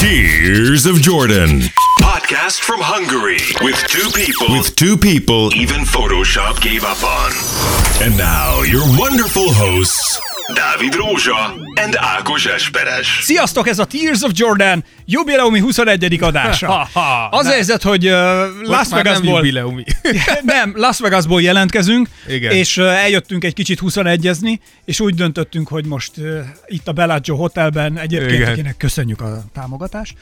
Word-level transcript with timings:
Tears 0.00 0.86
of 0.86 0.96
Jordan. 1.02 1.60
Podcast 2.00 2.60
from 2.62 2.80
Hungary 2.80 3.36
with 3.62 3.76
two 3.86 4.08
people 4.16 4.48
With 4.56 4.74
two 4.74 4.96
people. 4.96 5.52
even 5.54 5.80
Photoshop 5.82 6.60
gave 6.62 6.84
up 6.84 7.04
on. 7.04 7.32
And 8.02 8.16
now, 8.16 8.62
your 8.62 8.80
wonderful 8.98 9.52
hosts, 9.52 10.18
Dávid 10.54 10.94
Rózsa 10.94 11.54
and 11.74 11.96
Ákos 11.96 12.46
Esperes. 12.46 13.18
Sziasztok, 13.22 13.68
ez 13.68 13.78
a 13.78 13.84
Tears 13.84 14.22
of 14.22 14.30
Jordan 14.34 14.84
jubileumi 15.04 15.60
21. 15.60 16.22
adása. 16.22 16.82
Az 17.30 17.46
a 17.46 17.50
helyzet, 17.50 17.82
hogy 17.82 18.06
uh, 18.06 18.12
Las 18.62 18.88
nem 18.88 19.02
Vegasból... 19.02 19.36
jubileumi. 19.36 19.84
nem, 20.42 20.72
Las 20.76 20.98
Vegasból 20.98 21.42
jelentkezünk, 21.42 22.08
Igen. 22.28 22.52
és 22.52 22.76
uh, 22.76 22.84
eljöttünk 22.84 23.44
egy 23.44 23.54
kicsit 23.54 23.80
21-ezni, 23.82 24.58
és 24.84 25.00
úgy 25.00 25.14
döntöttünk, 25.14 25.68
hogy 25.68 25.86
most 25.86 26.12
uh, 26.16 26.40
itt 26.66 26.88
a 26.88 26.92
Bellagio 26.92 27.36
Hotelben 27.36 27.98
egyébként, 27.98 28.32
Igen. 28.32 28.52
akinek 28.52 28.76
köszönjük 28.76 29.20
a 29.20 29.44
támogatást. 29.52 30.14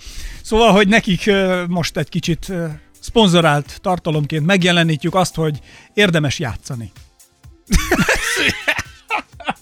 Szóval, 0.43 0.73
hogy 0.73 0.89
nekik 0.89 1.23
uh, 1.27 1.67
most 1.67 1.97
egy 1.97 2.09
kicsit 2.09 2.47
uh, 2.49 2.65
szponzorált 3.01 3.79
tartalomként 3.83 4.47
megjelenítjük 4.47 5.15
azt, 5.15 5.35
hogy 5.35 5.59
érdemes 5.95 6.39
játszani. 6.39 6.93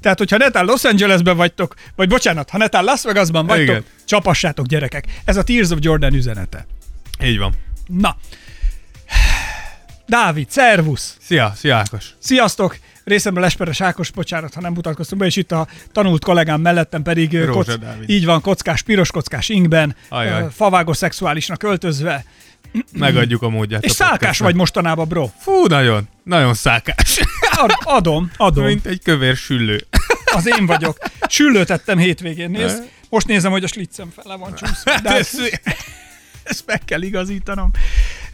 Tehát, 0.00 0.18
hogyha 0.18 0.36
netán 0.36 0.64
Los 0.64 0.84
Angelesben 0.84 1.36
vagytok, 1.36 1.74
vagy 1.96 2.08
bocsánat, 2.08 2.50
ha 2.50 2.58
netán 2.58 2.84
Las 2.84 3.02
Vegasban 3.02 3.46
vagytok, 3.46 3.68
Igen. 3.68 3.84
csapassátok 4.04 4.66
gyerekek. 4.66 5.04
Ez 5.24 5.36
a 5.36 5.42
Tears 5.42 5.70
of 5.70 5.78
Jordan 5.80 6.14
üzenete. 6.14 6.66
Így 7.22 7.38
van. 7.38 7.52
Na. 7.86 8.16
Dávid, 10.06 10.50
szervusz! 10.50 11.16
Szia, 11.20 11.52
szia 11.56 11.76
Ákos. 11.76 12.04
Sziasztok! 12.18 12.78
Részemről 13.04 13.44
Esperes 13.44 13.80
Ákos, 13.80 14.10
bocsánat, 14.10 14.54
ha 14.54 14.60
nem 14.60 14.72
mutatkoztunk 14.72 15.20
be, 15.20 15.26
és 15.26 15.36
itt 15.36 15.52
a 15.52 15.66
tanult 15.92 16.24
kollégám 16.24 16.60
mellettem 16.60 17.02
pedig 17.02 17.44
Rózsa 17.44 17.76
Dávid. 17.76 18.10
így 18.10 18.24
van, 18.24 18.40
kockás, 18.40 18.82
piros 18.82 19.10
kockás 19.10 19.48
ingben, 19.48 19.96
Ajaj. 20.08 20.42
ö, 20.42 20.46
favágos 20.54 20.96
szexuálisnak 20.96 21.62
öltözve, 21.62 22.24
Megadjuk 22.92 23.42
a 23.42 23.48
módját. 23.48 23.84
és 23.84 23.90
a 23.90 23.94
szálkás 23.94 24.18
podcastnak. 24.18 24.48
vagy 24.48 24.58
mostanában, 24.58 25.08
bro. 25.08 25.28
Fú, 25.38 25.66
nagyon, 25.66 26.08
nagyon 26.22 26.54
szálkás. 26.54 27.20
Ad, 27.62 27.70
adom, 27.82 28.30
adom. 28.36 28.64
Mint 28.64 28.86
egy 28.86 29.02
kövér 29.02 29.36
süllő. 29.36 29.86
Az 30.36 30.46
én 30.58 30.66
vagyok. 30.66 30.98
Süllőtettem 31.28 31.98
hétvégén, 31.98 32.50
nézd. 32.50 32.82
Most 33.08 33.26
nézem, 33.26 33.50
hogy 33.50 33.64
a 33.64 33.66
sliccem 33.66 34.12
fele 34.16 34.36
van 34.36 34.54
csúszva. 34.54 34.90
Hát 34.90 35.06
ezt, 35.06 35.60
ezt 36.44 36.62
meg 36.66 36.84
kell 36.84 37.02
igazítanom. 37.02 37.70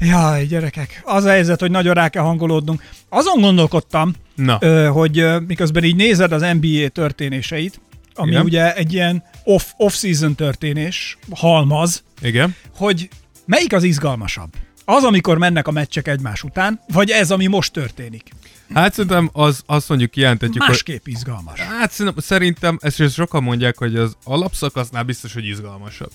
Jaj, 0.01 0.45
gyerekek, 0.45 1.01
az 1.05 1.25
a 1.25 1.29
helyzet, 1.29 1.61
hogy 1.61 1.71
nagyon 1.71 1.95
rá 1.95 2.09
kell 2.09 2.23
hangolódnunk. 2.23 2.83
Azon 3.09 3.41
gondolkodtam, 3.41 4.13
Na, 4.35 4.59
ö, 4.61 4.87
hogy 4.87 5.25
miközben 5.47 5.85
így 5.85 5.97
nézed 5.97 6.33
az 6.33 6.47
NBA 6.61 6.89
történéseit, 6.89 7.81
ami 8.15 8.31
Igen. 8.31 8.43
ugye 8.45 8.75
egy 8.75 8.93
ilyen 8.93 9.25
off, 9.45 9.65
off-season 9.77 10.35
történés, 10.35 11.19
halmaz, 11.31 12.05
igen. 12.23 12.57
hogy 12.77 13.09
melyik 13.45 13.73
az 13.73 13.83
izgalmasabb? 13.83 14.53
Az, 14.85 15.05
amikor 15.05 15.39
mennek 15.39 15.69
a 15.69 15.71
meccsek 15.71 16.09
egymás 16.09 16.43
után, 16.43 16.81
vagy 16.89 17.11
ez, 17.11 17.31
ami 17.31 17.47
most 17.47 17.73
történik? 17.73 18.31
Hát 18.75 18.93
szerintem 18.93 19.31
az, 19.33 19.63
azt 19.67 19.89
mondjuk 19.89 20.11
kijelentetjük, 20.11 20.63
hogy 20.63 20.71
Másképp 20.71 21.07
izgalmas. 21.07 21.61
Hát 21.61 21.91
szerintem, 21.91 22.23
szerintem 22.23 22.79
ezt 22.81 23.01
is 23.01 23.13
sokan 23.13 23.43
mondják, 23.43 23.79
hogy 23.79 23.97
az 23.97 24.17
alapszakasznál 24.25 25.03
biztos, 25.03 25.33
hogy 25.33 25.45
izgalmasabb. 25.45 26.11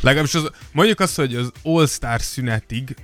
Legalábbis 0.00 0.34
az, 0.34 0.50
mondjuk 0.72 1.00
azt, 1.00 1.16
hogy 1.16 1.34
az 1.34 1.52
All-Star 1.62 2.20
szünetig 2.20 2.96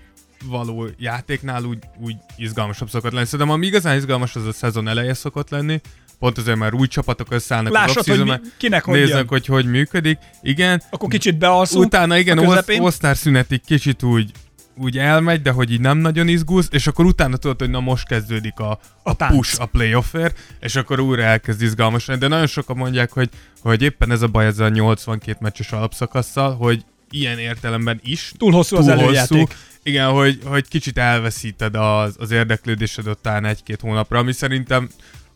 való 0.45 0.89
játéknál 0.99 1.65
úgy, 1.65 1.79
úgy 2.01 2.17
izgalmasabb 2.37 2.91
szokott 2.91 3.13
lenni. 3.13 3.25
Szerintem 3.27 3.55
ami 3.55 3.67
igazán 3.67 3.97
izgalmas, 3.97 4.37
az 4.37 4.47
a 4.47 4.53
szezon 4.53 4.89
eleje 4.89 5.15
szokott 5.15 5.51
lenni. 5.51 5.81
Pont 6.23 6.39
azért 6.39 6.57
már 6.57 6.75
új 6.75 6.87
csapatok 6.87 7.27
összeállnak 7.31 7.73
Lássad, 7.73 7.97
az 7.97 8.07
hogy 8.07 8.25
mi- 8.25 8.41
kinek 8.57 8.85
hogy 8.85 8.95
néznek, 8.95 9.17
jön. 9.19 9.27
hogy 9.29 9.47
hogy 9.47 9.67
működik. 9.67 10.19
Igen, 10.43 10.83
Akkor 10.91 11.09
kicsit 11.09 11.39
bealszunk 11.39 11.85
utána 11.85 12.19
igen, 12.19 12.39
a. 12.39 12.63
All-Star 12.67 13.17
szünetig 13.17 13.61
kicsit 13.65 14.03
úgy 14.03 14.31
úgy 14.77 14.99
elmegy, 14.99 15.43
de 15.43 15.51
hogy 15.51 15.73
így 15.73 15.81
nem 15.81 15.99
nagyon 15.99 16.29
izgulsz, 16.29 16.69
és 16.71 16.87
akkor 16.87 17.05
utána 17.05 17.37
tudod, 17.37 17.59
hogy 17.59 17.71
na 17.71 17.81
most 17.81 18.07
kezdődik 18.07 18.59
a, 18.59 18.71
a, 18.71 18.79
A 19.03 19.17
tánc. 19.17 19.35
push, 19.35 19.61
a 19.61 19.67
playoffért, 19.67 20.39
és 20.61 20.77
akkor 20.77 21.01
újra 21.01 21.23
elkezd 21.23 21.63
izgalmas 21.63 22.07
lenni. 22.07 22.19
De 22.21 22.29
nagyon 22.29 22.47
sokan 22.47 22.77
mondják, 22.77 23.13
hogy, 23.13 23.29
hogy 23.61 23.83
éppen 23.83 24.11
ez 24.11 24.23
a 24.23 24.27
baj 24.29 24.47
ezzel 24.47 24.67
a 24.67 24.69
82 24.69 25.37
meccses 25.41 25.73
alapszakasszal, 25.73 26.57
hogy 26.57 26.85
ilyen 27.11 27.39
értelemben 27.39 28.01
is 28.05 28.33
Túl 28.39 28.53
hosszú 28.53 28.77
az 28.77 28.89
előjáték. 28.89 29.57
Igen, 29.83 30.09
hogy, 30.09 30.39
hogy 30.45 30.69
kicsit 30.69 30.99
elveszíted 30.99 31.75
az, 31.75 32.15
az 32.19 32.31
érdeklődésed 32.31 33.09
után 33.09 33.45
egy-két 33.45 33.81
hónapra, 33.81 34.19
ami 34.19 34.33
szerintem 34.33 34.89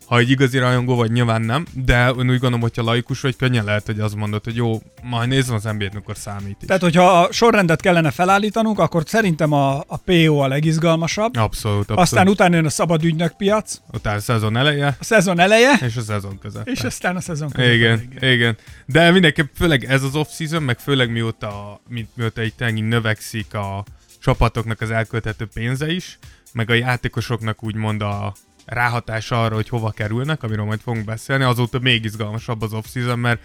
ha 0.06 0.18
egy 0.18 0.30
igazi 0.30 0.58
rajongó 0.58 0.94
vagy, 0.94 1.10
nyilván 1.10 1.42
nem, 1.42 1.66
de 1.72 2.08
én 2.08 2.16
úgy 2.16 2.26
gondolom, 2.26 2.60
hogyha 2.60 2.82
laikus 2.82 3.20
vagy, 3.20 3.36
könnyen 3.36 3.64
lehet, 3.64 3.86
hogy 3.86 4.00
azt 4.00 4.14
mondod, 4.14 4.44
hogy 4.44 4.56
jó, 4.56 4.82
majd 5.02 5.28
nézem 5.28 5.54
az 5.54 5.62
NBA-t, 5.62 5.94
mikor 5.94 6.16
számít 6.16 6.56
is. 6.60 6.66
Tehát, 6.66 6.82
hogyha 6.82 7.20
a 7.20 7.32
sorrendet 7.32 7.80
kellene 7.80 8.10
felállítanunk, 8.10 8.78
akkor 8.78 9.02
szerintem 9.06 9.52
a, 9.52 9.78
a 9.78 9.96
PO 10.04 10.36
a 10.36 10.48
legizgalmasabb. 10.48 11.36
Abszolút, 11.36 11.78
abszolút. 11.78 12.02
Aztán 12.02 12.28
utána 12.28 12.54
jön 12.54 12.64
a 12.64 12.70
szabad 12.70 13.04
ügynök 13.04 13.36
piac, 13.36 13.80
utána 13.92 14.16
a 14.16 14.20
szezon 14.20 14.56
eleje, 14.56 14.96
a 15.00 15.04
szezon 15.04 15.38
eleje, 15.38 15.78
és 15.80 15.96
a 15.96 16.00
szezon 16.02 16.38
között. 16.38 16.66
és 16.68 16.80
aztán 16.80 17.16
a 17.16 17.20
szezon 17.20 17.50
közepén. 17.50 17.74
Igen, 17.74 18.08
igen. 18.32 18.56
De 18.86 19.10
mindenképp 19.10 19.52
főleg 19.56 19.84
ez 19.84 20.02
az 20.02 20.14
off-season, 20.14 20.62
meg 20.62 20.78
főleg 20.78 21.10
mióta, 21.10 21.80
mi, 21.88 22.08
mióta 22.14 22.42
itt 22.42 22.60
ennyi 22.60 22.80
növekszik 22.80 23.54
a 23.54 23.84
csapatoknak 24.20 24.80
az 24.80 24.90
elkölthető 24.90 25.46
pénze 25.54 25.92
is, 25.92 26.18
meg 26.52 26.70
a 26.70 26.74
játékosoknak 26.74 27.62
úgymond 27.62 28.02
a 28.02 28.34
ráhatása 28.66 29.44
arra, 29.44 29.54
hogy 29.54 29.69
hova 29.69 29.91
kerülnek, 29.91 30.43
amiről 30.43 30.65
majd 30.65 30.81
fogunk 30.81 31.04
beszélni, 31.04 31.44
azóta 31.44 31.78
még 31.78 32.04
izgalmasabb 32.04 32.62
az 32.62 32.72
off-season, 32.72 33.19
mert 33.19 33.41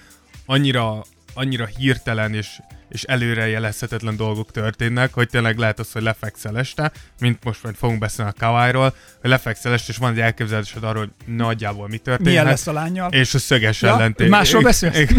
annyira, 0.45 1.03
annyira 1.33 1.65
hirtelen 1.65 2.33
és, 2.33 2.59
és 2.89 3.03
előrejelezhetetlen 3.03 4.15
dolgok 4.15 4.51
történnek, 4.51 5.13
hogy 5.13 5.29
tényleg 5.29 5.57
lehet 5.57 5.79
az, 5.79 5.91
hogy 5.91 6.01
lefekszel 6.01 6.57
este, 6.57 6.91
mint 7.19 7.43
most 7.43 7.63
majd 7.63 7.75
fogunk 7.75 7.99
beszélni 7.99 8.31
a 8.35 8.39
Kawai-ról, 8.39 8.95
hogy 9.21 9.29
lefekszel 9.29 9.73
este, 9.73 9.91
és 9.91 9.97
van 9.97 10.11
egy 10.11 10.19
elképzelésed 10.19 10.83
arról, 10.83 11.01
hogy 11.03 11.35
nagyjából 11.35 11.87
mi 11.87 11.97
történhet. 11.97 12.25
Milyen 12.25 12.45
lesz 12.45 12.67
a 12.67 12.71
lányjal? 12.71 13.11
És 13.11 13.33
a 13.33 13.39
szöges 13.39 13.81
Ja, 13.81 13.89
ellentét. 13.89 14.29
másról 14.29 14.61
beszélsz? 14.61 14.97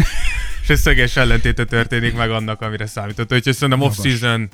És 0.62 0.68
a 0.68 0.76
szöges 0.76 1.16
ellentéte 1.16 1.64
történik 1.64 2.16
meg 2.16 2.30
annak, 2.30 2.60
amire 2.60 2.86
számított. 2.86 3.32
Úgyhogy 3.32 3.54
szerintem 3.54 3.80
off-season 3.80 4.50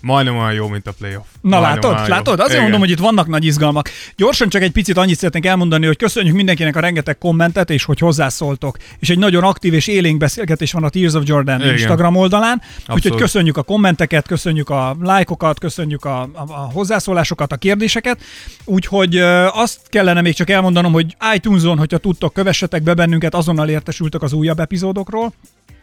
majdnem 0.00 0.36
olyan 0.36 0.52
jó, 0.52 0.68
mint 0.68 0.86
a 0.86 0.92
playoff. 0.92 1.24
Na 1.40 1.60
Majdnem 1.60 1.74
látod, 1.74 2.06
jó. 2.06 2.14
látod? 2.14 2.34
Azért 2.38 2.50
Igen. 2.50 2.62
mondom, 2.62 2.80
hogy 2.80 2.90
itt 2.90 2.98
vannak 2.98 3.26
nagy 3.26 3.44
izgalmak. 3.44 3.90
Gyorsan 4.16 4.48
csak 4.48 4.62
egy 4.62 4.70
picit 4.70 4.96
annyit 4.96 5.16
szeretnék 5.16 5.46
elmondani, 5.46 5.86
hogy 5.86 5.96
köszönjük 5.96 6.34
mindenkinek 6.34 6.76
a 6.76 6.80
rengeteg 6.80 7.18
kommentet, 7.18 7.70
és 7.70 7.84
hogy 7.84 7.98
hozzászóltok. 7.98 8.76
És 8.98 9.10
egy 9.10 9.18
nagyon 9.18 9.44
aktív 9.44 9.74
és 9.74 9.86
élénk 9.86 10.18
beszélgetés 10.18 10.72
van 10.72 10.84
a 10.84 10.88
Tears 10.88 11.14
of 11.14 11.22
Jordan 11.26 11.60
Igen. 11.60 11.72
Instagram 11.72 12.16
oldalán. 12.16 12.62
Úgyhogy 12.78 12.94
Abszolút. 12.96 13.20
köszönjük 13.20 13.56
a 13.56 13.62
kommenteket, 13.62 14.26
köszönjük 14.26 14.70
a 14.70 14.96
lájkokat, 15.00 15.58
köszönjük 15.58 16.04
a, 16.04 16.20
a, 16.20 16.28
a 16.34 16.70
hozzászólásokat, 16.72 17.52
a 17.52 17.56
kérdéseket. 17.56 18.20
Úgyhogy 18.64 19.16
azt 19.52 19.80
kellene 19.88 20.20
még 20.20 20.34
csak 20.34 20.50
elmondanom, 20.50 20.92
hogy 20.92 21.16
iTunes-on, 21.34 21.78
hogyha 21.78 21.98
tudtok, 21.98 22.32
kövessetek 22.32 22.82
be 22.82 22.94
bennünket, 22.94 23.34
azonnal 23.34 23.68
értesültök 23.68 24.22
az 24.22 24.32
újabb 24.32 24.60
epizódokról. 24.60 25.32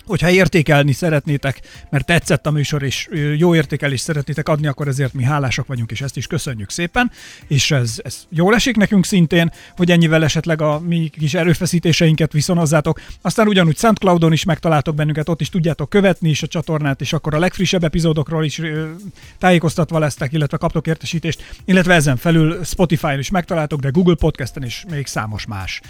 Hogyha 0.06 0.30
értékelni 0.30 0.92
szeretnétek, 0.92 1.60
mert 1.90 2.06
tetszett 2.06 2.46
a 2.46 2.52
műsor, 2.52 2.84
és 2.84 3.10
jó 3.38 3.56
értékelést 3.56 4.04
szeretnétek 4.04 4.50
adni, 4.50 4.68
akkor 4.68 4.88
ezért 4.88 5.14
mi 5.14 5.24
hálásak 5.24 5.68
vagyunk, 5.68 5.92
és 5.92 6.02
ezt 6.02 6.18
is 6.18 6.28
köszönjük 6.28 6.70
szépen. 6.70 7.12
És 7.48 7.72
ez, 7.72 8.02
ez 8.04 8.26
jól 8.30 8.56
esik 8.56 8.76
nekünk 8.76 9.06
szintén, 9.06 9.52
hogy 9.76 9.92
ennyivel 9.92 10.24
esetleg 10.24 10.62
a 10.62 10.80
mi 10.80 11.08
kis 11.08 11.34
erőfeszítéseinket 11.34 12.32
viszonozzátok. 12.32 13.02
Aztán 13.22 13.48
ugyanúgy 13.48 13.78
SoundCloudon 13.78 14.32
is 14.32 14.44
megtaláltok 14.44 14.96
bennünket, 14.96 15.30
ott 15.30 15.42
is 15.42 15.50
tudjátok 15.50 15.90
követni 15.90 16.30
is 16.30 16.44
a 16.44 16.48
csatornát, 16.48 17.02
és 17.02 17.14
akkor 17.14 17.34
a 17.34 17.40
legfrissebb 17.40 17.84
epizódokról 17.84 18.46
is 18.46 18.62
tájékoztatva 19.38 20.00
lesztek, 20.00 20.34
illetve 20.34 20.58
kaptok 20.58 20.88
értesítést, 20.88 21.44
illetve 21.66 21.94
ezen 21.94 22.18
felül 22.18 22.64
Spotify-on 22.64 23.20
is 23.20 23.30
megtaláltok, 23.30 23.80
de 23.80 23.90
Google 23.90 24.16
Podcasten 24.16 24.64
és 24.64 24.84
még 24.90 25.08
számos 25.08 25.46
más 25.46 25.82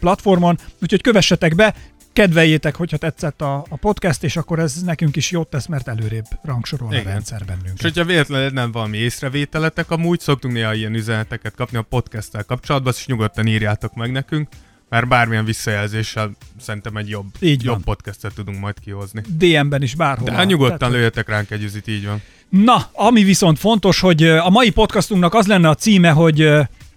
platformon. 0.00 0.58
Úgyhogy 0.82 1.00
kövessetek 1.00 1.54
be, 1.54 1.74
kedveljétek, 2.12 2.76
hogyha 2.76 2.96
tetszett 2.96 3.40
a, 3.40 3.64
a 3.68 3.76
podcast, 3.76 4.24
és 4.24 4.36
akkor 4.36 4.58
ez 4.58 4.82
nekünk 4.82 5.16
is 5.16 5.30
jót 5.30 5.48
tesz, 5.48 5.66
mert 5.66 5.88
előrébb 5.88 6.24
rangsorol 6.42 6.88
a 6.88 6.92
Igen. 6.94 7.04
rendszer 7.12 7.40
És 7.40 7.46
bennünket. 7.46 7.80
hogyha 7.80 8.04
véletlenül 8.04 8.50
nem 8.50 8.72
valami 8.72 8.96
észrevételetek, 8.96 9.90
amúgy 9.90 10.20
szoktunk 10.20 10.54
néha 10.54 10.74
ilyen 10.74 10.94
üzeneteket 10.94 11.54
kapni 11.54 11.76
a 11.78 11.82
podcasttel 11.82 12.44
kapcsolatban, 12.44 12.92
és 12.96 13.06
nyugodtan 13.06 13.46
írjátok 13.46 13.94
meg 13.94 14.12
nekünk, 14.12 14.48
mert 14.88 15.08
bármilyen 15.08 15.44
visszajelzéssel 15.44 16.30
szerintem 16.60 16.96
egy 16.96 17.08
jobb, 17.08 17.26
Így 17.40 17.64
van. 17.64 17.74
jobb 17.74 17.84
podcastet 17.84 18.34
tudunk 18.34 18.58
majd 18.60 18.74
kihozni. 18.84 19.22
DM-ben 19.28 19.82
is 19.82 19.94
bárhol. 19.94 20.24
De 20.28 20.32
hát 20.32 20.46
nyugodtan 20.46 20.90
lőjetek 20.90 21.28
ránk 21.28 21.50
egy 21.50 21.62
üzit, 21.62 21.88
így 21.88 22.06
van. 22.06 22.22
Na, 22.48 22.88
ami 22.92 23.22
viszont 23.24 23.58
fontos, 23.58 24.00
hogy 24.00 24.22
a 24.22 24.50
mai 24.50 24.70
podcastunknak 24.70 25.34
az 25.34 25.46
lenne 25.46 25.68
a 25.68 25.74
címe, 25.74 26.10
hogy 26.10 26.42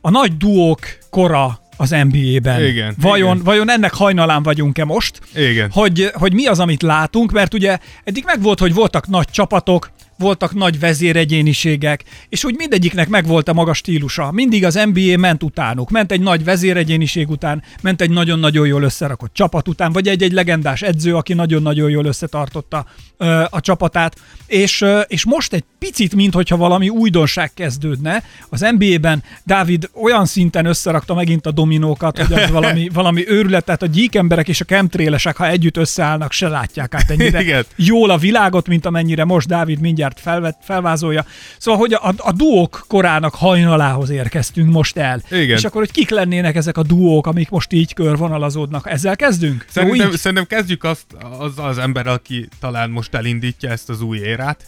a 0.02 0.10
nagy 0.10 0.38
duók 0.38 0.80
kora 1.10 1.60
az 1.78 1.90
NBA-ben. 1.90 2.66
Igen, 2.66 2.96
Vajon, 3.02 3.32
igen. 3.32 3.44
vajon 3.44 3.70
ennek 3.70 3.94
hajnalán 3.94 4.44
vagyunk-e 4.44 4.86
most? 4.86 5.20
Igen. 5.36 5.70
Hogy, 5.72 6.10
hogy 6.14 6.34
mi 6.34 6.46
az, 6.46 6.60
amit 6.60 6.82
látunk, 6.82 7.32
mert 7.32 7.54
ugye 7.54 7.78
eddig 8.04 8.24
meg 8.26 8.42
volt, 8.42 8.60
hogy 8.60 8.74
voltak 8.74 9.08
nagy 9.08 9.28
csapatok, 9.28 9.92
voltak 10.18 10.54
nagy 10.54 10.80
vezéregyéniségek, 10.80 12.04
és 12.30 12.44
úgy 12.44 12.56
mindegyiknek 12.58 13.10
megvolt 13.10 13.48
a 13.48 13.54
maga 13.54 13.74
stílusa. 13.74 14.32
Mindig 14.32 14.66
az 14.66 14.80
NBA 14.94 15.18
ment 15.18 15.44
utánuk, 15.44 15.90
ment 15.90 16.12
egy 16.12 16.22
nagy 16.22 16.44
vezéregyéniség 16.44 17.30
után, 17.30 17.64
ment 17.82 18.02
egy 18.02 18.10
nagyon-nagyon 18.10 18.68
jól 18.68 18.84
összerakott 18.84 19.34
csapat 19.34 19.68
után, 19.68 19.92
vagy 19.92 20.08
egy-egy 20.08 20.32
legendás 20.32 20.82
edző, 20.82 21.16
aki 21.16 21.34
nagyon-nagyon 21.34 21.90
jól 21.90 22.06
összetartotta 22.06 22.86
ö, 23.18 23.44
a 23.50 23.60
csapatát, 23.60 24.16
és, 24.48 24.82
ö, 24.82 25.00
és 25.00 25.26
most 25.26 25.54
egy 25.54 25.64
picit, 25.80 26.16
mintha 26.16 26.58
valami 26.58 26.90
újdonság 26.90 27.54
kezdődne. 27.54 28.24
Az 28.50 28.66
NBA-ben 28.78 29.24
Dávid 29.44 29.90
olyan 29.94 30.26
szinten 30.26 30.66
összerakta 30.66 31.14
megint 31.14 31.46
a 31.46 31.52
dominókat, 31.52 32.18
hogy 32.18 32.34
az 32.34 32.50
valami, 32.50 32.90
valami 32.94 33.28
őrület, 33.28 33.66
tehát 33.66 33.82
a 33.82 33.86
gyík 33.86 34.16
emberek 34.16 34.48
és 34.48 34.62
a 34.62 34.66
chemtrailesek, 34.66 35.36
ha 35.36 35.48
együtt 35.48 35.78
összeállnak, 35.78 36.32
se 36.32 36.48
látják 36.48 36.94
át 36.94 37.10
ennyire 37.10 37.42
Igen. 37.44 37.66
jól 37.76 38.10
a 38.10 38.18
világot, 38.18 38.68
mint 38.68 38.86
amennyire 38.86 39.24
most 39.24 39.48
Dávid 39.48 39.80
mindjárt 39.80 40.03
felvet, 40.16 40.58
felvázolja. 40.62 41.26
Szóval, 41.58 41.80
hogy 41.80 41.94
a, 41.94 42.14
a 42.18 42.32
duók 42.32 42.86
korának 42.88 43.36
hajnalához 43.36 44.10
érkeztünk 44.10 44.72
most 44.72 44.98
el. 44.98 45.22
Igen. 45.32 45.58
És 45.58 45.64
akkor, 45.64 45.82
hogy 45.82 45.92
kik 45.92 46.10
lennének 46.10 46.56
ezek 46.56 46.78
a 46.78 46.84
duók, 46.84 47.28
amik 47.28 47.50
most 47.50 47.72
így 47.72 47.94
körvonalazódnak? 47.94 48.90
Ezzel 48.90 49.16
kezdünk? 49.16 49.62
Jó, 49.62 49.68
Szerintem, 49.70 50.10
így? 50.12 50.18
szerintem 50.18 50.48
kezdjük 50.48 50.84
azt 50.84 51.06
az, 51.40 51.52
az 51.56 51.78
ember, 51.78 52.08
aki 52.08 52.48
talán 52.60 52.90
most 52.90 53.14
elindítja 53.14 53.70
ezt 53.70 53.90
az 53.90 54.02
új 54.02 54.18
érát, 54.18 54.66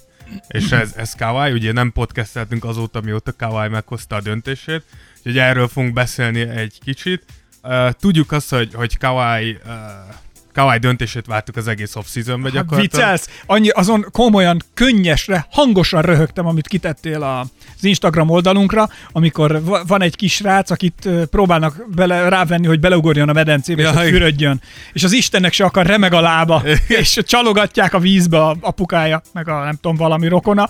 és 0.48 0.72
ez, 0.72 0.94
ez 0.96 1.16
Kawai, 1.16 1.52
ugye 1.52 1.72
nem 1.72 1.92
podcasteltünk 1.92 2.64
azóta, 2.64 3.02
mióta 3.02 3.32
Kawai 3.38 3.68
meghozta 3.68 4.16
a 4.16 4.22
döntését, 4.22 4.84
úgyhogy 5.18 5.38
erről 5.38 5.68
fogunk 5.68 5.94
beszélni 5.94 6.40
egy 6.40 6.80
kicsit. 6.84 7.24
Uh, 7.64 7.92
tudjuk 7.92 8.32
azt, 8.32 8.50
hogy, 8.50 8.74
hogy 8.74 8.98
Kawai, 8.98 9.52
uh, 9.52 9.72
Kawai 10.56 10.78
döntését 10.78 11.26
vártuk 11.26 11.56
az 11.56 11.68
egész 11.68 11.96
off-seasonben 11.96 12.52
Hát 12.52 12.62
gyakorlatilag. 12.62 13.10
viccelsz? 13.12 13.30
Annyi, 13.46 13.70
azon 13.70 14.06
komolyan, 14.12 14.62
könnyesre, 14.74 15.46
hangosan 15.52 16.02
röhögtem, 16.02 16.48
amit 16.48 16.68
kitettél 16.68 17.24
a, 17.24 17.40
az 17.78 17.84
Instagram 17.84 18.30
oldalunkra, 18.30 18.90
amikor 19.12 19.64
va- 19.64 19.88
van 19.88 20.02
egy 20.02 20.16
kis 20.16 20.34
srác, 20.34 20.70
akit 20.70 21.10
próbálnak 21.30 21.76
bele, 21.96 22.30
rávenni, 22.30 22.68
hogy 22.68 22.80
beleugorjon 22.80 23.30
a 23.30 23.34
medencébe, 23.34 23.82
Ja, 23.82 23.90
és 23.90 23.96
hogy 23.98 24.10
fürödjön. 24.10 24.62
És 24.94 25.04
az 25.04 25.12
Istennek 25.12 25.54
se 25.54 25.64
akar, 25.66 25.86
remeg 25.86 26.14
a 26.14 26.22
lába, 26.22 26.64
és 26.88 27.20
csalogatják 27.26 27.94
a 27.94 28.00
vízbe 28.00 28.40
a 28.42 28.56
apukája, 28.62 29.22
meg 29.34 29.50
a 29.50 29.64
nem 29.64 29.76
tudom, 29.82 29.96
valami 29.98 30.28
rokona, 30.28 30.70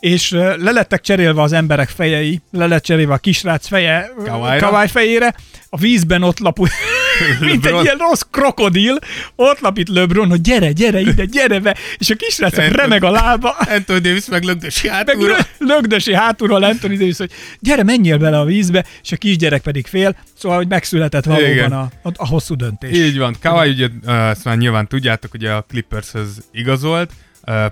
és 0.00 0.32
ö, 0.32 0.56
le 0.56 0.70
lettek 0.70 1.00
cserélve 1.00 1.42
az 1.42 1.52
emberek 1.52 1.88
fejei, 1.88 2.40
le 2.50 2.66
lett 2.66 2.82
cserélve 2.82 3.14
a 3.14 3.18
kisrác 3.18 3.66
feje 3.66 4.10
ö, 4.18 4.22
Kawai-ra? 4.24 4.66
Kawai 4.66 4.86
fejére, 4.88 5.34
a 5.70 5.76
vízben 5.76 6.22
ott 6.22 6.38
lapul, 6.38 6.68
mint 7.40 7.66
egy 7.66 7.82
ilyen 7.82 7.96
rossz 7.98 8.20
krokodil, 8.30 8.98
ott 9.36 9.60
lapít 9.60 9.88
LeBron, 9.88 10.28
hogy 10.28 10.40
gyere, 10.40 10.72
gyere 10.72 11.00
ide, 11.00 11.24
gyere 11.24 11.60
be, 11.60 11.76
és 11.98 12.10
a 12.10 12.14
kisrác 12.14 12.58
Anthony- 12.58 12.76
remeg 12.76 13.04
a 13.04 13.10
lába, 13.10 13.50
Anthony 13.50 14.00
Davis 14.00 14.26
meg 14.26 14.42
lögdösi 14.42 14.86
meg 14.88 14.96
hátulra. 14.96 15.26
lö- 15.34 15.48
lögdösi 15.58 16.14
hátulról 16.14 16.62
Anthony 16.62 16.98
Davis, 16.98 17.16
hogy 17.16 17.30
gyere, 17.60 17.82
menjél 17.82 18.18
bele 18.18 18.38
a 18.38 18.44
vízbe, 18.44 18.84
és 19.02 19.12
a 19.12 19.16
kisgyerek 19.16 19.62
pedig 19.62 19.86
fél, 19.86 20.16
szóval, 20.34 20.56
hogy 20.56 20.68
megszületett 20.68 21.24
valóban 21.24 21.50
Igen. 21.50 21.72
a, 21.72 21.90
a, 22.02 22.08
a 22.16 22.26
hosszú 22.26 22.54
döntés. 22.54 22.96
Így 22.96 23.18
van. 23.18 23.36
Kawai 23.40 23.70
ugye, 23.70 23.88
ezt 24.12 24.44
már 24.44 24.56
nyilván 24.56 24.88
tudjátok, 24.88 25.34
ugye 25.34 25.52
a 25.52 25.62
Clippershez 25.68 26.28
igazolt, 26.52 27.10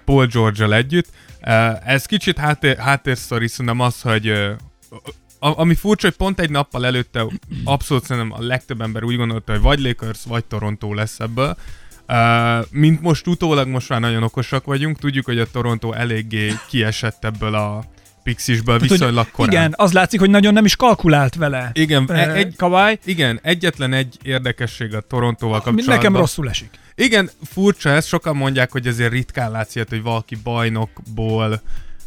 Paul 0.04 0.26
George-al 0.26 0.74
együtt. 0.74 1.06
Ez 1.84 2.04
kicsit 2.06 2.38
háttér, 2.38 2.76
háttérsztori, 2.78 3.48
szerintem 3.48 3.80
az, 3.80 4.00
hogy 4.00 4.32
a, 5.44 5.58
ami 5.58 5.74
furcsa, 5.74 6.06
hogy 6.06 6.16
pont 6.16 6.40
egy 6.40 6.50
nappal 6.50 6.86
előtte 6.86 7.26
abszolút 7.64 8.04
szerintem 8.04 8.32
a 8.32 8.42
legtöbb 8.46 8.80
ember 8.80 9.02
úgy 9.02 9.16
gondolta, 9.16 9.52
hogy 9.52 9.60
vagy 9.60 9.80
Lakers, 9.80 10.24
vagy 10.24 10.44
Toronto 10.44 10.94
lesz 10.94 11.20
ebből. 11.20 11.56
Uh, 12.08 12.64
mint 12.70 13.00
most 13.00 13.26
utólag 13.26 13.68
most 13.68 13.88
már 13.88 14.00
nagyon 14.00 14.22
okosak 14.22 14.64
vagyunk, 14.64 14.98
tudjuk, 14.98 15.24
hogy 15.24 15.38
a 15.38 15.50
Toronto 15.50 15.92
eléggé 15.92 16.52
kiesett 16.68 17.24
ebből 17.24 17.54
a 17.54 17.84
Pixisből 18.22 18.76
Tehát, 18.76 18.90
viszonylag 18.90 19.30
korán. 19.30 19.52
Igen, 19.52 19.74
az 19.76 19.92
látszik, 19.92 20.20
hogy 20.20 20.30
nagyon 20.30 20.52
nem 20.52 20.64
is 20.64 20.76
kalkulált 20.76 21.34
vele. 21.34 21.70
Igen, 21.72 22.12
eh, 22.12 22.36
egy, 22.36 22.56
Kawai, 22.56 22.98
igen, 23.04 23.40
egyetlen 23.42 23.92
egy 23.92 24.18
érdekesség 24.22 24.94
a 24.94 25.00
Torontóval 25.00 25.60
kapcsolatban. 25.60 25.96
nekem 25.96 26.16
rosszul 26.16 26.48
esik. 26.48 26.70
Igen, 26.94 27.30
furcsa 27.42 27.90
ez, 27.90 28.06
sokan 28.06 28.36
mondják, 28.36 28.72
hogy 28.72 28.86
azért 28.86 29.12
ritkán 29.12 29.50
látsz 29.50 29.74
ilyet, 29.74 29.88
hogy 29.88 30.02
valaki 30.02 30.36
bajnokból 30.42 31.60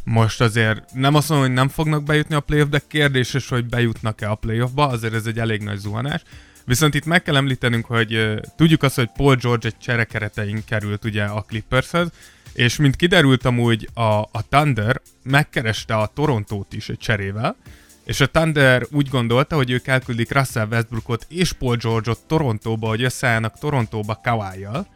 most 0.08 0.40
azért 0.40 0.94
nem 0.94 1.14
azt 1.14 1.28
mondom, 1.28 1.46
hogy 1.46 1.56
nem 1.56 1.68
fognak 1.68 2.02
bejutni 2.02 2.34
a 2.34 2.40
playoff, 2.40 2.68
de 2.68 2.82
kérdéses, 2.88 3.48
hogy 3.48 3.66
bejutnak-e 3.66 4.30
a 4.30 4.34
playoffba, 4.34 4.86
azért 4.86 5.14
ez 5.14 5.26
egy 5.26 5.38
elég 5.38 5.62
nagy 5.62 5.78
zuhanás. 5.78 6.22
Viszont 6.64 6.94
itt 6.94 7.04
meg 7.04 7.22
kell 7.22 7.36
említenünk, 7.36 7.86
hogy 7.86 8.40
tudjuk 8.56 8.82
azt, 8.82 8.94
hogy 8.94 9.10
Paul 9.16 9.34
George 9.34 9.68
egy 9.68 9.78
cserekeretein 9.78 10.64
került 10.64 11.04
ugye 11.04 11.24
a 11.24 11.42
Clippershez, 11.42 12.08
és 12.52 12.76
mint 12.76 12.96
kiderült 12.96 13.44
amúgy 13.44 13.88
a, 13.94 14.02
a 14.20 14.48
Thunder 14.48 15.00
megkereste 15.22 15.96
a 15.96 16.10
Torontót 16.14 16.72
is 16.72 16.88
egy 16.88 16.98
cserével, 16.98 17.56
és 18.04 18.20
a 18.20 18.26
Thunder 18.26 18.86
úgy 18.90 19.08
gondolta, 19.08 19.56
hogy 19.56 19.70
ők 19.70 19.86
elküldik 19.86 20.32
Russell 20.32 20.66
Westbrookot 20.66 21.26
és 21.28 21.52
Paul 21.52 21.76
George-ot 21.76 22.20
Torontóba, 22.26 22.88
hogy 22.88 23.02
összeállnak 23.02 23.58
Torontóba 23.58 24.20
Kawhi-jal, 24.22 24.86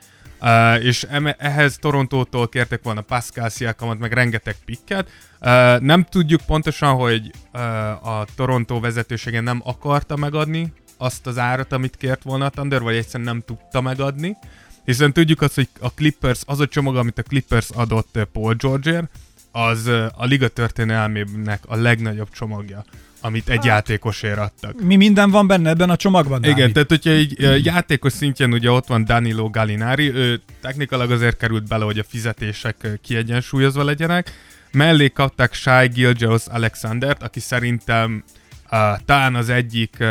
Uh, 0.43 0.85
és 0.85 1.03
eme- 1.03 1.37
ehhez 1.39 1.77
Torontótól 1.77 2.49
kértek 2.49 2.83
volna 2.83 3.00
Pascal 3.00 3.49
Siakamot, 3.49 3.99
meg 3.99 4.12
rengeteg 4.12 4.56
pikket. 4.65 5.11
Uh, 5.41 5.79
nem 5.81 6.05
tudjuk 6.05 6.41
pontosan, 6.47 6.94
hogy 6.94 7.31
uh, 7.53 7.61
a 8.09 8.27
Torontó 8.37 8.81
vezetősége 8.81 9.41
nem 9.41 9.61
akarta 9.65 10.17
megadni 10.17 10.73
azt 10.97 11.27
az 11.27 11.39
árat, 11.39 11.73
amit 11.73 11.97
kért 11.97 12.23
volna 12.23 12.44
a 12.44 12.50
Thunder, 12.50 12.81
vagy 12.81 12.97
egyszerűen 12.97 13.29
nem 13.29 13.43
tudta 13.47 13.81
megadni. 13.81 14.37
Hiszen 14.85 15.12
tudjuk 15.12 15.41
azt, 15.41 15.55
hogy 15.55 15.69
a 15.81 15.93
Clippers, 15.93 16.41
az 16.47 16.61
a 16.61 16.67
csomag, 16.67 16.97
amit 16.97 17.19
a 17.19 17.23
Clippers 17.23 17.71
adott 17.71 18.17
uh, 18.17 18.23
Paul 18.23 18.55
George-ért, 18.55 19.09
az 19.53 19.87
uh, 19.87 20.06
a 20.17 20.25
liga 20.25 20.49
történelmének 20.49 21.61
a 21.67 21.77
legnagyobb 21.77 22.31
csomagja, 22.31 22.85
amit 23.22 23.48
egy 23.48 23.64
játékosért 23.64 24.38
adtak. 24.38 24.82
Mi 24.82 24.96
minden 24.96 25.30
van 25.30 25.46
benne 25.46 25.70
ebben 25.70 25.90
a 25.90 25.96
csomagban, 25.96 26.40
Dávid? 26.40 26.56
Igen, 26.56 26.72
tehát 26.72 26.88
hogyha 26.88 27.10
egy 27.10 27.64
játékos 27.64 28.12
szintjén 28.12 28.52
ugye 28.52 28.70
ott 28.70 28.86
van 28.86 29.04
Danilo 29.04 29.50
Gallinari, 29.50 30.12
ő 30.12 30.40
technikailag 30.60 31.10
azért 31.10 31.36
került 31.36 31.69
bele, 31.69 31.84
hogy 31.84 31.98
a 31.98 32.04
fizetések 32.08 32.88
kiegyensúlyozva 33.02 33.84
legyenek. 33.84 34.30
Mellé 34.72 35.08
kapták 35.08 35.54
Shai 35.54 35.88
Gilgeous 35.88 36.46
Alexandert, 36.46 37.22
aki 37.22 37.40
szerintem 37.40 38.24
uh, 38.70 38.78
talán 39.04 39.34
az 39.34 39.48
egyik 39.48 39.96
uh, 40.00 40.08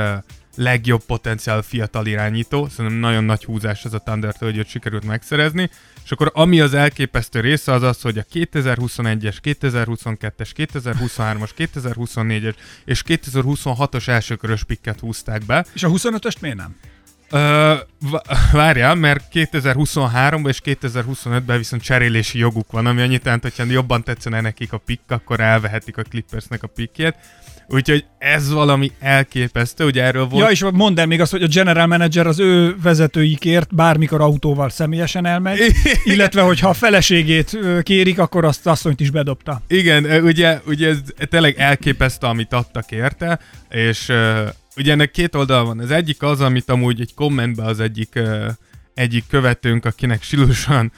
legjobb 0.55 1.03
potenciál 1.05 1.61
fiatal 1.61 2.05
irányító, 2.05 2.67
szerintem 2.67 2.99
nagyon 2.99 3.23
nagy 3.23 3.43
húzás 3.43 3.85
ez 3.85 3.93
a 3.93 3.99
thunder 3.99 4.33
hogy 4.39 4.57
őt 4.57 4.69
sikerült 4.69 5.05
megszerezni, 5.05 5.69
és 6.03 6.11
akkor 6.11 6.31
ami 6.33 6.59
az 6.61 6.73
elképesztő 6.73 7.39
része 7.39 7.71
az 7.71 7.83
az, 7.83 8.01
hogy 8.01 8.17
a 8.17 8.23
2021-es, 8.33 9.35
2022-es, 9.43 10.49
2023-as, 10.55 11.49
2024-es 11.57 12.55
és 12.85 13.03
2026-os 13.07 14.07
elsőkörös 14.07 14.63
pikket 14.63 14.99
húzták 14.99 15.45
be, 15.45 15.65
És 15.73 15.83
a 15.83 15.89
25-öst 15.89 16.39
miért 16.39 16.57
nem? 16.57 16.75
Ö, 17.31 17.73
várjál, 18.51 18.95
mert 18.95 19.25
2023-ban 19.33 20.47
és 20.47 20.61
2025-ben 20.65 21.57
viszont 21.57 21.81
cserélési 21.81 22.37
joguk 22.37 22.71
van, 22.71 22.85
ami 22.85 23.01
annyit 23.01 23.23
jelent, 23.23 23.41
hogyha 23.41 23.63
jobban 23.63 24.03
tetszene 24.03 24.41
nekik 24.41 24.73
a 24.73 24.77
pick, 24.77 25.11
akkor 25.11 25.39
elvehetik 25.39 25.97
a 25.97 26.01
Clippersnek 26.01 26.63
a 26.63 26.67
pickjét. 26.67 27.15
Úgyhogy 27.73 28.05
ez 28.17 28.51
valami 28.51 28.91
elképesztő, 28.99 29.85
ugye 29.85 30.03
erről 30.03 30.25
volt... 30.25 30.45
Ja, 30.45 30.51
és 30.51 30.65
mondd 30.73 30.99
el 30.99 31.05
még 31.05 31.21
azt, 31.21 31.31
hogy 31.31 31.43
a 31.43 31.47
general 31.47 31.87
manager 31.87 32.27
az 32.27 32.39
ő 32.39 32.75
vezetőikért 32.83 33.75
bármikor 33.75 34.21
autóval 34.21 34.69
személyesen 34.69 35.25
elmegy, 35.25 35.59
illetve 36.03 36.41
hogyha 36.41 36.69
a 36.69 36.73
feleségét 36.73 37.57
kérik, 37.83 38.19
akkor 38.19 38.45
azt 38.45 38.67
asszonyt 38.67 38.99
is 38.99 39.09
bedobta. 39.09 39.61
Igen, 39.67 40.23
ugye, 40.23 40.59
ugye 40.65 40.89
ez 40.89 40.97
tényleg 41.29 41.55
elképesztő, 41.57 42.27
amit 42.27 42.53
adtak 42.53 42.91
érte, 42.91 43.39
és 43.69 44.11
ugye 44.75 44.91
ennek 44.91 45.11
két 45.11 45.35
oldal 45.35 45.65
van. 45.65 45.79
Az 45.79 45.91
egyik 45.91 46.23
az, 46.23 46.41
amit 46.41 46.69
amúgy 46.69 47.01
egy 47.01 47.13
kommentben 47.13 47.65
az 47.65 47.79
egyik, 47.79 48.13
uh, 48.15 48.47
egyik 48.93 49.23
követőnk, 49.27 49.85
akinek 49.85 50.23
silusan 50.23 50.91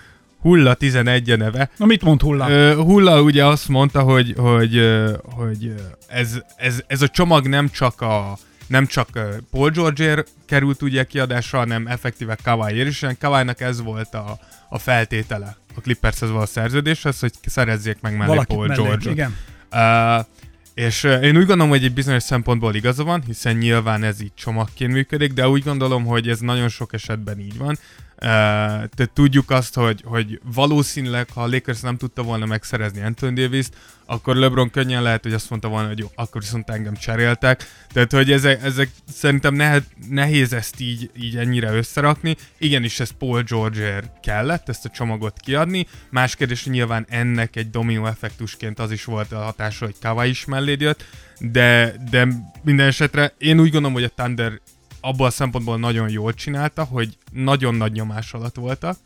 Hulla 0.44 0.74
11 0.74 1.30
a 1.30 1.36
neve, 1.36 1.70
Na 1.78 1.86
mit 1.86 2.02
mond 2.02 2.22
Hulla? 2.22 2.74
Hulla 2.76 3.22
ugye 3.22 3.46
azt 3.46 3.68
mondta, 3.68 4.02
hogy, 4.02 4.34
hogy, 4.38 5.02
hogy 5.22 5.74
ez, 6.08 6.40
ez, 6.56 6.84
ez 6.88 7.02
a 7.02 7.08
csomag 7.08 7.48
nem 7.48 7.70
csak 7.70 8.02
a 8.02 8.38
nem 8.68 8.86
csak 8.86 9.08
Paul 9.52 9.70
George-ért 9.70 10.30
került 10.46 10.82
ugye 10.82 11.04
kiadásra, 11.04 11.58
hanem 11.58 11.88
effektíve 11.88 12.38
Kawhi-ért 12.44 12.88
is, 12.88 13.00
hiszen 13.00 13.18
Kawhi-nak 13.20 13.62
ez 13.62 13.82
volt 13.82 14.14
a, 14.14 14.38
a 14.70 14.78
feltétele 14.78 15.58
a 15.76 15.82
Clippershez 15.82 16.30
való 16.30 16.46
szerződéshez, 16.46 17.20
hogy 17.20 17.32
szerezzék 17.46 17.98
meg 18.02 18.18
mellé 18.18 18.30
Valakit 18.30 18.56
Paul 18.56 18.68
mellé. 18.68 18.82
George-ot. 18.84 19.14
Igen. 19.14 19.36
Uh, 19.72 20.26
és 20.74 21.04
én 21.04 21.38
úgy 21.38 21.46
gondolom, 21.46 21.70
hogy 21.70 21.84
egy 21.84 21.94
bizonyos 21.94 22.24
szempontból 22.24 22.76
igaza 22.76 23.04
van, 23.04 23.24
hiszen 23.26 23.56
nyilván 23.56 24.04
ez 24.04 24.22
így 24.22 24.32
csomagként 24.36 24.92
működik, 24.92 25.34
de 25.34 25.48
úgy 25.48 25.64
gondolom, 25.64 26.06
hogy 26.06 26.30
ez 26.30 26.40
nagyon 26.40 26.70
sok 26.70 26.94
esetben 26.94 27.40
így 27.40 27.58
van. 27.58 27.78
Tehát 28.24 29.12
tudjuk 29.14 29.50
azt, 29.50 29.76
hogy, 29.76 30.04
hogy 30.06 30.40
valószínűleg, 30.54 31.30
ha 31.34 31.44
a 31.44 31.48
Lakers 31.48 31.80
nem 31.80 31.98
tudta 31.98 32.24
volna 32.24 32.46
megszerezni 32.46 33.02
Anthony 33.02 33.34
davis 33.34 33.68
akkor 34.06 34.36
LeBron 34.36 34.70
könnyen 34.70 35.02
lehet, 35.02 35.24
hogy 35.24 35.34
azt 35.34 35.50
mondta 35.50 35.68
volna, 35.68 35.88
hogy 35.88 36.00
jó, 36.00 36.08
akkor 36.16 36.42
viszont 36.42 36.70
engem 36.70 36.96
cseréltek. 36.96 37.64
Tehát, 37.92 38.12
hogy 38.12 38.32
ezek, 38.32 38.64
ezek 38.64 38.90
szerintem 39.14 39.54
nehe, 39.54 39.84
nehéz 40.10 40.54
ezt 40.54 40.80
így, 40.80 41.10
így 41.20 41.38
ennyire 41.38 41.72
összerakni. 41.72 42.36
Igenis, 42.58 43.00
ez 43.00 43.10
Paul 43.10 43.42
George 43.42 44.04
kellett, 44.22 44.70
ezt 44.70 44.86
a 44.86 44.90
csomagot 44.90 45.40
kiadni. 45.40 45.88
Más 46.10 46.36
kérdés, 46.36 46.64
hogy 46.64 46.74
nyilván 46.74 47.06
ennek 47.10 47.56
egy 47.56 47.70
dominó 47.70 48.06
effektusként 48.06 48.80
az 48.80 48.92
is 48.92 49.04
volt 49.04 49.32
a 49.32 49.44
hatása, 49.44 49.86
hogy 49.86 49.96
Kawai 50.02 50.30
is 50.30 50.46
melléd 50.46 50.82
jött, 50.82 51.06
de, 51.40 51.96
de 52.10 52.28
minden 52.64 52.88
esetre 52.88 53.34
én 53.38 53.60
úgy 53.60 53.72
gondolom, 53.72 53.94
hogy 53.94 54.04
a 54.04 54.10
Thunder 54.16 54.60
abban 55.06 55.28
a 55.28 55.30
szempontból 55.30 55.78
nagyon 55.78 56.10
jól 56.10 56.34
csinálta, 56.34 56.84
hogy 56.84 57.18
nagyon 57.32 57.76
nagy 57.76 57.92
nyomás 57.92 58.34
alatt 58.34 58.56
voltak. 58.56 58.98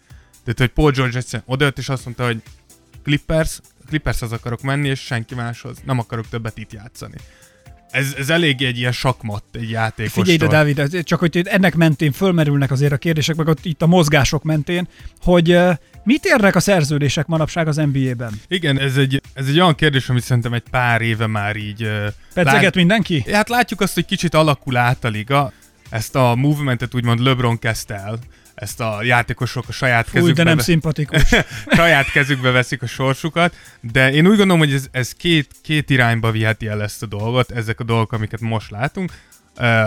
Tehát, 0.43 0.59
hogy 0.59 0.67
Paul 0.67 0.91
George 0.91 1.17
egyszerűen 1.17 1.43
odajött 1.47 1.77
és 1.77 1.89
azt 1.89 2.05
mondta, 2.05 2.25
hogy 2.25 2.41
Clippers, 3.03 3.59
Clippershez 3.87 4.31
akarok 4.31 4.61
menni, 4.61 4.87
és 4.87 4.99
senki 4.99 5.35
máshoz. 5.35 5.77
Nem 5.85 5.99
akarok 5.99 6.29
többet 6.29 6.57
itt 6.57 6.73
játszani. 6.73 7.15
Ez, 7.91 8.13
ez 8.17 8.29
elég 8.29 8.61
egy 8.61 8.77
ilyen 8.77 8.91
sakmat, 8.91 9.43
egy 9.51 9.69
játékos. 9.69 10.13
Figyelj 10.13 10.33
ide, 10.33 10.47
Dávid, 10.47 11.03
csak 11.03 11.19
hogy 11.19 11.41
ennek 11.43 11.75
mentén 11.75 12.11
fölmerülnek 12.11 12.71
azért 12.71 12.91
a 12.91 12.97
kérdések, 12.97 13.35
meg 13.35 13.47
ott 13.47 13.65
itt 13.65 13.81
a 13.81 13.87
mozgások 13.87 14.43
mentén, 14.43 14.87
hogy 15.21 15.59
mit 16.03 16.25
érnek 16.25 16.55
a 16.55 16.59
szerződések 16.59 17.25
manapság 17.25 17.67
az 17.67 17.75
NBA-ben? 17.75 18.41
Igen, 18.47 18.79
ez 18.79 18.97
egy, 18.97 19.21
ez 19.33 19.47
egy 19.47 19.59
olyan 19.59 19.75
kérdés, 19.75 20.09
ami 20.09 20.19
szerintem 20.19 20.53
egy 20.53 20.63
pár 20.71 21.01
éve 21.01 21.27
már 21.27 21.55
így... 21.55 21.91
Pedzeget 22.33 22.63
lát... 22.63 22.75
mindenki? 22.75 23.23
Hát 23.31 23.49
látjuk 23.49 23.81
azt, 23.81 23.93
hogy 23.93 24.05
kicsit 24.05 24.33
alakul 24.33 24.77
át 24.77 25.03
a 25.03 25.07
liga. 25.07 25.51
Ezt 25.89 26.15
a 26.15 26.35
movementet 26.35 26.95
úgymond 26.95 27.19
LeBron 27.19 27.59
kezdte 27.59 27.95
el 27.95 28.19
ezt 28.57 28.79
a 28.79 29.03
játékosok 29.03 29.63
a 29.67 29.71
saját 29.71 30.07
Fúj, 30.07 30.19
kezükbe... 30.19 30.43
de 30.43 30.49
nem 30.49 30.57
szimpatikus. 30.57 31.21
saját 31.77 32.11
kezükbe 32.11 32.51
veszik 32.51 32.81
a 32.81 32.87
sorsukat, 32.87 33.55
de 33.81 34.11
én 34.11 34.27
úgy 34.27 34.37
gondolom, 34.37 34.57
hogy 34.57 34.73
ez, 34.73 34.87
ez 34.91 35.13
két, 35.13 35.51
két 35.61 35.89
irányba 35.89 36.31
viheti 36.31 36.67
el 36.67 36.81
ezt 36.81 37.03
a 37.03 37.05
dolgot, 37.05 37.51
ezek 37.51 37.79
a 37.79 37.83
dolgok, 37.83 38.11
amiket 38.11 38.39
most 38.39 38.71
látunk. 38.71 39.11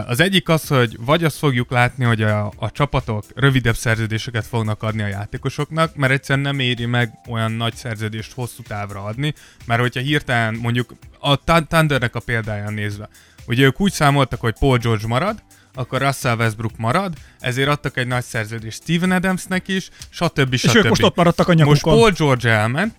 Az 0.07 0.21
egyik 0.21 0.49
az, 0.49 0.67
hogy 0.67 0.97
vagy 1.01 1.25
azt 1.25 1.37
fogjuk 1.37 1.71
látni, 1.71 2.05
hogy 2.05 2.23
a, 2.23 2.53
a 2.57 2.71
csapatok 2.71 3.25
rövidebb 3.35 3.77
szerződéseket 3.77 4.47
fognak 4.47 4.83
adni 4.83 5.03
a 5.03 5.07
játékosoknak, 5.07 5.95
mert 5.95 6.13
egyszerűen 6.13 6.45
nem 6.45 6.59
éri 6.59 6.87
meg 6.87 7.13
olyan 7.29 7.53
nagy 7.53 7.75
szerződést 7.75 8.33
hosszú 8.33 8.63
távra 8.63 9.05
adni, 9.05 9.35
mert 9.67 9.81
hogyha 9.81 10.01
hirtelen 10.01 10.55
mondjuk 10.55 10.95
a 11.19 11.37
Thundernek 11.45 12.15
a 12.15 12.21
példáján 12.21 12.73
nézve, 12.73 13.09
ugye 13.47 13.65
ők 13.65 13.81
úgy 13.81 13.93
számoltak, 13.93 14.41
hogy 14.41 14.55
Paul 14.59 14.79
George 14.79 15.07
marad, 15.07 15.43
akkor 15.75 16.01
Russell 16.01 16.37
Westbrook 16.37 16.77
marad, 16.77 17.15
ezért 17.39 17.69
adtak 17.69 17.97
egy 17.97 18.07
nagy 18.07 18.25
szerződést 18.25 18.83
Steven 18.83 19.11
Adamsnek 19.11 19.69
is, 19.69 19.89
stb. 20.11 20.39
stb. 20.39 20.53
És 20.53 20.75
ők 20.75 20.89
most 20.89 21.03
ott 21.03 21.17
maradtak 21.17 21.49
a 21.49 21.53
nyakukon. 21.53 21.93
Most 21.93 22.01
Paul 22.01 22.11
George 22.11 22.51
elment, 22.51 22.95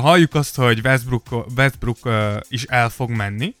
halljuk 0.00 0.34
azt, 0.34 0.56
hogy 0.56 0.80
Westbrook, 0.84 1.46
Westbrook 1.56 1.98
is 2.48 2.62
el 2.62 2.88
fog 2.88 3.10
menni, 3.10 3.54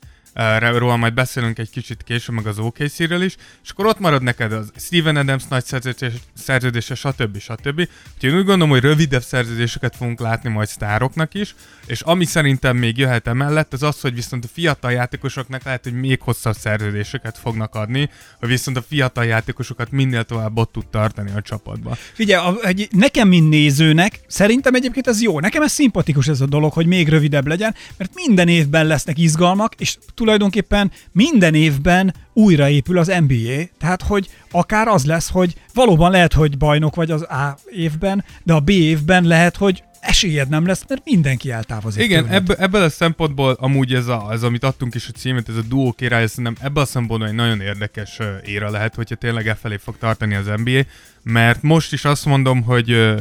róla 0.78 0.96
majd 0.96 1.14
beszélünk 1.14 1.58
egy 1.58 1.70
kicsit 1.70 2.02
később, 2.02 2.34
meg 2.34 2.46
az 2.46 2.58
OKC-ről 2.58 3.22
is, 3.22 3.36
és 3.64 3.70
akkor 3.70 3.86
ott 3.86 3.98
marad 3.98 4.22
neked 4.22 4.52
az 4.52 4.72
Steven 4.76 5.16
Adams 5.16 5.44
nagy 5.48 5.64
szerződése, 5.64 6.12
szerződése 6.34 6.94
stb. 6.94 7.38
stb. 7.38 7.78
Úgyhogy 8.14 8.30
én 8.30 8.36
úgy 8.36 8.44
gondolom, 8.44 8.68
hogy 8.68 8.80
rövidebb 8.80 9.22
szerződéseket 9.22 9.96
fogunk 9.96 10.20
látni 10.20 10.50
majd 10.50 10.68
sztároknak 10.68 11.34
is, 11.34 11.54
és 11.86 12.00
ami 12.00 12.24
szerintem 12.24 12.76
még 12.76 12.98
jöhet 12.98 13.26
emellett, 13.26 13.72
az 13.72 13.82
az, 13.82 14.00
hogy 14.00 14.14
viszont 14.14 14.44
a 14.44 14.48
fiatal 14.52 14.92
játékosoknak 14.92 15.62
lehet, 15.62 15.84
hogy 15.84 15.92
még 15.92 16.20
hosszabb 16.20 16.54
szerződéseket 16.54 17.38
fognak 17.38 17.74
adni, 17.74 18.10
hogy 18.38 18.48
viszont 18.48 18.76
a 18.76 18.82
fiatal 18.88 19.24
játékosokat 19.24 19.90
minél 19.90 20.24
tovább 20.24 20.58
ott 20.58 20.72
tud 20.72 20.86
tartani 20.86 21.30
a 21.36 21.42
csapatba. 21.42 21.96
Figyelj, 22.12 22.46
a, 22.46 22.66
egy, 22.66 22.88
nekem, 22.90 23.28
mint 23.28 23.48
nézőnek, 23.48 24.20
szerintem 24.26 24.74
egyébként 24.74 25.06
ez 25.06 25.22
jó. 25.22 25.40
Nekem 25.40 25.62
ez 25.62 25.72
szimpatikus 25.72 26.28
ez 26.28 26.40
a 26.40 26.46
dolog, 26.46 26.72
hogy 26.72 26.86
még 26.86 27.08
rövidebb 27.08 27.46
legyen, 27.46 27.74
mert 27.96 28.10
minden 28.14 28.48
évben 28.48 28.86
lesznek 28.86 29.18
izgalmak, 29.18 29.74
és 29.74 29.96
tulajdonképpen 30.24 30.90
minden 31.12 31.54
évben 31.54 32.14
újraépül 32.32 32.98
az 32.98 33.06
NBA, 33.06 33.62
tehát 33.78 34.02
hogy 34.02 34.28
akár 34.50 34.88
az 34.88 35.04
lesz, 35.04 35.30
hogy 35.30 35.54
valóban 35.74 36.10
lehet, 36.10 36.32
hogy 36.32 36.58
bajnok 36.58 36.94
vagy 36.94 37.10
az 37.10 37.22
A 37.22 37.58
évben, 37.70 38.24
de 38.42 38.52
a 38.52 38.60
B 38.60 38.68
évben 38.68 39.24
lehet, 39.24 39.56
hogy 39.56 39.82
esélyed 40.00 40.48
nem 40.48 40.66
lesz, 40.66 40.84
mert 40.88 41.02
mindenki 41.04 41.50
eltávozik. 41.50 42.02
Igen, 42.02 42.26
ebből, 42.28 42.56
ebből 42.56 42.82
a 42.82 42.88
szempontból 42.88 43.56
amúgy 43.60 43.94
ez, 43.94 44.06
a, 44.06 44.28
ez, 44.32 44.42
amit 44.42 44.64
adtunk 44.64 44.94
is 44.94 45.08
a 45.08 45.12
címet, 45.12 45.48
ez 45.48 45.56
a 45.56 45.62
duó 45.68 45.92
király, 45.92 46.26
szerintem 46.26 46.56
ebből 46.60 46.82
a 46.82 46.86
szempontból 46.86 47.28
egy 47.28 47.34
nagyon 47.34 47.60
érdekes 47.60 48.18
éra 48.44 48.70
lehet, 48.70 48.94
hogyha 48.94 49.14
tényleg 49.14 49.48
e 49.48 49.54
felé 49.54 49.76
fog 49.76 49.98
tartani 49.98 50.34
az 50.34 50.50
NBA, 50.56 50.80
mert 51.22 51.62
most 51.62 51.92
is 51.92 52.04
azt 52.04 52.24
mondom, 52.24 52.62
hogy 52.62 53.14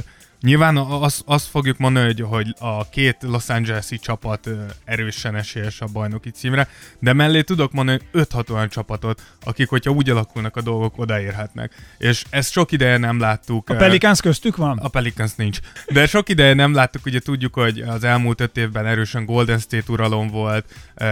Nyilván 0.44 0.78
azt, 0.78 1.22
azt 1.26 1.48
fogjuk 1.48 1.78
mondani, 1.78 2.06
hogy, 2.06 2.22
hogy 2.22 2.56
a 2.60 2.90
két 2.90 3.18
Los 3.22 3.50
Angeles-i 3.50 4.00
csapat 4.00 4.50
erősen 4.86 5.36
esélyes 5.36 5.82
a 5.82 5.86
bajnoki 5.86 6.30
címre, 6.30 6.68
de 7.00 7.14
mellé 7.14 7.42
tudok 7.42 7.72
mondani 7.72 8.00
5-6 8.14 8.52
olyan 8.52 8.70
csapatot, 8.70 9.22
akik, 9.44 9.70
hogyha 9.70 9.92
úgy 9.92 10.10
alakulnak 10.10 10.56
a 10.56 10.62
dolgok, 10.62 10.98
odaérhetnek. 10.98 11.72
És 11.98 12.24
ezt 12.30 12.52
sok 12.52 12.72
ideje 12.72 12.98
nem 12.98 13.20
láttuk. 13.20 13.70
A 13.70 13.76
Pelicans 13.76 14.22
köztük 14.22 14.56
van? 14.56 14.78
A 14.78 14.88
Pelicans 14.88 15.36
nincs. 15.36 15.60
De 15.88 16.08
sok 16.08 16.30
ideje 16.30 16.54
nem 16.54 16.74
láttuk, 16.74 17.06
ugye 17.06 17.20
tudjuk, 17.20 17.54
hogy 17.54 17.80
az 17.80 18.04
elmúlt 18.04 18.42
öt 18.42 18.58
évben 18.58 18.86
erősen 18.86 19.26
Golden 19.26 19.60
State 19.60 19.92
uralom 19.92 20.28
volt, 20.28 20.66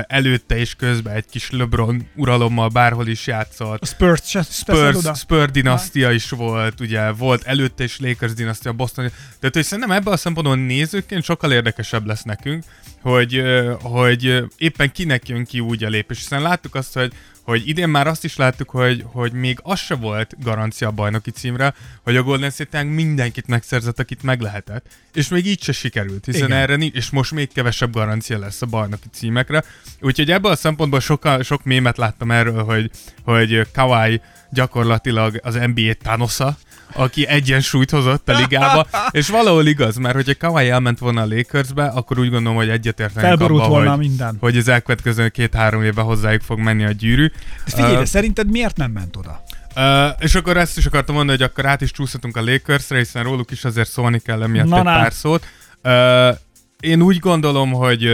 előtte 0.07 0.57
és 0.57 0.75
közben 0.75 1.15
egy 1.15 1.25
kis 1.25 1.51
LeBron 1.51 2.07
uralommal 2.15 2.67
bárhol 2.67 3.07
is 3.07 3.27
játszott. 3.27 3.81
A 3.81 3.85
Spurs, 3.85 4.21
Spurs, 4.49 5.19
Spurs 5.19 5.51
dinasztia 5.51 6.11
is 6.11 6.29
volt, 6.29 6.79
ugye 6.79 7.11
volt 7.11 7.43
előtte 7.43 7.83
is 7.83 7.99
Lakers 7.99 8.33
dinasztia, 8.33 8.73
Boston 8.73 9.09
tehát, 9.39 9.55
hogy 9.55 9.63
szerintem 9.63 9.91
ebben 9.91 10.13
a 10.13 10.17
szempontból 10.17 10.55
nézőként 10.57 11.23
sokkal 11.23 11.51
érdekesebb 11.51 12.05
lesz 12.05 12.23
nekünk, 12.23 12.63
hogy, 13.01 13.43
hogy 13.81 14.43
éppen 14.57 14.91
kinek 14.91 15.27
jön 15.27 15.45
ki 15.45 15.59
úgy 15.59 15.83
a 15.83 15.89
lépés. 15.89 16.17
Hiszen 16.17 16.41
láttuk 16.41 16.75
azt, 16.75 16.93
hogy, 16.93 17.13
hogy 17.41 17.67
idén 17.67 17.89
már 17.89 18.07
azt 18.07 18.23
is 18.23 18.35
láttuk, 18.35 18.69
hogy, 18.69 19.05
hogy 19.05 19.31
még 19.31 19.59
az 19.63 19.79
se 19.79 19.95
volt 19.95 20.35
garancia 20.43 20.87
a 20.87 20.91
bajnoki 20.91 21.31
címre, 21.31 21.73
hogy 22.03 22.15
a 22.15 22.23
Golden 22.23 22.49
State 22.49 22.83
mindenkit 22.83 23.47
megszerzett, 23.47 23.99
akit 23.99 24.23
meg 24.23 24.41
lehetett. 24.41 24.85
És 25.13 25.27
még 25.27 25.45
így 25.45 25.63
se 25.63 25.71
sikerült, 25.71 26.25
hiszen 26.25 26.47
Igen. 26.47 26.57
erre 26.57 26.75
nincs, 26.75 26.95
és 26.95 27.09
most 27.09 27.31
még 27.31 27.53
kevesebb 27.53 27.93
garancia 27.93 28.39
lesz 28.39 28.61
a 28.61 28.65
bajnoki 28.65 29.07
címekre. 29.11 29.63
Úgyhogy 29.99 30.31
ebből 30.31 30.51
a 30.51 30.55
szempontból 30.55 30.99
soka, 30.99 31.43
sok 31.43 31.63
mémet 31.63 31.97
láttam 31.97 32.31
erről, 32.31 32.63
hogy, 32.63 32.91
hogy 33.23 33.67
Kawai 33.73 34.21
gyakorlatilag 34.49 35.39
az 35.43 35.53
NBA 35.53 35.93
Thanosza, 35.93 36.57
aki 36.93 37.27
egyensúlyt 37.27 37.89
hozott 37.89 38.29
a 38.29 38.37
ligába, 38.37 38.87
és 39.11 39.29
valahol 39.29 39.65
igaz, 39.65 39.97
mert 39.97 40.15
hogyha 40.15 40.33
Kawai 40.39 40.69
elment 40.69 40.99
volna 40.99 41.21
a 41.21 41.27
Lakersbe, 41.27 41.85
akkor 41.85 42.19
úgy 42.19 42.29
gondolom, 42.29 42.57
hogy 42.57 42.69
egyetértenek 42.69 43.31
abban, 43.31 43.69
volna 43.69 43.89
hogy, 43.89 43.99
minden. 43.99 44.37
hogy 44.39 44.57
az 44.57 44.67
elkövetkező 44.67 45.29
két-három 45.29 45.83
évben 45.83 46.05
hozzájuk 46.05 46.41
fog 46.41 46.59
menni 46.59 46.83
a 46.83 46.91
gyűrű. 46.91 47.27
De 47.65 47.71
figyelj, 47.71 47.95
uh, 47.95 48.03
szerinted 48.03 48.51
miért 48.51 48.77
nem 48.77 48.91
ment 48.91 49.15
oda? 49.15 49.43
Uh, 49.75 50.15
és 50.19 50.35
akkor 50.35 50.57
ezt 50.57 50.77
is 50.77 50.85
akartam 50.85 51.15
mondani, 51.15 51.37
hogy 51.37 51.47
akkor 51.47 51.65
át 51.65 51.81
is 51.81 51.91
csúszhatunk 51.91 52.37
a 52.37 52.43
Lakersre, 52.43 52.97
hiszen 52.97 53.23
róluk 53.23 53.51
is 53.51 53.63
azért 53.63 53.89
szólni 53.89 54.19
kell 54.19 54.43
emiatt 54.43 54.67
Na, 54.67 54.77
egy 54.77 54.83
pár 54.83 55.13
szót. 55.13 55.45
Uh, 55.83 56.37
én 56.79 57.01
úgy 57.01 57.19
gondolom, 57.19 57.71
hogy, 57.71 58.09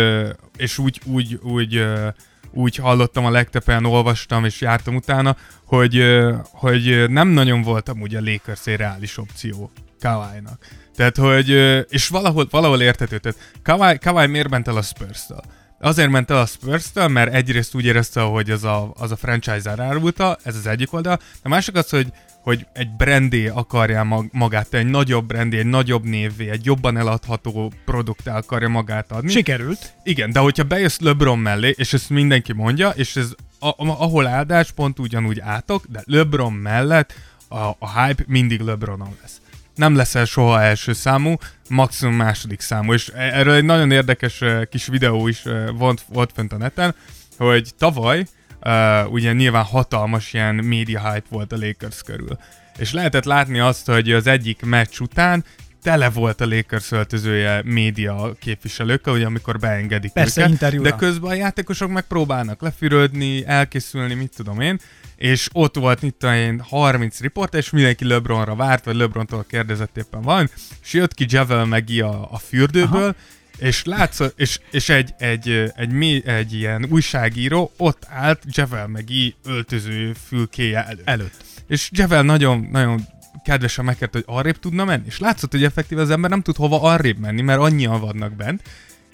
és 0.57 0.77
úgy, 0.77 1.01
úgy, 1.03 1.39
úgy 1.41 1.85
úgy 2.57 2.75
hallottam 2.75 3.25
a 3.25 3.29
legtöbb 3.29 3.67
olyan 3.67 3.85
olvastam 3.85 4.45
és 4.45 4.61
jártam 4.61 4.95
utána, 4.95 5.35
hogy, 5.65 6.03
hogy 6.43 7.09
nem 7.09 7.27
nagyon 7.27 7.61
voltam 7.61 8.01
ugye 8.01 8.17
a 8.17 8.21
Lakers 8.23 8.67
egy 8.67 8.75
reális 8.75 9.17
opció 9.17 9.71
Kawai-nak. 9.99 10.65
Tehát, 10.95 11.17
hogy, 11.17 11.49
és 11.89 12.07
valahol, 12.07 12.47
valahol 12.49 12.81
értető, 12.81 13.17
tehát 13.17 13.37
Kawai, 13.63 13.97
Kawai 13.97 14.27
miért 14.27 14.49
ment 14.49 14.67
el 14.67 14.77
a 14.77 14.81
Spurs-től? 14.81 15.41
Azért 15.79 16.09
ment 16.09 16.31
el 16.31 16.37
a 16.37 16.45
spurs 16.45 16.85
mert 16.93 17.33
egyrészt 17.33 17.75
úgy 17.75 17.85
érezte, 17.85 18.21
hogy 18.21 18.51
az 18.51 18.63
a, 18.63 18.93
az 18.97 19.11
a 19.11 19.15
franchise 19.15 19.73
árulta, 19.77 20.37
ez 20.43 20.55
az 20.55 20.67
egyik 20.67 20.93
oldal, 20.93 21.19
a 21.43 21.49
másik 21.49 21.75
az, 21.75 21.89
hogy 21.89 22.07
hogy 22.47 22.67
egy 22.73 22.89
brandé 22.89 23.47
akarja 23.47 24.27
magát, 24.31 24.73
egy 24.73 24.85
nagyobb 24.85 25.25
brandé, 25.25 25.57
egy 25.57 25.65
nagyobb 25.65 26.03
névvé, 26.03 26.49
egy 26.49 26.65
jobban 26.65 26.97
eladható 26.97 27.71
produktá 27.85 28.37
akarja 28.37 28.67
magát 28.67 29.11
adni. 29.11 29.31
Sikerült. 29.31 29.93
Igen, 30.03 30.31
de 30.31 30.39
hogyha 30.39 30.63
bejössz 30.63 30.99
LeBron 30.99 31.39
mellé, 31.39 31.73
és 31.77 31.93
ezt 31.93 32.09
mindenki 32.09 32.53
mondja, 32.53 32.89
és 32.89 33.15
ez 33.15 33.31
a, 33.59 33.73
ahol 33.77 34.27
áldás 34.27 34.71
pont 34.71 34.99
ugyanúgy 34.99 35.39
átok, 35.39 35.85
de 35.89 36.01
LeBron 36.05 36.53
mellett 36.53 37.13
a, 37.47 37.57
a 37.57 38.01
hype 38.01 38.23
mindig 38.27 38.59
LeBronon 38.59 39.17
lesz. 39.21 39.41
Nem 39.75 39.95
leszel 39.95 40.25
soha 40.25 40.61
első 40.61 40.93
számú, 40.93 41.35
maximum 41.69 42.15
második 42.15 42.59
számú, 42.59 42.93
és 42.93 43.07
erről 43.07 43.53
egy 43.53 43.65
nagyon 43.65 43.91
érdekes 43.91 44.43
kis 44.69 44.85
videó 44.85 45.27
is 45.27 45.43
volt, 45.77 46.03
volt 46.13 46.31
fent 46.33 46.53
a 46.53 46.57
neten, 46.57 46.95
hogy 47.37 47.71
tavaly 47.77 48.25
uh, 48.61 49.11
ugye 49.11 49.33
nyilván 49.33 49.63
hatalmas 49.63 50.33
ilyen 50.33 50.55
media 50.55 51.11
hype 51.11 51.27
volt 51.29 51.51
a 51.51 51.57
Lakers 51.57 52.01
körül. 52.01 52.37
És 52.77 52.93
lehetett 52.93 53.25
látni 53.25 53.59
azt, 53.59 53.85
hogy 53.85 54.11
az 54.11 54.27
egyik 54.27 54.65
meccs 54.65 54.99
után 54.99 55.43
tele 55.87 56.09
volt 56.09 56.41
a 56.41 56.45
Lakers 56.45 56.91
öltözője 56.91 57.61
média 57.65 58.35
képviselőkkel, 58.39 59.13
ugye 59.13 59.25
amikor 59.25 59.59
beengedik 59.59 60.11
Persze, 60.11 60.39
őket, 60.39 60.51
interjúra. 60.51 60.89
de 60.89 60.95
közben 60.95 61.29
a 61.29 61.33
játékosok 61.33 61.91
megpróbálnak 61.91 62.61
lefürödni, 62.61 63.45
elkészülni, 63.45 64.13
mit 64.13 64.35
tudom 64.35 64.61
én, 64.61 64.79
és 65.15 65.49
ott 65.53 65.75
volt 65.75 66.03
itt 66.03 66.23
én 66.23 66.59
30 66.59 67.19
riport, 67.19 67.55
és 67.55 67.69
mindenki 67.69 68.05
LeBronra 68.07 68.55
várt, 68.55 68.85
vagy 68.85 68.95
LeBrontól 68.95 69.45
kérdezett 69.49 69.97
éppen 69.97 70.21
van, 70.21 70.49
és 70.83 70.93
jött 70.93 71.13
ki 71.13 71.25
Javel 71.29 71.65
Megi 71.65 72.01
a, 72.01 72.27
a 72.31 72.37
fürdőből, 72.37 73.01
Aha. 73.01 73.15
És 73.57 73.83
látszott, 73.83 74.39
és, 74.39 74.59
és 74.71 74.89
egy, 74.89 75.13
egy, 75.17 75.49
egy, 75.49 75.73
egy, 75.75 76.27
egy 76.27 76.53
ilyen 76.53 76.85
újságíró 76.89 77.71
ott 77.77 78.05
állt 78.09 78.43
Javel 78.49 78.87
Megi 78.87 79.35
öltöző 79.45 80.13
fülkéje 80.27 80.83
előtt. 80.85 81.07
Előtt. 81.07 81.43
És 81.67 81.89
Javel 81.93 82.23
nagyon, 82.23 82.67
nagyon 82.71 83.01
kedvesen 83.43 83.85
megkérte, 83.85 84.17
hogy 84.17 84.35
arrébb 84.35 84.59
tudna 84.59 84.85
menni, 84.85 85.05
és 85.05 85.19
látszott, 85.19 85.51
hogy 85.51 85.63
effektív 85.63 85.97
az 85.97 86.09
ember 86.09 86.29
nem 86.29 86.41
tud 86.41 86.55
hova 86.55 86.81
arrébb 86.81 87.17
menni, 87.17 87.41
mert 87.41 87.59
annyian 87.59 87.99
vannak 87.99 88.35
bent, 88.35 88.61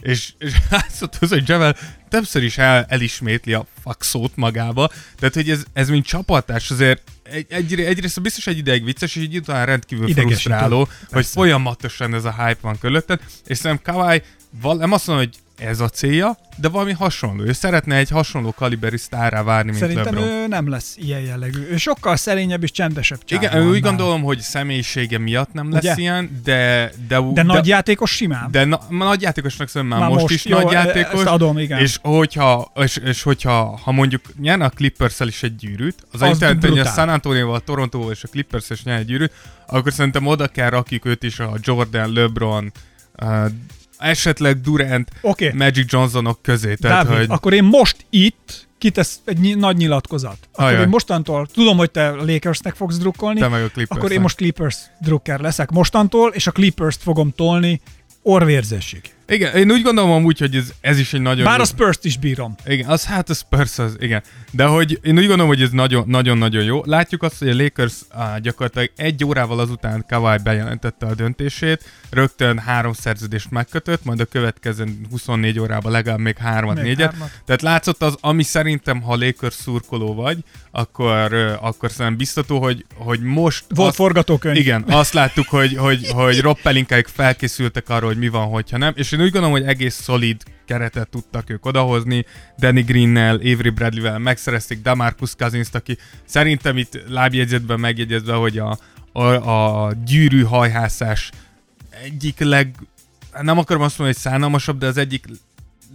és, 0.04 0.34
és 0.38 0.54
látszott 0.70 1.18
az, 1.20 1.30
hogy 1.30 1.48
Javel 1.50 1.76
többször 2.10 2.44
is 2.44 2.58
el, 2.58 2.86
elismétli 2.90 3.54
a 3.54 3.66
fuck 3.84 4.04
szót 4.04 4.36
magába, 4.36 4.90
tehát 5.20 5.34
hogy 5.34 5.50
ez, 5.50 5.64
ez 5.74 5.90
mint 5.90 6.06
csapatás 6.06 6.72
azért 6.72 7.02
egy, 7.24 7.46
egy, 7.50 7.74
egyrészt 7.74 8.22
biztos 8.22 8.48
egy 8.48 8.58
ideig 8.58 8.84
vicces, 8.84 9.16
és 9.16 9.22
így 9.22 9.36
utána 9.38 9.64
rendkívül 9.64 10.08
Idegesítő. 10.08 10.34
frusztráló, 10.34 10.78
hogy 10.78 11.08
Persze. 11.10 11.32
folyamatosan 11.32 12.14
ez 12.14 12.26
a 12.26 12.32
hype 12.32 12.60
van 12.62 12.80
körülötted, 12.80 13.20
és 13.46 13.58
szerintem 13.58 13.94
Kawai, 13.94 14.22
val- 14.62 14.80
nem 14.80 14.92
azt 14.92 15.08
mondom, 15.08 15.26
hogy 15.26 15.36
ez 15.58 15.80
a 15.80 15.90
célja, 15.90 16.38
de 16.58 16.70
valami 16.70 16.92
hasonló. 16.92 17.44
Ő 17.44 17.52
szeretne 17.52 17.96
egy 17.96 18.10
hasonló 18.10 18.52
kaliberű 18.52 18.98
sztárrá 18.98 19.44
várni, 19.44 19.70
mint 19.70 19.82
Szerintem 19.82 20.18
ő 20.18 20.48
nem 20.48 20.70
lesz 20.70 20.96
ilyen 20.98 21.20
jellegű. 21.20 21.68
Ő 21.72 21.78
sokkal 21.78 22.16
szerényebb 22.16 22.64
és 22.64 22.72
csendesebb 22.72 23.24
csávó 23.26 23.44
Igen, 23.44 23.58
úgy 23.62 23.66
annál. 23.68 23.80
gondolom, 23.80 24.22
hogy 24.22 24.40
személyisége 24.40 25.18
miatt 25.18 25.54
nem 25.54 25.72
lesz 25.72 25.84
Ugye? 25.84 25.94
ilyen, 25.98 26.42
de... 26.44 26.92
De, 27.08 27.20
De 27.34 27.44
nagy 27.44 27.68
játékos 27.68 28.12
simán. 28.12 28.52
de 28.52 28.66
na, 28.66 28.80
nagy 28.90 29.22
játékosnak 29.22 29.68
szerintem 29.70 30.00
már, 30.00 30.10
Már 30.10 30.18
most, 30.18 30.22
most, 30.22 30.46
is 30.46 30.52
jó, 30.52 30.58
nagy 30.60 30.74
e- 30.74 30.78
játékos. 30.78 31.20
ezt 31.20 31.26
adom, 31.30 31.58
igen. 31.58 31.80
És 31.80 31.98
hogyha, 32.02 32.72
és, 32.76 32.98
és 32.98 33.24
hogyha 33.24 33.80
ha 33.84 33.92
mondjuk 33.92 34.22
nyerne 34.40 34.66
a 34.66 34.70
clippers 34.70 35.20
is 35.20 35.44
egy 35.44 35.56
gyűrűt, 35.56 35.96
az, 36.12 36.22
Az 36.22 36.28
az 36.30 36.34
internet, 36.34 36.66
hogy 36.70 36.80
a. 36.80 36.86
San 36.86 37.10
Antonio-val, 37.10 37.60
Torontóval 37.60 38.12
és 38.12 38.24
a 38.24 38.28
clippers 38.28 38.70
is 38.70 38.84
nyer 38.84 38.98
egy 39.00 39.06
gyűrűt, 39.06 39.32
akkor 39.68 39.94
szerintem 39.94 40.28
oda 40.28 40.48
kell 40.48 40.70
rakjuk 40.70 41.06
őt 41.06 41.24
is 41.24 41.40
a 41.40 41.54
Jordan, 41.62 42.14
LeBron, 42.14 42.72
uh, 43.22 43.46
esetleg 44.04 44.62
Durant, 44.62 45.12
okay. 45.22 45.52
Magic 45.54 45.92
Johnsonok 45.92 46.42
közé. 46.42 46.76
Tehát, 46.76 47.06
Dávid, 47.06 47.18
hogy 47.18 47.28
akkor 47.30 47.54
én 47.54 47.64
most 47.64 48.06
itt 48.10 48.68
kitesz 48.78 49.20
egy 49.26 49.38
ny- 49.38 49.56
nagy 49.56 49.78
nyilatkozat. 49.78 50.38
Akkor 50.52 50.66
Ajaj. 50.66 50.82
én 50.82 50.88
mostantól, 50.88 51.48
tudom, 51.54 51.78
hogy 51.78 51.92
te 51.92 52.08
a 52.08 52.26
Lakersnek 52.26 52.76
fogsz 52.76 52.98
drukkolni, 52.98 53.40
te 53.40 53.48
meg 53.48 53.64
a 53.76 53.82
akkor 53.88 54.12
én 54.12 54.22
most 54.22 54.36
Clippers 54.36 54.78
drukker 55.00 55.40
leszek 55.40 55.72
mostantól, 55.72 56.32
és 56.34 56.48
a 56.48 56.52
Clippers-t 56.52 57.02
fogom 57.02 57.32
tolni 57.36 57.82
orvérzésig. 58.22 59.13
Igen, 59.28 59.56
én 59.56 59.72
úgy 59.72 59.82
gondolom 59.82 60.12
amúgy, 60.12 60.40
hogy 60.40 60.56
ez, 60.56 60.72
ez 60.82 61.00
is 61.00 61.14
egy 61.14 61.22
nagyon... 61.22 61.44
Bár 61.46 61.56
jó- 61.58 61.64
a 61.64 61.66
Spurs-t 61.66 62.06
is 62.06 62.18
bírom. 62.18 62.56
Igen, 62.66 62.90
az 62.90 63.06
hát 63.06 63.30
a 63.30 63.34
Spurs 63.34 63.80
az, 63.80 63.96
igen. 64.00 64.24
De 64.52 64.66
hogy 64.66 65.00
én 65.04 65.14
úgy 65.18 65.22
gondolom, 65.26 65.48
hogy 65.48 65.62
ez 65.62 65.70
nagyon- 65.70 66.04
nagyon-nagyon 66.08 66.64
jó. 66.64 66.82
Látjuk 66.86 67.24
azt, 67.24 67.38
hogy 67.40 67.50
a 67.50 67.56
Lakers 67.56 67.94
á, 68.10 68.38
gyakorlatilag 68.38 68.92
egy 68.96 69.26
órával 69.26 69.60
azután 69.60 70.06
Kawhi 70.08 70.38
bejelentette 70.44 71.06
a 71.06 71.16
döntését, 71.16 71.84
rögtön 72.10 72.58
három 72.60 72.94
szerződést 72.94 73.52
megkötött, 73.52 74.04
majd 74.06 74.20
a 74.20 74.26
következő 74.26 74.86
24 75.10 75.60
órában 75.60 75.92
legalább 75.92 76.20
még 76.20 76.38
hármat, 76.38 76.76
Még 76.76 76.84
négyet. 76.84 77.10
hármat. 77.12 77.30
Tehát 77.46 77.62
látszott 77.62 78.02
az, 78.04 78.16
ami 78.22 78.44
szerintem, 78.44 79.02
ha 79.02 79.16
Lakers 79.16 79.54
szurkoló 79.54 80.14
vagy, 80.14 80.38
akkor, 80.72 81.34
akkor 81.62 81.90
szerintem 81.92 82.18
biztató, 82.18 82.60
hogy, 82.62 82.86
hogy 82.96 83.20
most... 83.22 83.64
Volt 83.70 83.88
azt- 83.88 83.98
forgatókönyv. 83.98 84.56
igen, 84.58 84.84
azt 84.88 85.14
láttuk, 85.14 85.48
hogy, 85.48 85.76
hogy, 85.78 86.08
hogy 86.12 86.40
Rob 86.42 86.58
Pelinkáik 86.62 87.08
felkészültek 87.08 87.90
arra, 87.90 88.06
hogy 88.06 88.18
mi 88.18 88.28
van, 88.30 88.48
hogyha 88.48 88.78
nem, 88.78 88.94
és 88.96 89.12
én 89.14 89.22
úgy 89.22 89.32
gondolom, 89.32 89.52
hogy 89.52 89.64
egész 89.66 90.02
szolid 90.02 90.44
keretet 90.66 91.10
tudtak 91.10 91.50
ők 91.50 91.66
odahozni, 91.66 92.26
Danny 92.60 92.84
Greennel, 92.84 93.36
Avery 93.36 93.70
Bradley-vel 93.70 94.20
megszerezték 94.20 94.82
Damarcus 94.82 95.36
cousins 95.36 95.68
aki 95.72 95.98
szerintem 96.26 96.78
itt 96.78 97.00
lábjegyzetben 97.08 97.80
megjegyezve, 97.80 98.34
hogy 98.34 98.58
a, 98.58 98.78
a, 99.12 99.24
a 99.24 99.94
gyűrű 100.06 100.44
hajhászás 100.44 101.32
egyik 102.04 102.40
leg, 102.40 102.76
nem 103.42 103.58
akarom 103.58 103.82
azt 103.82 103.98
mondani, 103.98 104.20
hogy 104.22 104.32
szánalmasabb, 104.32 104.78
de 104.78 104.88
az 104.88 104.98
egyik 104.98 105.26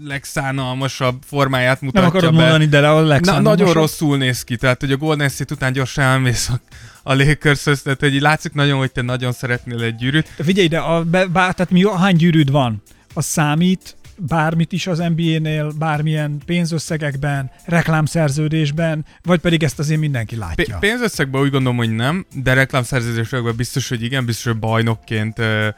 legszánalmasabb 0.04 1.22
formáját 1.26 1.80
mutatja 1.80 2.00
Nem 2.00 2.16
akarod 2.16 2.34
be. 2.34 2.40
mondani, 2.40 2.66
de 2.66 2.88
a 2.88 3.18
Na, 3.20 3.40
nagyon 3.40 3.72
rosszul 3.72 4.16
néz 4.16 4.44
ki, 4.44 4.56
tehát 4.56 4.80
hogy 4.80 4.92
a 4.92 4.96
Golden 4.96 5.28
State 5.28 5.54
után 5.54 5.72
gyorsan 5.72 6.04
elmész 6.04 6.48
a, 6.48 6.60
a 7.02 7.14
lakers 7.14 7.62
tehát 7.62 8.00
hogy 8.00 8.20
látszik 8.20 8.52
nagyon, 8.52 8.78
hogy 8.78 8.92
te 8.92 9.02
nagyon 9.02 9.32
szeretnél 9.32 9.82
egy 9.82 9.96
gyűrűt. 9.96 10.28
De 10.36 10.44
figyelj 10.44 10.66
ide, 10.66 10.78
a, 10.78 11.04
be, 11.04 11.26
bár, 11.26 11.54
tehát 11.54 11.72
mi, 11.72 11.84
hány 11.96 12.16
gyűrűd 12.16 12.50
van? 12.50 12.82
Az 13.18 13.24
számít 13.24 13.96
bármit 14.16 14.72
is 14.72 14.86
az 14.86 14.98
NBA-nél, 14.98 15.72
bármilyen 15.78 16.38
pénzösszegekben, 16.46 17.50
reklámszerződésben, 17.64 19.04
vagy 19.22 19.40
pedig 19.40 19.62
ezt 19.62 19.78
azért 19.78 20.00
mindenki 20.00 20.36
látja. 20.36 20.74
P- 20.74 20.80
pénzösszegben 20.80 21.40
úgy 21.40 21.50
gondolom, 21.50 21.76
hogy 21.76 21.94
nem, 21.94 22.26
de 22.34 22.52
reklámszerződésekben 22.52 23.56
biztos, 23.56 23.88
hogy 23.88 24.02
igen, 24.02 24.24
biztos, 24.24 24.44
hogy 24.44 24.58
bajnokként 24.58 25.38
ö, 25.38 25.68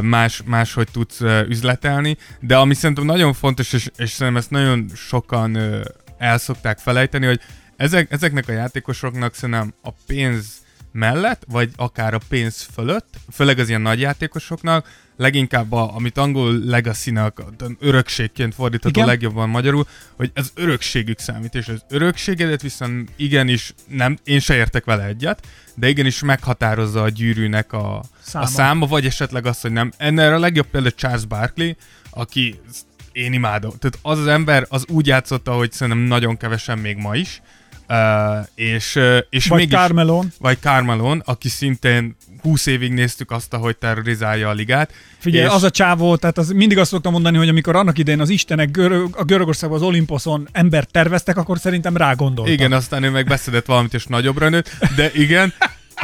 más, 0.00 0.42
máshogy 0.44 0.88
tudsz 0.92 1.20
ö, 1.20 1.40
üzletelni, 1.48 2.16
de 2.40 2.56
ami 2.56 2.74
szerintem 2.74 3.04
nagyon 3.04 3.32
fontos, 3.32 3.72
és, 3.72 3.90
és 3.96 4.10
szerintem 4.10 4.42
ezt 4.42 4.50
nagyon 4.50 4.90
sokan 4.94 5.54
ö, 5.54 5.80
el 6.18 6.38
felejteni, 6.76 7.26
hogy 7.26 7.40
ezek, 7.76 8.12
ezeknek 8.12 8.48
a 8.48 8.52
játékosoknak 8.52 9.34
szerintem 9.34 9.74
a 9.82 9.90
pénz 10.06 10.62
mellett, 10.92 11.42
vagy 11.48 11.70
akár 11.76 12.14
a 12.14 12.20
pénz 12.28 12.68
fölött, 12.74 13.14
főleg 13.32 13.58
az 13.58 13.68
ilyen 13.68 13.80
nagy 13.80 14.00
játékosoknak, 14.00 15.06
leginkább 15.18 15.72
a, 15.72 15.94
amit 15.94 16.18
angol 16.18 16.58
legacy-nak, 16.58 17.42
örökségként 17.80 18.54
fordítható 18.54 19.00
Igen. 19.00 19.06
legjobban 19.06 19.48
magyarul, 19.48 19.86
hogy 20.16 20.30
az 20.34 20.52
örökségük 20.54 21.18
számít, 21.18 21.54
és 21.54 21.68
az 21.68 21.84
örökségedet 21.88 22.62
viszont 22.62 23.10
igenis, 23.16 23.74
nem, 23.88 24.18
én 24.24 24.40
se 24.40 24.54
értek 24.54 24.84
vele 24.84 25.04
egyet, 25.04 25.46
de 25.74 25.88
igenis 25.88 26.22
meghatározza 26.22 27.02
a 27.02 27.08
gyűrűnek 27.08 27.72
a 27.72 27.78
Száma. 27.78 28.02
száma, 28.20 28.44
a 28.44 28.46
száma 28.46 28.86
vagy 28.86 29.06
esetleg 29.06 29.46
az, 29.46 29.60
hogy 29.60 29.72
nem. 29.72 29.92
Ennél 29.96 30.32
a 30.32 30.38
legjobb 30.38 30.66
példa 30.66 30.90
Charles 30.90 31.24
Barkley, 31.24 31.72
aki 32.10 32.60
én 33.12 33.32
imádom. 33.32 33.72
Tehát 33.78 33.98
az 34.02 34.18
az 34.18 34.26
ember 34.26 34.66
az 34.68 34.84
úgy 34.88 35.06
játszotta, 35.06 35.52
hogy 35.52 35.72
szerintem 35.72 36.02
nagyon 36.02 36.36
kevesen 36.36 36.78
még 36.78 36.96
ma 36.96 37.16
is, 37.16 37.42
Uh, 37.88 38.46
és, 38.54 38.94
uh, 38.96 39.18
és 39.30 39.46
Vagy 39.46 39.58
mégis, 39.58 39.74
Carmelon. 39.74 40.32
vagy 40.38 40.58
Carmelon, 40.60 41.22
aki 41.24 41.48
szintén 41.48 42.16
20 42.42 42.66
évig 42.66 42.92
néztük 42.92 43.30
azt, 43.30 43.54
ahogy 43.54 43.76
terrorizálja 43.76 44.48
a 44.48 44.52
ligát. 44.52 44.92
Figyelj, 45.18 45.44
és, 45.44 45.50
az 45.50 45.62
a 45.62 45.70
csávó, 45.70 46.16
tehát 46.16 46.38
az 46.38 46.50
mindig 46.50 46.78
azt 46.78 46.90
szoktam 46.90 47.12
mondani, 47.12 47.36
hogy 47.36 47.48
amikor 47.48 47.76
annak 47.76 47.98
idején 47.98 48.20
az 48.20 48.28
istenek 48.28 48.70
görög, 48.70 49.16
a 49.16 49.24
Görögországban 49.24 49.78
az 49.78 49.84
Olimposzon 49.84 50.48
embert 50.52 50.90
terveztek, 50.90 51.36
akkor 51.36 51.58
szerintem 51.58 51.96
rá 51.96 52.12
gondoltak. 52.12 52.52
Igen, 52.52 52.72
aztán 52.72 53.02
ő 53.02 53.10
meg 53.10 53.26
beszedett 53.26 53.66
valamit, 53.66 53.94
és 53.94 54.06
nagyobbra 54.06 54.48
nőtt, 54.48 54.70
de 54.96 55.10
igen, 55.14 55.52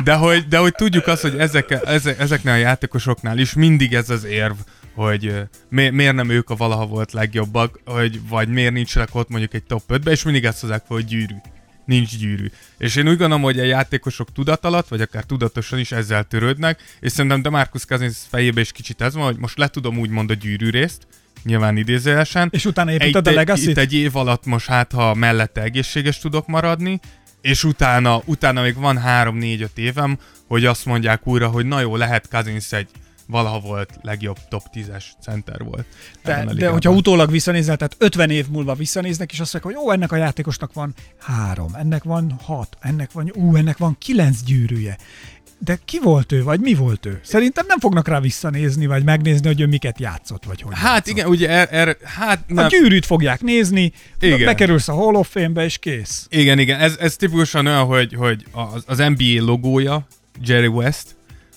de 0.04 0.14
hogy, 0.14 0.48
de 0.48 0.58
hogy 0.58 0.74
tudjuk 0.74 1.06
azt, 1.06 1.22
hogy 1.22 1.38
ezek, 1.38 1.78
ezek, 1.84 2.18
ezeknél 2.18 2.52
a 2.52 2.56
játékosoknál 2.56 3.38
is 3.38 3.54
mindig 3.54 3.94
ez 3.94 4.10
az 4.10 4.24
érv, 4.24 4.56
hogy 4.94 5.34
mi, 5.68 5.88
miért 5.88 6.14
nem 6.14 6.30
ők 6.30 6.50
a 6.50 6.56
valaha 6.56 6.86
volt 6.86 7.12
legjobbak, 7.12 7.80
hogy, 7.84 8.20
vagy 8.28 8.48
miért 8.48 8.72
nincsenek 8.72 9.08
ott 9.12 9.28
mondjuk 9.28 9.54
egy 9.54 9.62
top 9.62 9.82
5-be, 9.88 10.10
és 10.10 10.22
mindig 10.22 10.44
ezt 10.44 10.60
hozzák 10.60 10.84
fel, 10.86 10.96
hogy 10.96 11.04
gyűrű. 11.04 11.34
Nincs 11.84 12.18
gyűrű. 12.18 12.50
És 12.78 12.96
én 12.96 13.08
úgy 13.08 13.16
gondolom, 13.16 13.42
hogy 13.42 13.58
a 13.58 13.64
játékosok 13.64 14.32
tudat 14.32 14.64
alatt, 14.64 14.88
vagy 14.88 15.00
akár 15.00 15.24
tudatosan 15.24 15.78
is 15.78 15.92
ezzel 15.92 16.24
törődnek, 16.24 16.82
és 17.00 17.12
szerintem 17.12 17.42
Demarcus 17.42 17.84
Cousins 17.84 18.16
fejébe 18.28 18.60
is 18.60 18.72
kicsit 18.72 19.00
ez 19.00 19.14
van, 19.14 19.24
hogy 19.24 19.36
most 19.36 19.58
le 19.58 19.68
tudom 19.68 19.98
úgymond 19.98 20.30
a 20.30 20.34
gyűrű 20.34 20.70
részt, 20.70 21.06
nyilván 21.42 21.76
idézőjelesen, 21.76 22.48
És 22.52 22.64
utána 22.64 22.90
egy, 22.90 23.00
építed 23.00 23.26
a 23.26 23.30
egy, 23.30 23.36
legacy 23.36 23.70
itt 23.70 23.78
egy 23.78 23.92
év 23.92 24.16
alatt 24.16 24.46
most 24.46 24.66
hát, 24.66 24.92
ha 24.92 25.14
mellette 25.14 25.62
egészséges 25.62 26.18
tudok 26.18 26.46
maradni, 26.46 27.00
és 27.40 27.64
utána, 27.64 28.22
utána 28.24 28.62
még 28.62 28.74
van 28.74 29.00
3-4-5 29.06 29.68
évem, 29.74 30.18
hogy 30.46 30.64
azt 30.64 30.84
mondják 30.84 31.26
újra, 31.26 31.48
hogy 31.48 31.66
na 31.66 31.80
jó, 31.80 31.96
lehet 31.96 32.28
Cousins 32.28 32.72
egy 32.72 32.88
valaha 33.26 33.60
volt 33.60 33.98
legjobb 34.02 34.36
top 34.48 34.62
10-es 34.74 35.04
center 35.22 35.64
volt. 35.64 35.86
De, 36.22 36.34
a 36.34 36.54
de 36.54 36.68
hogyha 36.68 36.90
utólag 36.90 37.30
visszanézel, 37.30 37.76
tehát 37.76 37.96
50 37.98 38.30
év 38.30 38.46
múlva 38.48 38.74
visszanéznek, 38.74 39.32
és 39.32 39.40
azt 39.40 39.52
mondják, 39.52 39.74
hogy 39.74 39.84
ó, 39.86 39.92
ennek 39.92 40.12
a 40.12 40.16
játékosnak 40.16 40.72
van 40.72 40.94
három, 41.18 41.74
ennek 41.74 42.02
van 42.02 42.38
hat, 42.42 42.76
ennek 42.80 43.12
van, 43.12 43.32
ú, 43.34 43.56
ennek 43.56 43.78
van 43.78 43.96
kilenc 43.98 44.42
gyűrűje. 44.42 44.98
De 45.58 45.78
ki 45.84 45.98
volt 46.02 46.32
ő, 46.32 46.42
vagy 46.42 46.60
mi 46.60 46.74
volt 46.74 47.06
ő? 47.06 47.20
Szerintem 47.22 47.64
nem 47.68 47.78
fognak 47.78 48.08
rá 48.08 48.20
visszanézni, 48.20 48.86
vagy 48.86 49.04
megnézni, 49.04 49.46
hogy 49.46 49.60
ő 49.60 49.66
miket 49.66 50.00
játszott, 50.00 50.44
vagy 50.44 50.60
hogy 50.62 50.72
Hát 50.76 50.84
játszott. 50.84 51.06
igen, 51.06 51.26
ugye 51.28 51.48
er, 51.48 51.68
er, 51.70 51.96
hát 52.04 52.44
A 52.48 52.52
nem, 52.52 52.68
gyűrűt 52.68 53.06
fogják 53.06 53.40
nézni, 53.40 53.92
Igen. 54.20 54.44
bekerülsz 54.44 54.88
a 54.88 54.92
Hall 54.92 55.14
of 55.14 55.28
Fame-be, 55.30 55.64
és 55.64 55.78
kész. 55.78 56.26
Igen, 56.30 56.58
igen, 56.58 56.80
ez, 56.80 56.96
ez 57.00 57.16
tipikusan 57.16 57.66
olyan, 57.66 57.84
hogy, 57.84 58.14
hogy 58.14 58.44
az, 58.52 58.82
az 58.86 58.98
NBA 58.98 59.44
logója, 59.44 60.06
Jerry 60.44 60.66
West, 60.66 61.13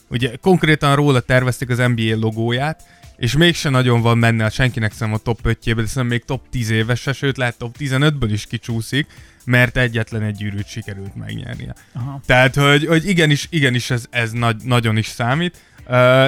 ugye 0.09 0.35
konkrétan 0.41 0.95
róla 0.95 1.19
tervezték 1.19 1.69
az 1.69 1.77
NBA 1.77 2.15
logóját, 2.15 2.83
és 3.17 3.33
mégse 3.33 3.69
nagyon 3.69 4.01
van 4.01 4.19
benne, 4.19 4.49
senkinek 4.49 4.93
sem 4.93 5.13
a 5.13 5.17
top 5.17 5.39
5-jébe, 5.43 5.75
de 5.75 5.85
szerintem 5.85 6.05
még 6.05 6.23
top 6.25 6.49
10 6.49 6.69
éves 6.69 6.99
se, 6.99 7.13
sőt 7.13 7.37
lehet 7.37 7.57
top 7.57 7.75
15-ből 7.79 8.29
is 8.31 8.45
kicsúszik, 8.45 9.07
mert 9.45 9.77
egyetlen 9.77 10.21
egy 10.21 10.35
gyűrűt 10.35 10.67
sikerült 10.67 11.15
megnyernie. 11.15 11.75
Aha. 11.93 12.21
Tehát, 12.25 12.55
hogy, 12.55 12.85
hogy 12.85 13.07
igenis, 13.07 13.47
igenis 13.49 13.89
ez, 13.89 14.05
ez 14.09 14.31
nagy, 14.31 14.55
nagyon 14.63 14.97
is 14.97 15.07
számít. 15.07 15.57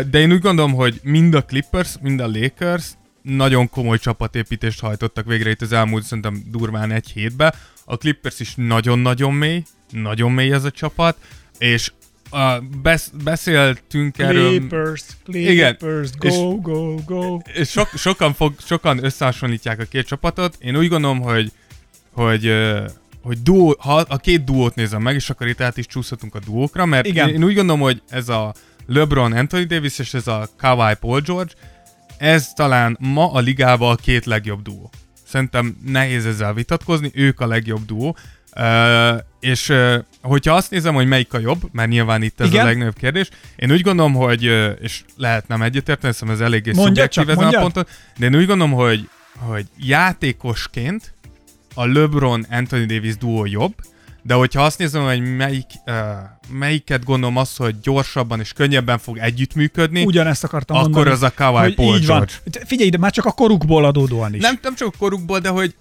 de 0.09 0.19
én 0.19 0.31
úgy 0.31 0.41
gondolom, 0.41 0.73
hogy 0.73 0.99
mind 1.03 1.33
a 1.33 1.45
Clippers, 1.45 1.95
mind 2.01 2.19
a 2.19 2.27
Lakers 2.27 2.85
nagyon 3.21 3.69
komoly 3.69 3.97
csapatépítést 3.97 4.79
hajtottak 4.79 5.25
végre 5.25 5.49
itt 5.49 5.61
az 5.61 5.71
elmúlt 5.71 6.03
szerintem 6.03 6.43
durván 6.51 6.91
egy 6.91 7.09
hétbe. 7.09 7.53
A 7.85 7.97
Clippers 7.97 8.39
is 8.39 8.53
nagyon-nagyon 8.55 9.33
mély, 9.33 9.63
nagyon 9.89 10.31
mély 10.31 10.51
ez 10.51 10.63
a 10.63 10.71
csapat, 10.71 11.17
és 11.57 11.91
uh, 12.31 12.63
besz, 12.81 13.11
beszéltünk 13.23 14.17
erről... 14.17 14.49
Clippers, 14.49 15.03
Clippers, 15.23 16.09
go, 16.17 16.55
go, 16.55 16.95
go. 17.05 17.37
És 17.53 17.69
so, 17.69 17.83
sokan, 17.95 18.33
fog, 18.33 18.53
sokan 18.65 19.03
összehasonlítják 19.03 19.79
a 19.79 19.83
két 19.83 20.07
csapatot. 20.07 20.57
Én 20.59 20.77
úgy 20.77 20.87
gondolom, 20.87 21.21
hogy, 21.21 21.51
hogy, 22.11 22.53
hogy 23.21 23.41
duó, 23.41 23.75
ha 23.79 23.95
a 24.07 24.17
két 24.17 24.43
duót 24.43 24.75
nézem 24.75 25.01
meg, 25.01 25.15
és 25.15 25.29
akkor 25.29 25.47
itt 25.47 25.61
át 25.61 25.77
is 25.77 25.85
csúszhatunk 25.85 26.35
a 26.35 26.39
duókra, 26.39 26.85
mert 26.85 27.05
Igen. 27.05 27.29
én 27.29 27.43
úgy 27.43 27.55
gondolom, 27.55 27.81
hogy 27.81 28.01
ez 28.09 28.29
a 28.29 28.53
LeBron 28.87 29.33
Anthony 29.33 29.67
Davis 29.67 29.99
és 29.99 30.13
ez 30.13 30.27
a 30.27 30.47
Kawhi 30.57 30.95
Paul 30.99 31.19
George, 31.19 31.53
ez 32.17 32.53
talán 32.53 32.97
ma 32.99 33.31
a 33.31 33.39
ligában 33.39 33.91
a 33.91 33.95
két 33.95 34.25
legjobb 34.25 34.61
duó. 34.61 34.89
Szerintem 35.25 35.77
nehéz 35.85 36.25
ezzel 36.25 36.53
vitatkozni, 36.53 37.11
ők 37.13 37.39
a 37.39 37.47
legjobb 37.47 37.85
duó. 37.85 38.17
Uh, 38.59 39.19
és 39.39 39.69
uh, 39.69 39.95
hogyha 40.21 40.53
azt 40.53 40.71
nézem, 40.71 40.93
hogy 40.93 41.07
melyik 41.07 41.33
a 41.33 41.39
jobb, 41.39 41.61
mert 41.71 41.89
nyilván 41.89 42.21
itt 42.21 42.39
ez 42.39 42.47
Igen? 42.47 42.61
a 42.61 42.65
legnagyobb 42.65 42.97
kérdés, 42.97 43.29
én 43.55 43.71
úgy 43.71 43.81
gondolom, 43.81 44.13
hogy, 44.13 44.47
uh, 44.47 44.71
és 44.81 45.03
lehet 45.17 45.47
nem 45.47 45.61
egyetérteni, 45.61 46.13
hiszem 46.13 46.29
ez 46.29 46.39
eléggé 46.39 46.71
szubjektív 46.71 47.29
ezen 47.29 47.53
a 47.53 47.59
ponton, 47.59 47.85
de 48.17 48.25
én 48.25 48.35
úgy 48.35 48.45
gondolom, 48.45 48.73
hogy, 48.73 49.09
hogy 49.37 49.65
játékosként 49.77 51.13
a 51.73 51.85
LeBron 51.85 52.45
Anthony 52.49 52.85
Davis 52.85 53.17
duó 53.17 53.45
jobb, 53.45 53.73
de 54.21 54.33
hogyha 54.33 54.63
azt 54.63 54.77
nézem, 54.77 55.03
hogy 55.03 55.35
melyik, 55.35 55.67
uh, 55.85 55.93
melyiket 56.49 57.03
gondolom 57.03 57.37
az, 57.37 57.55
hogy 57.55 57.79
gyorsabban 57.79 58.39
és 58.39 58.53
könnyebben 58.53 58.97
fog 58.97 59.17
együttműködni, 59.17 60.03
Ugyanezt 60.03 60.43
akartam 60.43 60.77
akkor 60.77 60.89
mondani, 60.89 61.15
az 61.15 61.23
a 61.23 61.31
Kawhi 61.35 61.73
Paul 61.73 61.95
így 61.95 62.05
George. 62.05 62.31
Van. 62.43 62.63
Figyelj, 62.65 62.89
de 62.89 62.97
már 62.97 63.11
csak 63.11 63.25
a 63.25 63.31
korukból 63.31 63.85
adódóan 63.85 64.33
is. 64.33 64.41
Nem, 64.41 64.59
nem 64.61 64.75
csak 64.75 64.87
a 64.87 64.97
korukból, 64.97 65.39
de 65.39 65.49
hogy 65.49 65.75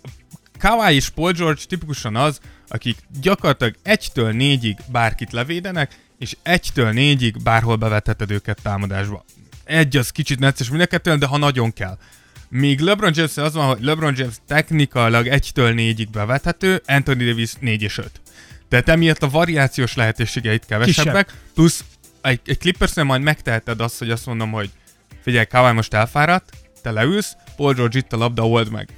Kawhi 0.59 0.95
és 0.95 1.09
Paul 1.09 1.33
George 1.33 1.61
tipikusan 1.69 2.17
az, 2.17 2.41
akik 2.69 2.97
gyakorlatilag 3.21 3.75
egytől 3.83 4.33
négyig 4.33 4.77
bárkit 4.87 5.33
levédenek, 5.33 5.99
és 6.19 6.37
egytől 6.43 6.93
négyig 6.93 7.43
bárhol 7.43 7.77
bevetheted 7.77 8.31
őket 8.31 8.63
támadásba. 8.63 9.25
Egy 9.65 9.97
az 9.97 10.11
kicsit 10.11 10.39
necces 10.39 10.71
mind 10.71 10.89
de 11.19 11.27
ha 11.27 11.37
nagyon 11.37 11.73
kell. 11.73 11.99
Míg 12.49 12.81
LeBron 12.81 13.13
James 13.15 13.37
az 13.37 13.55
van, 13.55 13.67
hogy 13.67 13.83
LeBron 13.83 14.15
James 14.17 14.35
technikailag 14.47 15.27
egytől 15.27 15.73
négyig 15.73 16.11
bevethető, 16.11 16.83
Anthony 16.87 17.17
Davis 17.17 17.53
4 17.61 17.83
és 17.83 17.99
5. 17.99 18.11
Tehát 18.69 18.89
emiatt 18.89 19.23
a 19.23 19.31
variációs 19.31 19.95
lehetőségeit 19.95 20.67
kevesebbek, 20.67 21.27
Kisebb. 21.27 21.43
plusz 21.55 21.85
egy, 22.21 22.41
egy 22.45 22.59
Clippersnél 22.59 23.05
majd 23.05 23.23
megteheted 23.23 23.81
azt, 23.81 23.99
hogy 23.99 24.11
azt 24.11 24.27
mondom, 24.27 24.51
hogy 24.51 24.71
figyelj, 25.23 25.45
Kawhi 25.45 25.73
most 25.73 25.95
elfáradt, 25.95 26.51
te 26.83 26.91
leülsz, 26.91 27.37
Paul 27.57 27.75
George 27.75 27.99
itt 27.99 28.13
a 28.13 28.17
labda, 28.17 28.49
old 28.49 28.71
meg. 28.71 28.89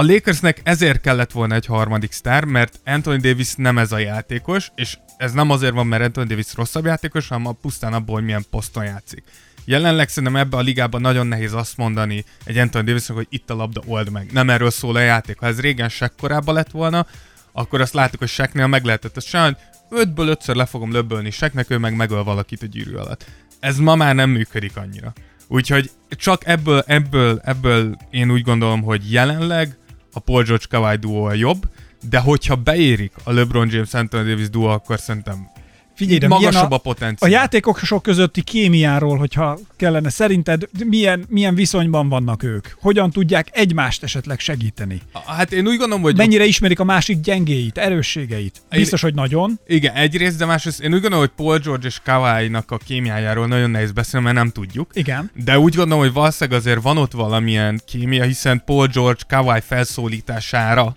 A 0.00 0.02
Lakersnek 0.02 0.60
ezért 0.64 1.00
kellett 1.00 1.32
volna 1.32 1.54
egy 1.54 1.66
harmadik 1.66 2.12
sztár, 2.12 2.44
mert 2.44 2.80
Anthony 2.84 3.20
Davis 3.20 3.54
nem 3.54 3.78
ez 3.78 3.92
a 3.92 3.98
játékos, 3.98 4.70
és 4.74 4.98
ez 5.16 5.32
nem 5.32 5.50
azért 5.50 5.72
van, 5.72 5.86
mert 5.86 6.02
Anthony 6.02 6.26
Davis 6.26 6.54
rosszabb 6.54 6.84
játékos, 6.84 7.28
hanem 7.28 7.46
a 7.46 7.52
pusztán 7.52 7.92
abból, 7.92 8.14
hogy 8.14 8.24
milyen 8.24 8.44
poszton 8.50 8.84
játszik. 8.84 9.24
Jelenleg 9.64 10.08
szerintem 10.08 10.36
ebbe 10.36 10.56
a 10.56 10.60
ligában 10.60 11.00
nagyon 11.00 11.26
nehéz 11.26 11.52
azt 11.52 11.76
mondani 11.76 12.24
egy 12.44 12.58
Anthony 12.58 12.84
Davisnak, 12.84 13.16
hogy 13.16 13.26
itt 13.30 13.50
a 13.50 13.54
labda, 13.54 13.82
old 13.86 14.10
meg. 14.10 14.32
Nem 14.32 14.50
erről 14.50 14.70
szól 14.70 14.96
a 14.96 15.00
játék. 15.00 15.38
Ha 15.38 15.46
ez 15.46 15.60
régen 15.60 15.88
sekkorában 15.88 16.54
lett 16.54 16.70
volna, 16.70 17.06
akkor 17.52 17.80
azt 17.80 17.94
láttuk, 17.94 18.18
hogy 18.18 18.28
Seknél 18.28 18.66
meg 18.66 18.84
lehetett 18.84 19.16
ezt 19.16 19.28
csinálni, 19.28 19.56
hogy 19.88 20.06
5-ből 20.06 20.36
5-ször 20.40 20.54
le 20.54 20.66
fogom 20.66 20.92
löbbölni 20.92 21.30
Seknek, 21.30 21.70
ő 21.70 21.78
meg 21.78 21.96
megöl 21.96 22.24
valakit 22.24 22.62
a 22.62 22.66
gyűrű 22.66 22.94
alatt. 22.94 23.24
Ez 23.58 23.78
ma 23.78 23.94
már 23.94 24.14
nem 24.14 24.30
működik 24.30 24.76
annyira. 24.76 25.12
Úgyhogy 25.52 25.90
csak 26.08 26.46
ebből, 26.46 26.82
ebből, 26.86 27.40
ebből 27.44 27.96
én 28.10 28.30
úgy 28.30 28.42
gondolom, 28.42 28.82
hogy 28.82 29.12
jelenleg 29.12 29.78
a 30.12 30.20
Paul 30.20 30.44
George 30.44 30.64
Kawhi 30.68 30.96
duo 30.96 31.24
a 31.24 31.34
jobb, 31.34 31.68
de 32.02 32.18
hogyha 32.18 32.56
beérik 32.56 33.12
a 33.24 33.32
LeBron 33.32 33.68
James 33.70 33.94
Anthony 33.94 34.24
Davis 34.24 34.50
duo, 34.50 34.68
akkor 34.68 34.98
szerintem 34.98 35.50
Figyelj, 36.00 36.18
de 36.18 36.28
magasabb 36.28 36.70
a, 36.70 36.74
a 36.74 36.78
potenciál. 36.78 37.30
A 37.30 37.34
játékosok 37.34 38.02
közötti 38.02 38.42
kémiáról, 38.42 39.18
hogyha 39.18 39.58
kellene, 39.76 40.10
szerinted 40.10 40.68
milyen, 40.84 41.24
milyen 41.28 41.54
viszonyban 41.54 42.08
vannak 42.08 42.42
ők? 42.42 42.68
Hogyan 42.80 43.10
tudják 43.10 43.48
egymást 43.52 44.02
esetleg 44.02 44.38
segíteni? 44.38 45.00
Hát 45.26 45.52
én 45.52 45.66
úgy 45.66 45.76
gondolom, 45.76 46.02
hogy... 46.02 46.16
Mennyire 46.16 46.44
ismerik 46.44 46.80
a 46.80 46.84
másik 46.84 47.20
gyengéit, 47.20 47.78
erősségeit? 47.78 48.62
Biztos, 48.70 49.02
én... 49.02 49.10
hogy 49.10 49.18
nagyon. 49.18 49.58
Igen, 49.66 49.94
egyrészt, 49.94 50.38
de 50.38 50.44
másrészt 50.44 50.80
én 50.80 50.92
úgy 50.92 51.00
gondolom, 51.00 51.18
hogy 51.18 51.34
Paul 51.36 51.58
George 51.58 51.86
és 51.86 52.00
Kawhi-nak 52.04 52.70
a 52.70 52.76
kémiájáról 52.76 53.46
nagyon 53.46 53.70
nehéz 53.70 53.92
beszélni, 53.92 54.24
mert 54.24 54.38
nem 54.38 54.50
tudjuk. 54.50 54.90
Igen. 54.92 55.30
De 55.44 55.58
úgy 55.58 55.74
gondolom, 55.74 56.04
hogy 56.04 56.12
valószínűleg 56.12 56.60
azért 56.60 56.82
van 56.82 56.96
ott 56.96 57.12
valamilyen 57.12 57.80
kémia, 57.86 58.24
hiszen 58.24 58.62
Paul 58.66 58.86
George 58.86 59.22
Kawhi 59.28 59.60
felszólítására 59.60 60.96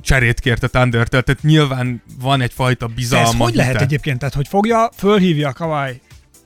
cserét 0.00 0.40
kért 0.40 0.62
a 0.62 0.68
thunder 0.68 1.08
tehát 1.08 1.36
nyilván 1.42 2.02
van 2.20 2.40
egyfajta 2.40 2.86
bizalma. 2.86 3.28
Ez 3.28 3.34
hogy 3.34 3.54
lehet 3.54 3.80
egyébként? 3.80 4.18
Tehát, 4.18 4.34
hogy 4.34 4.48
fogja, 4.48 4.90
fölhívja 4.96 5.48
a 5.48 5.52
Kawai, 5.52 6.00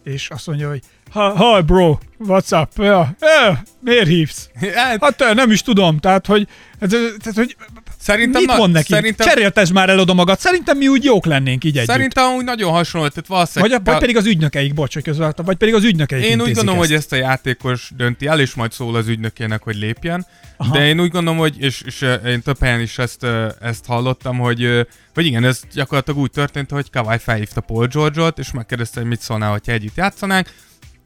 és 0.04 0.30
azt 0.30 0.46
mondja, 0.46 0.68
hogy 0.68 0.82
Hi 1.12 1.62
bro, 1.66 1.98
what's 2.18 2.60
up? 2.60 2.68
Ja, 2.76 3.16
ja, 3.20 3.62
miért 3.80 4.06
hívsz? 4.06 4.50
Hát, 4.74 5.02
hát 5.04 5.16
te, 5.16 5.32
nem 5.32 5.50
is 5.50 5.62
tudom, 5.62 5.98
tehát 5.98 6.26
hogy, 6.26 6.48
tehát, 6.78 7.34
hogy 7.34 7.56
Szerintem 8.02 8.42
Mit 8.42 8.56
mond 8.56 8.72
neki? 8.72 8.92
Szerintem... 8.92 9.26
Cseréltesd 9.26 9.72
már 9.72 9.88
el 9.88 9.98
oda 9.98 10.14
magad. 10.14 10.38
Szerintem 10.38 10.76
mi 10.76 10.88
úgy 10.88 11.04
jók 11.04 11.24
lennénk 11.24 11.64
így 11.64 11.76
együtt. 11.76 11.90
Szerintem 11.90 12.34
úgy 12.34 12.44
nagyon 12.44 12.72
hasonló, 12.72 13.08
tehát 13.08 13.26
valószínűleg... 13.26 13.72
Vagy, 13.72 13.84
vagy 13.84 14.00
pedig 14.00 14.16
az 14.16 14.26
ügynökeik, 14.26 14.74
bocs, 14.74 14.94
hogy 14.94 15.02
közöltem, 15.02 15.44
vagy 15.44 15.56
pedig 15.56 15.74
az 15.74 15.84
ügynökeik 15.84 16.24
Én 16.24 16.40
úgy 16.40 16.52
gondolom, 16.52 16.80
ezt. 16.80 16.88
hogy 16.88 16.96
ezt 16.96 17.12
a 17.12 17.16
játékos 17.16 17.90
dönti 17.96 18.26
el, 18.26 18.40
és 18.40 18.54
majd 18.54 18.72
szól 18.72 18.94
az 18.94 19.08
ügynökének, 19.08 19.62
hogy 19.62 19.76
lépjen. 19.76 20.26
Aha. 20.56 20.72
De 20.72 20.86
én 20.86 21.00
úgy 21.00 21.10
gondolom, 21.10 21.38
hogy, 21.38 21.54
és, 21.58 21.82
és 21.86 22.06
én 22.26 22.42
több 22.42 22.60
helyen 22.60 22.80
is 22.80 22.98
ezt, 22.98 23.26
ezt 23.60 23.86
hallottam, 23.86 24.38
hogy, 24.38 24.86
vagy 25.14 25.26
igen, 25.26 25.44
ez 25.44 25.60
gyakorlatilag 25.72 26.20
úgy 26.20 26.30
történt, 26.30 26.70
hogy 26.70 26.90
Kawai 26.90 27.18
felhívta 27.18 27.60
Paul 27.60 27.86
George-ot, 27.86 28.38
és 28.38 28.50
megkérdezte, 28.50 29.00
hogy 29.00 29.08
mit 29.08 29.20
szólnál, 29.20 29.50
hogyha 29.50 29.72
együtt 29.72 29.96
játszanánk 29.96 30.48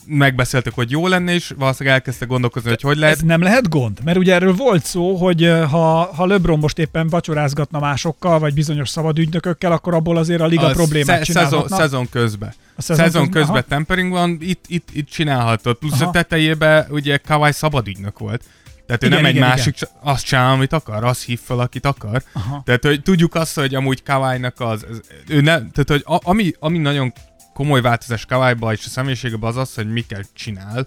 megbeszéltek, 0.06 0.74
hogy 0.74 0.90
jó 0.90 1.06
lenne, 1.06 1.32
és 1.32 1.54
valószínűleg 1.58 1.98
elkezdte 1.98 2.24
gondolkozni, 2.24 2.68
hogy 2.68 2.80
hogy 2.80 2.96
lehet. 2.96 3.16
Ez 3.16 3.22
nem 3.22 3.42
lehet 3.42 3.68
gond? 3.68 3.98
Mert 4.04 4.18
ugye 4.18 4.34
erről 4.34 4.54
volt 4.54 4.84
szó, 4.84 5.16
hogy 5.16 5.52
ha, 5.70 6.14
ha 6.14 6.26
LeBron 6.26 6.58
most 6.58 6.78
éppen 6.78 7.08
vacsorázgatna 7.08 7.78
másokkal, 7.78 8.38
vagy 8.38 8.54
bizonyos 8.54 8.88
szabadügynökökkel, 8.88 9.72
akkor 9.72 9.94
abból 9.94 10.16
azért 10.16 10.40
a 10.40 10.46
liga 10.46 10.66
a 10.66 10.72
problémát 10.72 11.24
sze- 11.24 11.32
szezon, 11.32 11.68
szezon 11.68 12.08
közben. 12.08 12.54
A 12.76 12.82
szezon, 12.82 13.04
szezon 13.04 13.30
közben 13.30 13.50
aha. 13.50 13.62
tempering 13.68 14.10
van, 14.10 14.38
itt, 14.40 14.64
itt, 14.66 14.88
itt 14.92 15.08
csinálhatod. 15.08 15.76
Plusz 15.76 16.00
aha. 16.00 16.08
a 16.08 16.10
tetejében 16.10 16.86
ugye 16.90 17.16
Kawai 17.16 17.52
szabadügynök 17.52 18.18
volt. 18.18 18.42
Tehát 18.86 19.02
igen, 19.02 19.18
ő 19.18 19.22
nem 19.22 19.30
igen, 19.30 19.42
egy 19.42 19.48
másik, 19.48 19.76
igen. 19.76 19.88
azt 20.02 20.24
csinál, 20.24 20.52
amit 20.52 20.72
akar, 20.72 21.04
azt 21.04 21.24
hív 21.24 21.40
fel, 21.44 21.58
akit 21.58 21.86
akar. 21.86 22.22
Aha. 22.32 22.62
Tehát, 22.64 22.84
hogy 22.84 23.02
tudjuk 23.02 23.34
azt, 23.34 23.54
hogy 23.54 23.74
amúgy 23.74 24.02
Kawai-nak 24.02 24.60
az, 24.60 24.86
az 24.90 25.00
ő 25.28 25.40
nem, 25.40 25.70
tehát, 25.70 25.88
hogy 25.88 26.02
a, 26.04 26.30
ami, 26.30 26.52
ami 26.58 26.78
nagyon 26.78 27.12
komoly 27.56 27.80
változás 27.80 28.24
Kawaiba 28.24 28.72
és 28.72 28.84
a 28.84 28.88
személyiségében 28.88 29.48
az 29.48 29.56
az, 29.56 29.74
hogy 29.74 29.92
miket 29.92 30.28
csinál 30.32 30.86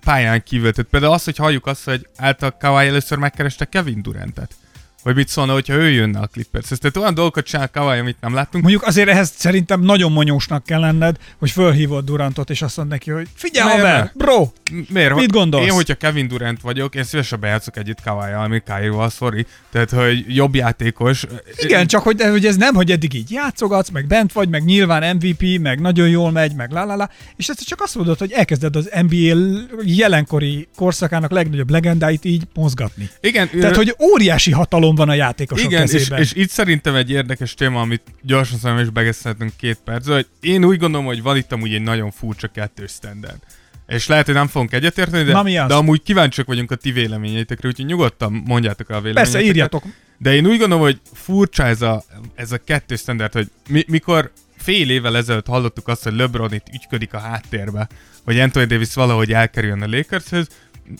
pályán 0.00 0.42
kívül. 0.42 0.72
Tehát 0.72 0.90
például 0.90 1.12
az, 1.12 1.24
hogy 1.24 1.36
halljuk 1.36 1.66
azt, 1.66 1.84
hogy 1.84 2.08
által 2.16 2.56
Kawai 2.56 2.86
először 2.86 3.18
megkereste 3.18 3.64
Kevin 3.64 4.02
Durantet 4.02 4.54
hogy 5.02 5.14
mit 5.14 5.28
szólna, 5.28 5.52
hogyha 5.52 5.74
ő 5.74 5.90
jönne 5.90 6.18
a 6.18 6.26
Clippers. 6.26 6.68
Tehát 6.68 6.96
olyan 6.96 7.14
dolgokat 7.14 7.44
csinál 7.44 7.70
Kawai, 7.70 7.98
amit 7.98 8.16
nem 8.20 8.34
láttunk. 8.34 8.64
Mondjuk 8.64 8.86
azért 8.86 9.08
ehhez 9.08 9.32
szerintem 9.36 9.80
nagyon 9.80 10.12
monyósnak 10.12 10.64
kell 10.64 10.80
lenned, 10.80 11.16
hogy 11.38 11.50
fölhívod 11.50 12.04
Durantot, 12.04 12.50
és 12.50 12.62
azt 12.62 12.76
mondod 12.76 12.94
neki, 12.94 13.10
hogy 13.10 13.28
figyelj, 13.34 13.70
haver, 13.70 14.12
bro, 14.14 14.48
Miért? 14.88 15.14
mit 15.14 15.32
gondolsz? 15.32 15.64
Én, 15.64 15.72
hogyha 15.72 15.94
Kevin 15.94 16.28
Durant 16.28 16.60
vagyok, 16.60 16.94
én 16.94 17.04
szívesen 17.04 17.40
bejátszok 17.40 17.76
együtt 17.76 18.02
kawai 18.02 18.32
ami 18.32 18.62
Kyrie-val, 18.66 19.10
sorry. 19.10 19.46
Tehát, 19.70 19.90
hogy 19.90 20.24
jobb 20.34 20.54
játékos. 20.54 21.24
Igen, 21.56 21.86
csak 21.86 22.02
hogy, 22.02 22.22
hogy 22.22 22.46
ez 22.46 22.56
nem, 22.56 22.74
hogy 22.74 22.90
eddig 22.90 23.14
így 23.14 23.30
játszogatsz, 23.30 23.88
meg 23.88 24.06
bent 24.06 24.32
vagy, 24.32 24.48
meg 24.48 24.64
nyilván 24.64 25.16
MVP, 25.16 25.60
meg 25.60 25.80
nagyon 25.80 26.08
jól 26.08 26.30
megy, 26.30 26.54
meg 26.54 26.70
la, 26.70 26.84
la, 26.84 26.96
la 26.96 27.10
és 27.36 27.48
ezt 27.48 27.66
csak 27.66 27.80
azt 27.80 27.94
mondod, 27.94 28.18
hogy 28.18 28.32
elkezded 28.32 28.76
az 28.76 28.90
NBA 29.08 29.38
jelenkori 29.84 30.68
korszakának 30.76 31.30
legnagyobb 31.30 31.70
legendáit 31.70 32.24
így 32.24 32.42
mozgatni. 32.54 33.10
Igen. 33.20 33.50
Tehát, 33.60 33.76
hogy 33.76 33.96
óriási 34.02 34.50
hatalom 34.50 34.89
hatalom 34.90 34.94
van 34.94 35.08
a 35.08 35.14
játékosok 35.14 35.70
Igen, 35.70 35.80
kezében. 35.80 36.20
És, 36.20 36.32
és 36.32 36.42
itt 36.42 36.50
szerintem 36.50 36.94
egy 36.94 37.10
érdekes 37.10 37.54
téma, 37.54 37.80
amit 37.80 38.02
gyorsan 38.22 38.58
szerintem 38.58 38.84
is 38.84 38.92
begesztelhetünk 38.92 39.52
két 39.56 39.78
percre, 39.84 40.14
hogy 40.14 40.26
én 40.40 40.64
úgy 40.64 40.78
gondolom, 40.78 41.06
hogy 41.06 41.22
van 41.22 41.36
itt 41.36 41.52
amúgy 41.52 41.74
egy 41.74 41.82
nagyon 41.82 42.10
furcsa 42.10 42.48
kettős 42.48 42.90
standard. 42.90 43.38
És 43.86 44.06
lehet, 44.06 44.26
hogy 44.26 44.34
nem 44.34 44.46
fogunk 44.46 44.72
egyetérteni, 44.72 45.24
de, 45.24 45.32
Na, 45.32 45.66
de 45.66 45.74
amúgy 45.74 46.02
kíváncsiak 46.02 46.46
vagyunk 46.46 46.70
a 46.70 46.74
ti 46.74 46.92
véleményeitekre, 46.92 47.68
úgyhogy 47.68 47.86
nyugodtan 47.86 48.32
mondjátok 48.32 48.88
a 48.88 49.00
véleményeiteket. 49.00 49.32
Persze, 49.32 49.48
írjatok. 49.48 49.84
De 50.18 50.34
én 50.34 50.46
úgy 50.46 50.58
gondolom, 50.58 50.82
hogy 50.82 51.00
furcsa 51.12 51.64
ez 51.64 51.82
a, 51.82 52.04
ez 52.34 52.52
a 52.52 52.58
kettős 52.58 53.00
standard, 53.00 53.32
hogy 53.32 53.50
mi, 53.68 53.84
mikor 53.86 54.32
fél 54.56 54.90
évvel 54.90 55.16
ezelőtt 55.16 55.46
hallottuk 55.46 55.88
azt, 55.88 56.02
hogy 56.02 56.12
LeBron 56.12 56.52
itt 56.52 56.66
ügyködik 56.74 57.14
a 57.14 57.18
háttérbe, 57.18 57.88
hogy 58.24 58.38
Anthony 58.38 58.66
Davis 58.66 58.94
valahogy 58.94 59.32
elkerüljön 59.32 59.82
a 59.82 59.86
Lakershez, 59.86 60.46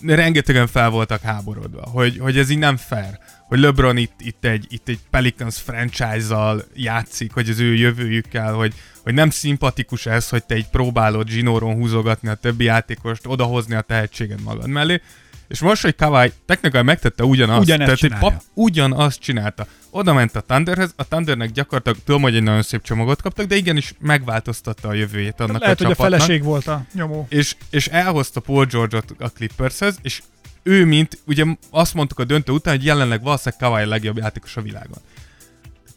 rengetegen 0.07 0.67
fel 0.67 0.91
voltak 0.91 1.21
háborodva, 1.21 1.89
hogy, 1.89 2.19
hogy 2.19 2.39
ez 2.39 2.51
így 2.51 2.59
nem 2.59 2.77
fair, 2.77 3.19
hogy 3.49 3.59
LeBron 3.59 3.97
itt, 3.97 4.15
itt, 4.19 4.45
egy, 4.45 4.67
itt 4.69 4.89
egy 4.89 4.99
Pelicans 5.11 5.57
franchise-zal 5.61 6.65
játszik, 6.75 7.33
hogy 7.33 7.49
az 7.49 7.59
ő 7.59 7.75
jövőjükkel, 7.75 8.53
hogy, 8.53 8.75
hogy 9.03 9.15
nem 9.15 9.31
szimpatikus 9.31 10.07
ez, 10.07 10.29
hogy 10.29 10.45
te 10.45 10.57
így 10.57 10.69
próbálod 10.69 11.29
zsinóron 11.29 11.75
húzogatni 11.75 12.29
a 12.29 12.35
többi 12.35 12.65
játékost, 12.65 13.27
odahozni 13.27 13.75
a 13.75 13.81
tehetséged 13.81 14.43
magad 14.43 14.69
mellé, 14.69 15.01
és 15.49 15.61
most, 15.61 15.83
hogy 15.83 15.97
Kawai 15.97 16.33
technikailag 16.47 16.87
megtette 16.87 17.25
ugyanazt, 17.25 17.61
Ugyanezt 17.61 17.85
tehát 17.85 17.99
csinálja. 17.99 18.29
pap, 18.29 18.43
ugyanazt 18.55 19.21
csinálta. 19.21 19.67
Oda 19.91 20.13
ment 20.13 20.37
a 20.37 20.41
Thunderhez, 20.41 20.93
a 20.97 21.09
Thundernek 21.09 21.51
gyakorlatilag, 21.51 21.99
tudom, 22.05 22.23
hogy 22.23 22.37
egy 22.37 22.43
nagyon 22.43 22.63
szép 22.63 22.83
csomagot 22.83 23.23
kaptak, 23.23 23.47
de 23.47 23.57
igenis 23.57 23.95
megváltoztatta 23.99 24.89
a 24.89 24.93
jövőjét 24.93 25.41
annak 25.41 25.61
Lehet, 25.61 25.81
a 25.81 25.85
hogy 25.85 25.93
a 25.93 26.03
feleség 26.03 26.43
volt 26.43 26.67
a 26.67 26.85
nyomó. 26.95 27.27
és, 27.29 27.57
és 27.71 27.87
elhozta 27.87 28.41
Paul 28.41 28.65
George-ot 28.65 29.15
a 29.19 29.29
Clippershez, 29.29 29.99
és 30.03 30.23
ő, 30.63 30.85
mint, 30.85 31.19
ugye 31.27 31.45
azt 31.71 31.95
mondtuk 31.95 32.19
a 32.19 32.25
döntő 32.25 32.53
után, 32.53 32.77
hogy 32.77 32.85
jelenleg 32.85 33.23
valószínűleg 33.23 33.61
Kawhi 33.61 33.83
a 33.83 33.89
legjobb 33.89 34.17
játékos 34.17 34.57
a 34.57 34.63
világon. 34.63 34.99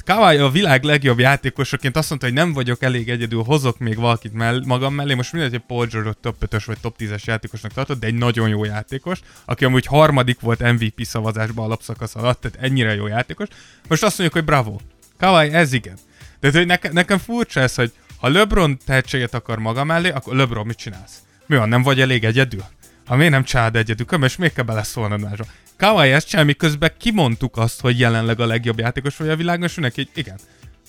Kawhi 0.05 0.37
a 0.37 0.49
világ 0.49 0.83
legjobb 0.83 1.19
játékosaként 1.19 1.97
azt 1.97 2.09
mondta, 2.09 2.27
hogy 2.27 2.35
nem 2.35 2.53
vagyok 2.53 2.83
elég 2.83 3.09
egyedül, 3.09 3.43
hozok 3.43 3.77
még 3.77 3.95
valakit 3.95 4.33
mell- 4.33 4.65
magam 4.65 4.93
mellé. 4.93 5.13
Most 5.13 5.33
mindegy, 5.33 5.51
hogy 5.51 5.63
Paul 5.67 5.85
George 5.85 6.11
top 6.21 6.35
5-ös 6.45 6.63
vagy 6.65 6.77
top 6.81 6.95
10-es 6.99 7.23
játékosnak 7.23 7.73
tartott, 7.73 7.99
de 7.99 8.07
egy 8.07 8.13
nagyon 8.13 8.49
jó 8.49 8.63
játékos, 8.63 9.19
aki 9.45 9.65
amúgy 9.65 9.85
harmadik 9.85 10.39
volt 10.39 10.71
MVP 10.71 11.03
szavazásban 11.03 11.65
alapszakasz 11.65 12.15
alatt, 12.15 12.41
tehát 12.41 12.57
ennyire 12.61 12.93
jó 12.93 13.07
játékos. 13.07 13.47
Most 13.87 14.03
azt 14.03 14.17
mondjuk, 14.17 14.39
hogy 14.39 14.53
bravo. 14.53 14.77
Kawhi, 15.17 15.53
ez 15.53 15.73
igen. 15.73 15.97
De 16.39 16.51
hogy 16.51 16.65
neke, 16.65 16.91
nekem 16.91 17.17
furcsa 17.17 17.59
ez, 17.59 17.75
hogy 17.75 17.91
ha 18.17 18.29
LeBron 18.29 18.77
tehetséget 18.85 19.33
akar 19.33 19.59
maga 19.59 19.83
mellé, 19.83 20.09
akkor 20.09 20.35
LeBron 20.35 20.65
mit 20.65 20.77
csinálsz? 20.77 21.21
Mi 21.45 21.55
van, 21.55 21.69
nem 21.69 21.81
vagy 21.81 22.01
elég 22.01 22.23
egyedül? 22.23 22.63
Ha 23.05 23.15
miért 23.15 23.31
nem 23.31 23.43
család 23.43 23.75
egyedül, 23.75 24.23
és 24.23 24.35
még 24.35 24.53
kell 24.53 24.63
beleszólnod 24.63 25.19
másra. 25.19 25.45
Kawhi 25.77 26.11
ezt 26.11 26.27
csinál, 26.27 26.45
miközben 26.45 26.91
kimondtuk 26.97 27.57
azt, 27.57 27.81
hogy 27.81 27.99
jelenleg 27.99 28.39
a 28.39 28.45
legjobb 28.45 28.79
játékos 28.79 29.17
vagy 29.17 29.29
a 29.29 29.35
világon, 29.35 29.65
és 29.65 29.75
neki, 29.75 30.07
igen, 30.15 30.39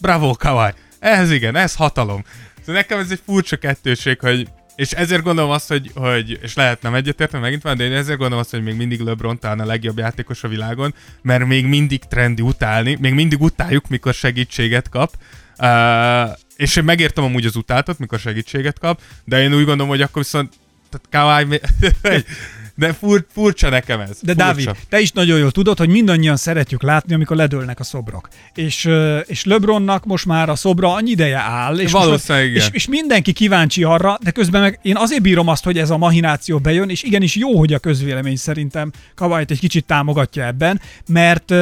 bravo 0.00 0.34
Kawhi, 0.34 0.72
ez 0.98 1.30
igen, 1.30 1.56
ez 1.56 1.74
hatalom. 1.74 2.24
Szóval 2.58 2.74
nekem 2.74 2.98
ez 2.98 3.10
egy 3.10 3.20
furcsa 3.24 3.56
kettőség, 3.56 4.20
hogy 4.20 4.48
és 4.76 4.92
ezért 4.92 5.22
gondolom 5.22 5.50
azt, 5.50 5.68
hogy, 5.68 5.90
hogy 5.94 6.38
és 6.42 6.54
lehet 6.54 6.82
nem 6.82 6.94
egyetérteni 6.94 7.42
megint 7.42 7.62
van, 7.62 7.76
de 7.76 7.84
én 7.84 7.92
ezért 7.92 8.18
gondolom 8.18 8.38
azt, 8.38 8.50
hogy 8.50 8.62
még 8.62 8.76
mindig 8.76 9.00
LeBron 9.00 9.38
talán 9.38 9.60
a 9.60 9.64
legjobb 9.64 9.98
játékos 9.98 10.44
a 10.44 10.48
világon, 10.48 10.94
mert 11.22 11.46
még 11.46 11.66
mindig 11.66 12.02
trendi 12.04 12.42
utálni, 12.42 12.96
még 13.00 13.14
mindig 13.14 13.40
utáljuk, 13.40 13.88
mikor 13.88 14.14
segítséget 14.14 14.88
kap. 14.88 15.12
Uh, 15.58 16.36
és 16.56 16.76
én 16.76 16.84
megértem 16.84 17.24
amúgy 17.24 17.46
az 17.46 17.56
utáltat, 17.56 17.98
mikor 17.98 18.18
segítséget 18.18 18.78
kap, 18.78 19.00
de 19.24 19.42
én 19.42 19.54
úgy 19.54 19.64
gondolom, 19.64 19.88
hogy 19.88 20.02
akkor 20.02 20.22
viszont 20.22 20.54
tehát 20.90 21.08
Kawhi, 21.10 21.44
még- 21.44 21.62
de 22.76 22.92
fur, 22.92 23.26
furcsa 23.32 23.68
nekem 23.68 24.00
ez. 24.00 24.08
De 24.08 24.32
furcsa. 24.32 24.34
Dávid, 24.34 24.70
te 24.88 25.00
is 25.00 25.12
nagyon 25.12 25.38
jól 25.38 25.50
tudod, 25.50 25.78
hogy 25.78 25.88
mindannyian 25.88 26.36
szeretjük 26.36 26.82
látni, 26.82 27.14
amikor 27.14 27.36
ledőlnek 27.36 27.80
a 27.80 27.84
szobrok. 27.84 28.28
És, 28.54 28.88
és 29.24 29.44
LeBronnak 29.44 30.04
most 30.04 30.26
már 30.26 30.48
a 30.48 30.54
szobra 30.54 30.94
annyi 30.94 31.10
ideje 31.10 31.38
áll, 31.38 31.78
és, 31.78 31.92
most, 31.92 32.04
Valószínűleg 32.04 32.48
igen. 32.48 32.60
és, 32.60 32.68
és 32.72 32.88
mindenki 32.88 33.32
kíváncsi 33.32 33.82
arra, 33.82 34.18
de 34.22 34.30
közben 34.30 34.60
meg 34.60 34.78
én 34.82 34.96
azért 34.96 35.22
bírom 35.22 35.48
azt, 35.48 35.64
hogy 35.64 35.78
ez 35.78 35.90
a 35.90 35.96
mahináció 35.96 36.58
bejön, 36.58 36.88
és 36.88 37.02
igenis 37.02 37.36
jó, 37.36 37.58
hogy 37.58 37.72
a 37.72 37.78
közvélemény 37.78 38.36
szerintem 38.36 38.92
Kawait 39.14 39.50
egy 39.50 39.58
kicsit 39.58 39.84
támogatja 39.84 40.44
ebben, 40.44 40.80
mert 41.06 41.54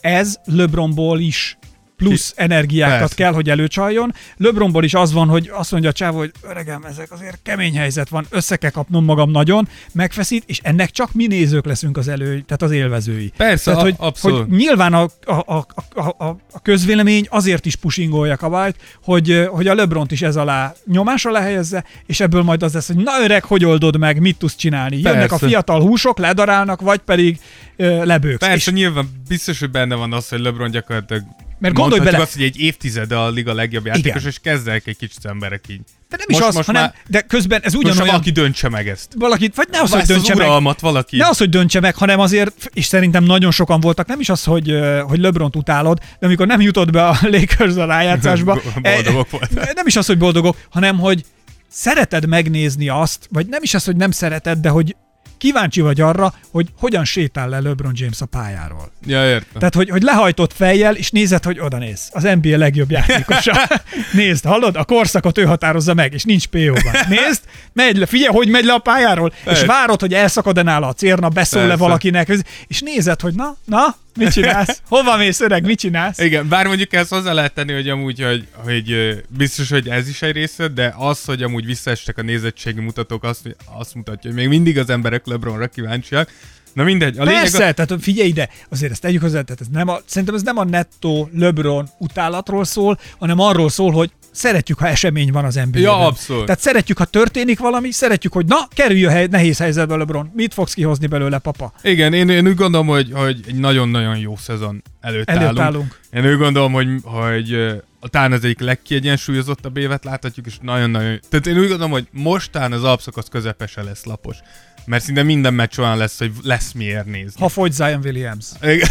ez 0.00 0.36
LeBronból 0.44 1.20
is 1.20 1.58
plusz 2.00 2.32
energiákat 2.36 2.98
Persze. 2.98 3.14
kell, 3.14 3.32
hogy 3.32 3.50
előcsaljon. 3.50 4.14
LeBronból 4.36 4.84
is 4.84 4.94
az 4.94 5.12
van, 5.12 5.28
hogy 5.28 5.50
azt 5.52 5.70
mondja 5.70 5.90
a 5.90 5.92
csávó, 5.92 6.18
hogy 6.18 6.32
öregem, 6.42 6.84
ezek 6.84 7.12
azért 7.12 7.38
kemény 7.42 7.76
helyzet 7.76 8.08
van, 8.08 8.26
össze 8.30 8.56
kell 8.56 8.70
kapnom 8.70 9.04
magam 9.04 9.30
nagyon, 9.30 9.68
megfeszít, 9.92 10.42
és 10.46 10.60
ennek 10.62 10.90
csak 10.90 11.12
mi 11.12 11.26
nézők 11.26 11.64
leszünk 11.64 11.96
az 11.96 12.08
elő, 12.08 12.40
tehát 12.40 12.62
az 12.62 12.70
élvezői. 12.70 13.32
Persze, 13.36 13.70
tehát, 13.70 13.80
hogy, 13.80 13.94
abszolút. 13.98 14.38
hogy 14.38 14.56
nyilván 14.56 14.94
a, 14.94 15.08
a, 15.24 15.32
a, 15.46 15.64
a, 15.94 16.26
a, 16.52 16.62
közvélemény 16.62 17.26
azért 17.30 17.66
is 17.66 17.76
pushingolja 17.76 18.36
Kawait, 18.36 18.76
hogy, 19.02 19.48
hogy 19.50 19.66
a 19.66 19.74
LeBront 19.74 20.12
is 20.12 20.22
ez 20.22 20.36
alá 20.36 20.74
nyomás 20.86 21.24
alá 21.24 21.40
helyezze, 21.40 21.84
és 22.06 22.20
ebből 22.20 22.42
majd 22.42 22.62
az 22.62 22.74
lesz, 22.74 22.86
hogy 22.86 22.96
na 22.96 23.22
öreg, 23.22 23.44
hogy 23.44 23.64
oldod 23.64 23.98
meg, 23.98 24.20
mit 24.20 24.38
tudsz 24.38 24.56
csinálni. 24.56 24.96
Jönnek 24.96 25.24
a 25.24 25.28
Persze. 25.28 25.46
fiatal 25.46 25.80
húsok, 25.80 26.18
ledarálnak, 26.18 26.80
vagy 26.80 26.98
pedig 26.98 27.38
ö, 27.76 28.04
lebőksz. 28.04 28.46
Persze, 28.46 28.70
És, 28.70 28.76
nyilván 28.76 29.08
biztos, 29.28 29.58
hogy 29.58 29.70
benne 29.70 29.94
van 29.94 30.12
az, 30.12 30.28
hogy 30.28 30.40
LeBron 30.40 30.70
gyakorlatilag 30.70 31.22
Mert 31.60 31.74
gondolj 31.74 32.00
bele- 32.00 32.20
azt, 32.20 32.32
hogy 32.34 32.42
egy 32.42 32.60
évtizede 32.60 33.16
a 33.16 33.30
liga 33.30 33.54
legjobb 33.54 33.86
játékos, 33.86 34.08
Igen. 34.20 34.28
és 34.28 34.38
kezdek 34.42 34.86
egy 34.86 34.96
kicsit 34.96 35.24
emberek 35.24 35.64
így. 35.68 35.80
de 36.08 36.16
nem 36.16 36.26
most- 36.28 36.40
is 36.40 36.46
az, 36.48 36.54
most 36.54 36.66
hanem, 36.66 36.82
már- 36.82 36.94
de 37.08 37.20
közben 37.20 37.60
ez 37.62 37.72
Most 37.72 37.84
ugyanolyan... 37.84 38.06
valaki 38.06 38.30
döntse 38.30 38.68
meg 38.68 38.88
ezt. 38.88 39.08
valakit, 39.18 39.54
vagy 39.54 39.68
ne 39.70 39.80
az, 39.80 39.90
hogy 39.90 40.00
Ezt 40.00 40.10
az 40.10 40.16
döntse 40.16 40.34
meg, 40.34 40.76
valaki... 40.80 41.16
Ne 41.16 41.28
az, 41.28 41.38
hogy 41.38 41.48
döntse 41.48 41.80
meg, 41.80 41.94
hanem 41.94 42.20
azért, 42.20 42.70
és 42.72 42.84
szerintem 42.84 43.24
nagyon 43.24 43.50
sokan 43.50 43.80
voltak, 43.80 44.06
nem 44.06 44.20
is 44.20 44.28
az, 44.28 44.44
hogy, 44.44 44.74
hogy 45.06 45.18
LeBron 45.18 45.50
utálod, 45.54 45.98
de 45.98 46.26
amikor 46.26 46.46
nem 46.46 46.60
jutott 46.60 46.90
be 46.90 47.06
a 47.06 47.16
Lakers 47.32 47.74
a 47.76 47.84
rájátszásba, 47.84 48.54
Boldogok 48.82 49.26
eh, 49.26 49.30
voltak. 49.30 49.74
Nem 49.74 49.86
is 49.86 49.96
az, 49.96 50.06
hogy 50.06 50.18
boldogok, 50.18 50.56
hanem 50.70 50.98
hogy 50.98 51.24
szereted 51.68 52.26
megnézni 52.26 52.88
azt, 52.88 53.26
vagy 53.30 53.46
nem 53.46 53.62
is 53.62 53.74
az, 53.74 53.84
hogy 53.84 53.96
nem 53.96 54.10
szereted, 54.10 54.58
de 54.58 54.68
hogy 54.68 54.96
kíváncsi 55.40 55.80
vagy 55.80 56.00
arra, 56.00 56.34
hogy 56.50 56.68
hogyan 56.78 57.04
sétál 57.04 57.48
le 57.48 57.60
LeBron 57.60 57.92
James 57.94 58.20
a 58.20 58.26
pályáról. 58.26 58.92
Ja, 59.06 59.28
értem. 59.28 59.58
Tehát, 59.58 59.74
hogy, 59.74 59.90
hogy 59.90 60.02
lehajtott 60.02 60.52
fejjel, 60.52 60.96
és 60.96 61.10
nézed, 61.10 61.44
hogy 61.44 61.58
oda 61.60 61.78
néz. 61.78 62.08
Az 62.12 62.22
NBA 62.22 62.56
legjobb 62.56 62.90
játékosa. 62.90 63.52
Nézd, 64.12 64.44
hallod? 64.44 64.76
A 64.76 64.84
korszakot 64.84 65.38
ő 65.38 65.44
határozza 65.44 65.94
meg, 65.94 66.12
és 66.12 66.24
nincs 66.24 66.46
PO-ban. 66.46 66.94
Nézd, 67.08 67.42
megy 67.72 67.96
le, 67.96 68.06
figyelj, 68.06 68.34
hogy 68.34 68.48
megy 68.48 68.64
le 68.64 68.72
a 68.72 68.78
pályáról, 68.78 69.32
Persze. 69.44 69.60
és 69.60 69.66
várod, 69.66 70.00
hogy 70.00 70.14
elszakad-e 70.14 70.62
nála 70.62 70.86
a 70.86 70.92
cérna, 70.92 71.28
beszól 71.28 71.60
le 71.60 71.68
Persze. 71.68 71.82
valakinek, 71.82 72.32
és 72.66 72.80
nézed, 72.80 73.20
hogy 73.20 73.34
na, 73.34 73.56
na, 73.64 73.96
mit 74.20 74.32
csinálsz? 74.32 74.82
Hova 74.88 75.16
mész, 75.16 75.40
öreg, 75.40 75.64
mit 75.64 75.78
csinálsz? 75.78 76.18
Igen, 76.18 76.48
bár 76.48 76.66
mondjuk 76.66 76.92
ezt 76.92 77.10
hozzá 77.10 77.32
lehet 77.32 77.54
tenni, 77.54 77.72
hogy 77.72 77.88
amúgy, 77.88 78.22
hogy, 78.22 78.46
hogy 78.54 79.16
biztos, 79.28 79.70
hogy 79.70 79.88
ez 79.88 80.08
is 80.08 80.22
egy 80.22 80.32
része, 80.32 80.68
de 80.68 80.94
az, 80.96 81.24
hogy 81.24 81.42
amúgy 81.42 81.66
visszaestek 81.66 82.18
a 82.18 82.22
nézettségi 82.22 82.80
mutatók, 82.80 83.24
azt, 83.24 83.56
azt 83.78 83.94
mutatja, 83.94 84.30
hogy 84.30 84.38
még 84.38 84.48
mindig 84.48 84.78
az 84.78 84.90
emberek 84.90 85.26
LeBronra 85.26 85.66
kíváncsiak. 85.66 86.30
Na 86.72 86.84
mindegy, 86.84 87.18
a 87.18 87.24
lényeg... 87.24 87.40
Persze, 87.40 87.72
tehát 87.72 88.02
figyelj 88.02 88.28
ide, 88.28 88.48
azért 88.68 88.92
ezt 88.92 89.00
tegyük 89.00 89.20
hozzá, 89.20 89.42
tehát 89.42 89.60
ez 89.60 89.66
nem 89.72 89.88
a, 89.88 89.98
szerintem 90.06 90.34
ez 90.34 90.42
nem 90.42 90.58
a 90.58 90.64
nettó 90.64 91.28
LeBron 91.32 91.88
utálatról 91.98 92.64
szól, 92.64 92.98
hanem 93.18 93.40
arról 93.40 93.68
szól, 93.68 93.92
hogy 93.92 94.10
szeretjük, 94.30 94.78
ha 94.78 94.88
esemény 94.88 95.32
van 95.32 95.44
az 95.44 95.54
NBA-ben. 95.54 95.80
Ja, 95.82 96.06
abszolút. 96.06 96.44
Tehát 96.44 96.60
szeretjük, 96.60 96.98
ha 96.98 97.04
történik 97.04 97.58
valami, 97.58 97.90
szeretjük, 97.90 98.32
hogy 98.32 98.46
na, 98.46 98.68
kerülj 98.74 99.04
a 99.04 99.10
hely, 99.10 99.26
nehéz 99.26 99.58
helyzetbe 99.58 99.96
LeBron. 99.96 100.30
Mit 100.34 100.54
fogsz 100.54 100.74
kihozni 100.74 101.06
belőle, 101.06 101.38
papa? 101.38 101.72
Igen, 101.82 102.12
én, 102.12 102.28
én 102.28 102.46
úgy 102.46 102.54
gondolom, 102.54 102.86
hogy, 102.86 103.10
hogy 103.12 103.40
egy 103.46 103.54
nagyon-nagyon 103.54 104.16
jó 104.18 104.36
szezon 104.36 104.82
előtt, 105.00 105.28
Előtt 105.30 105.42
állunk. 105.44 105.60
állunk. 105.60 106.00
Én 106.12 106.26
úgy 106.32 106.38
gondolom, 106.38 106.72
hogy, 106.72 106.88
hogy 107.02 107.56
talán 108.00 108.32
az 108.32 108.44
egyik 108.44 108.60
legkiegyensúlyozottabb 108.60 109.76
évet 109.76 110.04
láthatjuk, 110.04 110.46
és 110.46 110.54
nagyon-nagyon... 110.62 111.20
Tehát 111.28 111.46
én 111.46 111.54
úgy 111.58 111.68
gondolom, 111.68 111.90
hogy 111.90 112.06
mostán 112.10 112.72
az 112.72 112.84
alapszakasz 112.84 113.28
közepese 113.28 113.82
lesz 113.82 114.04
lapos. 114.04 114.36
Mert 114.84 115.04
szinte 115.04 115.22
minden 115.22 115.54
meccs 115.54 115.78
olyan 115.78 115.96
lesz, 115.96 116.18
hogy 116.18 116.32
lesz 116.42 116.72
miért 116.72 117.06
nézni. 117.06 117.40
Ha 117.40 117.48
fogy 117.48 117.72
Zion 117.72 118.00
Williams. 118.04 118.46
Igen. 118.62 118.88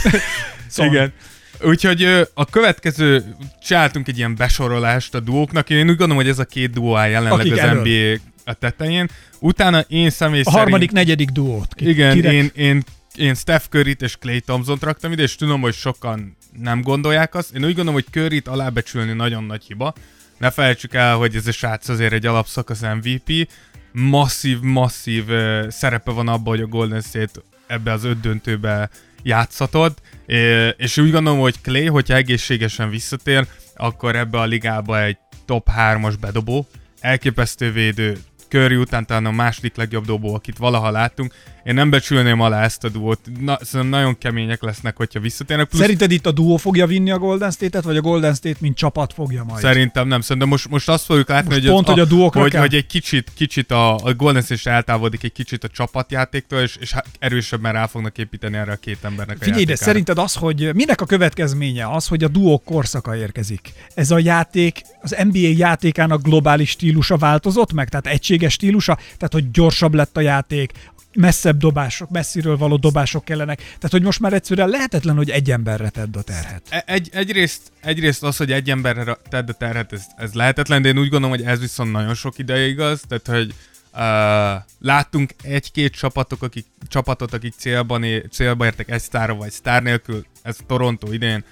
Szóval- 0.67 0.93
Igen. 0.93 1.13
Úgyhogy 1.62 2.04
a 2.34 2.45
következő, 2.45 3.36
csináltunk 3.63 4.08
egy 4.08 4.17
ilyen 4.17 4.36
besorolást 4.36 5.15
a 5.15 5.19
duóknak, 5.19 5.69
én 5.69 5.80
úgy 5.80 5.86
gondolom, 5.86 6.15
hogy 6.15 6.28
ez 6.28 6.39
a 6.39 6.45
két 6.45 6.72
duó 6.72 6.95
áll 6.95 7.08
jelenleg 7.10 7.39
Akik 7.39 7.52
az 7.52 7.58
elől. 7.60 7.82
NBA 7.82 8.22
a 8.52 8.54
tetején. 8.54 9.10
Utána 9.39 9.80
én 9.80 10.10
személy 10.10 10.39
A 10.39 10.43
szerint... 10.43 10.62
harmadik, 10.62 10.91
negyedik 10.91 11.30
duót. 11.30 11.74
Ki, 11.74 11.89
Igen, 11.89 12.13
kirek- 12.13 12.34
én, 12.34 12.52
én, 12.56 12.84
én 13.15 13.36
Steph 13.36 13.65
curry 13.69 13.95
és 14.00 14.17
Clay 14.17 14.39
Thompson-t 14.39 14.84
raktam 14.84 15.12
ide, 15.12 15.22
és 15.22 15.36
tudom, 15.36 15.62
hogy 15.62 15.74
sokan 15.74 16.38
nem 16.62 16.82
gondolják 16.82 17.36
azt. 17.36 17.56
Én 17.56 17.62
úgy 17.62 17.67
gondolom, 17.76 17.93
hogy 17.93 18.06
Curry-t 18.12 18.48
alábecsülni 18.48 19.13
nagyon 19.13 19.43
nagy 19.43 19.63
hiba. 19.63 19.93
Ne 20.38 20.50
felejtsük 20.50 20.93
el, 20.93 21.15
hogy 21.15 21.36
ez 21.36 21.48
a 21.48 21.52
srác 21.52 21.89
azért 21.89 22.13
egy 22.13 22.26
alapszakasz 22.26 22.82
MVP. 22.82 23.50
Masszív, 23.91 24.60
masszív 24.60 25.30
uh, 25.30 25.69
szerepe 25.69 26.12
van 26.12 26.28
abban, 26.28 26.54
hogy 26.54 26.62
a 26.62 26.67
Golden 26.67 27.02
State 27.02 27.39
ebbe 27.67 27.91
az 27.91 28.04
öt 28.04 28.19
döntőbe 28.19 28.89
játszhatod, 29.23 29.93
É- 30.25 30.75
és 30.77 30.97
úgy 30.97 31.12
gondolom, 31.12 31.39
hogy 31.39 31.62
Clay, 31.62 31.86
hogyha 31.86 32.15
egészségesen 32.15 32.89
visszatér, 32.89 33.47
akkor 33.75 34.15
ebbe 34.15 34.39
a 34.39 34.45
ligába 34.45 35.03
egy 35.03 35.17
top 35.45 35.69
3-as 35.77 36.13
bedobó, 36.19 36.67
elképesztő 36.99 37.71
védő, 37.71 38.17
Curry 38.49 38.75
után 38.75 39.05
talán 39.05 39.25
a 39.25 39.32
második 39.32 39.75
legjobb 39.75 40.05
dobó, 40.05 40.34
akit 40.34 40.58
valaha 40.58 40.91
láttunk. 40.91 41.34
Én 41.69 41.75
nem 41.75 41.89
becsülném 41.89 42.39
alá 42.39 42.63
ezt 42.63 42.84
a 42.84 42.89
duót. 42.89 43.19
Na, 43.39 43.58
szerintem 43.62 43.99
nagyon 43.99 44.17
kemények 44.17 44.62
lesznek, 44.62 44.95
hogyha 44.95 45.19
visszatérnek. 45.19 45.67
Plusz 45.67 45.82
Szerinted 45.82 46.12
itt 46.12 46.25
a 46.25 46.32
duó 46.32 46.58
fogja 46.58 46.88
vinni 46.88 47.12
a 47.12 47.17
Golden 47.17 47.51
State-et, 47.51 47.84
vagy 47.84 47.97
a 47.97 48.01
Golden 48.01 48.34
State 48.34 48.58
mint 48.60 48.75
csapat 48.75 49.13
fogja 49.13 49.43
majd? 49.43 49.62
Szerintem 49.62 50.08
nem, 50.08 50.21
szerintem 50.21 50.47
most, 50.47 50.69
most 50.69 50.89
azt 50.89 51.05
fogjuk 51.05 51.29
látni, 51.29 51.49
Most 51.49 51.62
hogy, 51.62 51.69
pont, 51.71 51.88
az, 51.88 51.93
hogy 51.93 52.19
a 52.21 52.39
hogy, 52.39 52.51
kell? 52.51 52.62
hogy 52.62 52.75
egy 52.75 52.86
kicsit, 52.86 53.32
kicsit 53.36 53.71
a, 53.71 53.95
a 53.95 54.13
Golden 54.13 54.41
State 54.41 54.71
eltávolodik 54.71 55.23
egy 55.23 55.32
kicsit 55.32 55.63
a 55.63 55.67
csapatjátéktól, 55.67 56.60
és, 56.60 56.75
és 56.79 56.95
erősebben 57.19 57.73
rá 57.73 57.86
fognak 57.86 58.17
építeni 58.17 58.58
erre 58.58 58.71
a 58.71 58.75
két 58.75 58.97
embernek 59.01 59.36
a 59.36 59.43
Figyelj 59.43 59.60
játékára. 59.60 59.86
szerinted 59.86 60.17
az, 60.17 60.34
hogy 60.34 60.75
minek 60.75 61.01
a 61.01 61.05
következménye 61.05 61.91
az, 61.91 62.08
hogy 62.08 62.23
a 62.23 62.27
duók 62.27 62.63
korszaka 62.63 63.15
érkezik? 63.15 63.73
Ez 63.93 64.12
a 64.12 64.19
játék, 64.19 64.82
az 65.01 65.15
NBA 65.23 65.47
játékának 65.58 66.21
globális 66.21 66.69
stílusa 66.69 67.17
változott 67.17 67.73
meg? 67.73 67.89
Tehát 67.89 68.08
egységes 68.08 68.53
stílusa? 68.53 68.95
Tehát, 68.95 69.34
hogy 69.34 69.51
gyorsabb 69.51 69.93
lett 69.93 70.17
a 70.17 70.21
játék, 70.21 70.71
messzebb 71.19 71.58
dobások, 71.58 72.10
messziről 72.10 72.58
való 72.58 72.77
dobások 72.77 73.25
kellenek. 73.25 73.58
Tehát, 73.58 73.91
hogy 73.91 74.01
most 74.01 74.19
már 74.19 74.34
egyszerűen 74.34 74.69
lehetetlen, 74.69 75.15
hogy 75.15 75.29
egy 75.29 75.51
emberre 75.51 75.89
tedd 75.89 76.17
a 76.17 76.21
terhet. 76.21 76.62
E- 76.69 76.84
Egy, 76.86 77.10
egyrészt, 77.12 77.62
egyrészt 77.82 78.23
az, 78.23 78.38
hogy 78.38 78.51
egy 78.51 78.69
emberre 78.69 79.17
tedd 79.29 79.49
a 79.49 79.53
terhet, 79.53 79.93
ez, 79.93 80.03
ez 80.17 80.34
lehetetlen, 80.34 80.82
de 80.82 80.88
én 80.88 80.97
úgy 80.97 81.10
gondolom, 81.10 81.38
hogy 81.38 81.45
ez 81.45 81.60
viszont 81.60 81.91
nagyon 81.91 82.13
sok 82.13 82.38
ideje 82.38 82.67
igaz, 82.67 83.01
tehát 83.08 83.27
hogy 83.27 83.53
uh, 83.93 84.63
láttunk 84.79 85.34
egy-két 85.41 85.93
csapatok, 85.93 86.43
akik, 86.43 86.65
csapatot, 86.88 87.34
akik 87.34 87.53
célban, 87.58 88.03
é, 88.03 88.25
célba 88.32 88.65
értek 88.65 88.89
egy 88.89 89.01
sztárra 89.01 89.36
vagy 89.36 89.51
sztár 89.51 89.84
nélkül, 89.84 90.25
ez 90.41 90.58
Toronto 90.67 91.12
idén, 91.12 91.43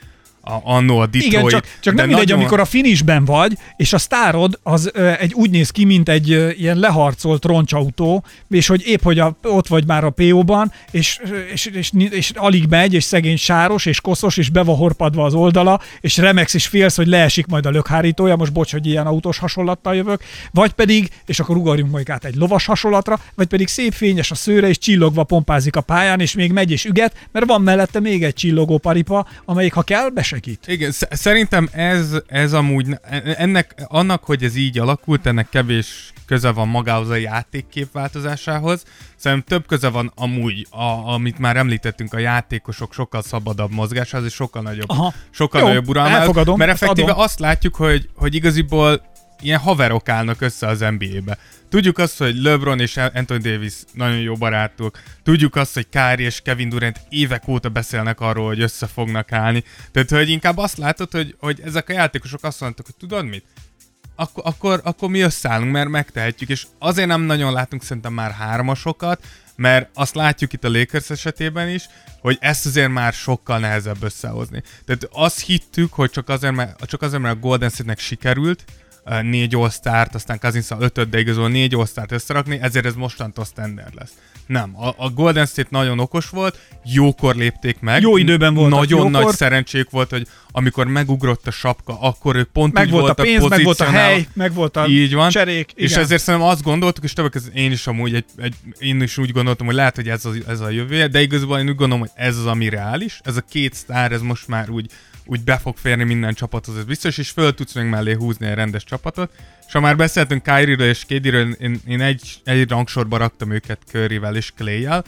a, 0.47 0.62
annó 0.63 0.97
a 0.97 1.05
Detroit. 1.05 1.25
Igen, 1.25 1.47
csak, 1.47 1.65
csak 1.79 1.93
nem 1.93 2.07
mindegy, 2.07 2.25
nagyon- 2.25 2.39
amikor 2.39 2.60
a 2.60 2.65
finishben 2.65 3.25
vagy, 3.25 3.57
és 3.75 3.93
a 3.93 3.97
sztárod 3.97 4.60
az 4.63 4.89
ö, 4.93 5.12
egy 5.19 5.33
úgy 5.33 5.49
néz 5.49 5.69
ki, 5.69 5.86
mint 5.86 6.10
egy 6.10 6.31
ö, 6.31 6.49
ilyen 6.49 6.77
leharcolt 6.77 7.45
roncsautó, 7.45 8.23
és 8.49 8.67
hogy 8.67 8.88
épp, 8.88 9.01
hogy 9.03 9.19
a, 9.19 9.38
ott 9.43 9.67
vagy 9.67 9.86
már 9.86 10.03
a 10.03 10.10
PO-ban, 10.10 10.71
és, 10.91 11.19
és, 11.53 11.65
és, 11.65 11.91
és, 11.91 11.91
és 12.10 12.31
alig 12.36 12.65
megy, 12.69 12.93
és 12.93 13.03
szegény 13.03 13.38
sáros, 13.38 13.86
és 13.86 14.01
koszos, 14.01 14.38
és 14.38 14.49
be 14.49 14.63
van 14.63 14.75
horpadva 14.75 15.23
az 15.23 15.33
oldala, 15.33 15.79
és 16.01 16.17
remegsz, 16.17 16.53
és 16.53 16.67
félsz, 16.67 16.95
hogy 16.95 17.07
leesik 17.07 17.45
majd 17.45 17.65
a 17.65 17.69
lökhárítója, 17.69 18.36
most 18.36 18.53
bocs, 18.53 18.71
hogy 18.71 18.86
ilyen 18.86 19.05
autós 19.05 19.38
hasonlattal 19.38 19.95
jövök, 19.95 20.23
vagy 20.51 20.71
pedig, 20.71 21.10
és 21.25 21.39
akkor 21.39 21.57
ugorjunk 21.57 21.91
majd 21.91 22.10
át 22.10 22.25
egy 22.25 22.36
lovas 22.36 22.65
hasonlatra, 22.65 23.19
vagy 23.36 23.47
pedig 23.47 23.67
szép 23.67 23.93
fényes 23.93 24.31
a 24.31 24.36
szőre, 24.36 24.67
és 24.67 24.77
csillogva 24.77 25.23
pompázik 25.23 25.75
a 25.75 25.81
pályán, 25.81 26.19
és 26.19 26.33
még 26.33 26.51
megy 26.51 26.71
és 26.71 26.86
üget, 26.86 27.27
mert 27.31 27.45
van 27.45 27.62
mellette 27.62 27.99
még 27.99 28.23
egy 28.23 28.33
csillogó 28.33 28.77
paripa, 28.77 29.27
amelyik 29.45 29.73
ha 29.73 29.81
kell, 29.81 30.10
besegít. 30.39 30.67
Igen, 30.67 30.91
sz- 30.91 31.15
szerintem 31.15 31.69
ez, 31.71 32.15
ez 32.28 32.54
amúgy, 32.54 32.88
ne- 32.88 32.97
ennek, 33.36 33.73
annak, 33.88 34.23
hogy 34.23 34.43
ez 34.43 34.56
így 34.56 34.80
alakult, 34.80 35.26
ennek 35.26 35.50
kevés 35.50 36.13
köze 36.26 36.52
van 36.52 36.67
magához 36.67 37.10
a 37.10 37.15
játékkép 37.15 37.91
változásához. 37.91 38.84
Szerintem 39.15 39.58
több 39.58 39.67
köze 39.67 39.89
van 39.89 40.12
amúgy, 40.15 40.67
a, 40.69 41.13
amit 41.13 41.39
már 41.39 41.58
említettünk, 41.58 42.13
a 42.13 42.17
játékosok 42.19 42.93
sokkal 42.93 43.21
szabadabb 43.21 43.71
mozgásához, 43.71 44.28
és 44.28 44.34
sokkal 44.34 44.62
nagyobb, 44.62 44.89
Aha. 44.89 45.13
sokkal 45.30 45.62
Jó, 45.62 45.67
nagyobb 45.67 45.88
uralmához. 45.88 46.56
Mert 46.56 46.71
effektíve 46.71 47.12
adom. 47.12 47.23
azt 47.23 47.39
látjuk, 47.39 47.76
hogy, 47.76 48.10
hogy 48.15 48.36
igaziból 48.36 49.02
ilyen 49.41 49.60
haverok 49.60 50.10
állnak 50.10 50.41
össze 50.41 50.67
az 50.67 50.80
NBA-be. 50.80 51.38
Tudjuk 51.69 51.97
azt, 51.97 52.17
hogy 52.17 52.36
LeBron 52.36 52.80
és 52.80 52.97
Anthony 52.97 53.41
Davis 53.41 53.73
nagyon 53.93 54.19
jó 54.19 54.36
barátok. 54.36 55.00
Tudjuk 55.23 55.56
azt, 55.56 55.73
hogy 55.73 55.88
Kyrie 55.89 56.26
és 56.26 56.41
Kevin 56.41 56.69
Durant 56.69 57.00
évek 57.10 57.47
óta 57.47 57.69
beszélnek 57.69 58.19
arról, 58.19 58.47
hogy 58.47 58.62
össze 58.62 58.88
fognak 58.88 59.32
állni. 59.32 59.63
Tehát, 59.91 60.10
hogy 60.10 60.30
inkább 60.30 60.58
azt 60.58 60.78
látod, 60.78 61.12
hogy, 61.12 61.36
hogy 61.39 61.62
ezek 61.65 61.89
a 61.89 61.93
játékosok 61.93 62.43
azt 62.43 62.62
mondtak, 62.62 62.86
hogy 62.86 62.95
tudod 62.95 63.26
mit? 63.26 63.43
Akkor, 64.15 64.43
akkor, 64.45 64.82
akkor 64.84 65.10
mi 65.10 65.19
összeállunk, 65.19 65.71
mert 65.71 65.89
megtehetjük, 65.89 66.50
és 66.50 66.67
azért 66.80 67.08
nem 67.08 67.21
nagyon 67.21 67.54
látunk 67.54 67.84
szerintem 67.84 68.13
már 68.13 68.32
hármasokat, 68.32 69.26
mert 69.56 69.89
azt 69.93 70.15
látjuk 70.15 70.54
itt 70.54 70.63
a 70.63 70.69
Lakers 70.69 71.10
esetében 71.10 71.69
is, 71.69 71.86
hogy 72.21 72.38
ezt 72.39 72.65
azért 72.65 72.91
már 72.91 73.13
sokkal 73.13 73.60
nehezebb 73.60 74.04
összehozni. 74.04 74.63
Tehát 74.86 75.08
azt 75.12 75.45
hittük, 75.45 75.93
hogy 75.93 76.10
csak 76.10 76.30
azért, 76.30 76.56
mert, 76.56 76.86
csak 76.86 77.02
azért, 77.02 77.21
mert 77.21 77.36
a 77.36 77.39
Golden 77.39 77.69
State-nek 77.69 78.00
sikerült, 78.00 78.63
négy 79.22 79.56
all 79.56 79.70
aztán 80.13 80.39
cousins 80.39 80.67
ötöt, 80.80 81.10
de 81.10 81.20
igazából 81.20 81.50
négy 81.50 81.76
all 81.76 81.86
összerakni, 82.10 82.60
ezért 82.62 82.86
ez 82.86 82.96
mostantól 82.96 83.46
standard 83.46 83.96
lesz. 83.96 84.12
Nem, 84.48 84.74
a, 84.76 84.93
a 84.98 85.10
Golden 85.10 85.46
State 85.46 85.67
nagyon 85.72 86.00
okos 86.00 86.30
volt, 86.30 86.60
jókor 86.86 87.36
lépték 87.36 87.80
meg. 87.80 88.02
Jó 88.02 88.17
időben 88.17 88.54
voltak, 88.54 88.80
Nagyon 88.80 89.06
jókor. 89.06 89.24
nagy 89.24 89.36
szerencsék 89.36 89.89
volt, 89.89 90.10
hogy 90.10 90.28
amikor 90.52 90.88
megugrott 90.88 91.48
a 91.48 91.52
sapka, 91.52 92.00
akkor 92.00 92.36
ők 92.36 92.50
pont 92.52 92.74
Meg 92.74 92.86
úgy 92.86 92.91
volt 92.91 93.04
a 93.04 93.06
voltak 93.06 93.26
pénz, 93.26 93.50
meg 93.50 93.63
volt 93.63 93.80
a 93.80 93.89
hely, 93.89 94.28
meg 94.34 94.54
volt 94.54 94.78
a 94.78 94.88
így 94.88 95.13
van. 95.13 95.30
cserék. 95.30 95.72
És 95.76 95.91
igen. 95.91 96.04
ezért 96.04 96.22
szerintem 96.22 96.50
azt 96.50 96.63
gondoltuk, 96.63 97.04
és 97.04 97.13
többek 97.13 97.32
között 97.32 97.56
én 97.56 97.72
is 97.72 97.88
amúgy, 97.88 98.13
egy, 98.13 98.26
egy, 98.38 98.56
én 98.80 99.02
is 99.02 99.17
úgy 99.17 99.32
gondoltam, 99.32 99.65
hogy 99.65 99.76
lehet, 99.76 99.96
hogy 99.96 100.10
ez, 100.10 100.26
az, 100.26 100.38
ez 100.48 100.60
a 100.60 100.70
jövője, 100.70 101.08
de 101.08 101.22
igazából 101.22 101.60
én 101.60 101.70
úgy 101.70 101.76
gondolom, 101.76 102.00
hogy 102.00 102.12
ez 102.15 102.38
az, 102.38 102.46
ami 102.46 102.70
reális. 102.70 103.20
Ez 103.24 103.38
a 103.38 103.41
két 103.50 103.74
sztár, 103.74 104.12
ez 104.12 104.22
most 104.22 104.48
már 104.48 104.70
úgy, 104.70 104.91
úgy 105.28 105.44
be 105.44 105.58
fog 105.58 105.78
férni 105.78 106.04
minden 106.04 106.34
csapathoz, 106.34 106.78
ez 106.78 106.84
biztos, 106.84 107.18
és 107.18 107.30
föl 107.30 107.54
tudsz 107.54 107.74
még 107.74 107.86
mellé 107.86 108.13
húzni 108.13 108.48
egy 108.48 108.54
rendes 108.54 108.84
csapatot. 108.84 109.32
És 109.68 109.74
ha 109.74 109.80
már 109.80 109.96
beszéltünk 109.96 110.44
Kyrie-ről 110.44 110.88
és 110.88 111.06
KD-ről, 111.08 111.52
én, 111.52 111.80
én 111.88 112.02
egy, 112.02 112.42
egy 112.44 112.70
rangsorba 112.70 113.18
raktam 113.18 113.52
őket 113.52 113.80
Curryvel 113.92 114.36
és 114.36 114.52
Clay-jel. 114.56 115.04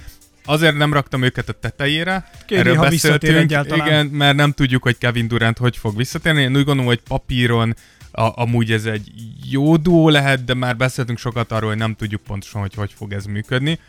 Azért 0.46 0.78
nem 0.78 0.94
raktam 0.94 1.24
őket 1.24 1.50
a 1.50 1.54
tetejére. 1.54 2.30
KD, 2.48 2.76
ha 2.76 2.90
visszatér 2.90 3.36
egyáltalán. 3.36 3.88
Igen, 3.88 4.06
mert 4.06 4.36
nem 4.36 4.52
tudjuk, 4.52 4.84
hogy 4.84 4.98
Kevin 4.98 5.28
Durant 5.28 5.58
hogy 5.58 5.78
fog 5.78 5.96
visszatérni. 5.98 6.42
Én 6.42 6.50
úgy 6.56 6.64
gondolom, 6.64 6.86
hogy 6.86 7.02
papíron 7.08 7.76
a, 8.12 8.42
amúgy 8.42 8.72
ez 8.72 8.86
egy 8.86 9.12
jó 9.50 9.78
duó 9.78 10.10
lehet, 10.10 10.44
de 10.44 10.54
már 10.54 10.78
beszéltünk 10.78 11.18
sokat 11.18 11.52
arról, 11.52 11.70
hogy 11.70 11.78
nem 11.78 11.96
tudjuk 11.96 12.22
pontosan, 12.22 12.62
hogy 12.62 12.74
hogy 12.74 12.94
fog 12.96 13.14
ez 13.14 13.26
működni. 13.26 13.80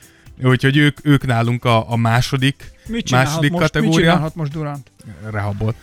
Úgyhogy 0.42 0.76
ők, 0.76 0.98
ők 1.02 1.26
nálunk 1.26 1.64
a, 1.64 1.90
a 1.90 1.96
második, 1.96 2.72
mit 2.86 3.10
második 3.10 3.50
most, 3.50 3.62
Mit 3.62 3.72
kategória. 3.72 3.98
csinálhat 3.98 4.34
most 4.34 4.52
Durant? 4.52 4.90
Rehabot. 5.30 5.74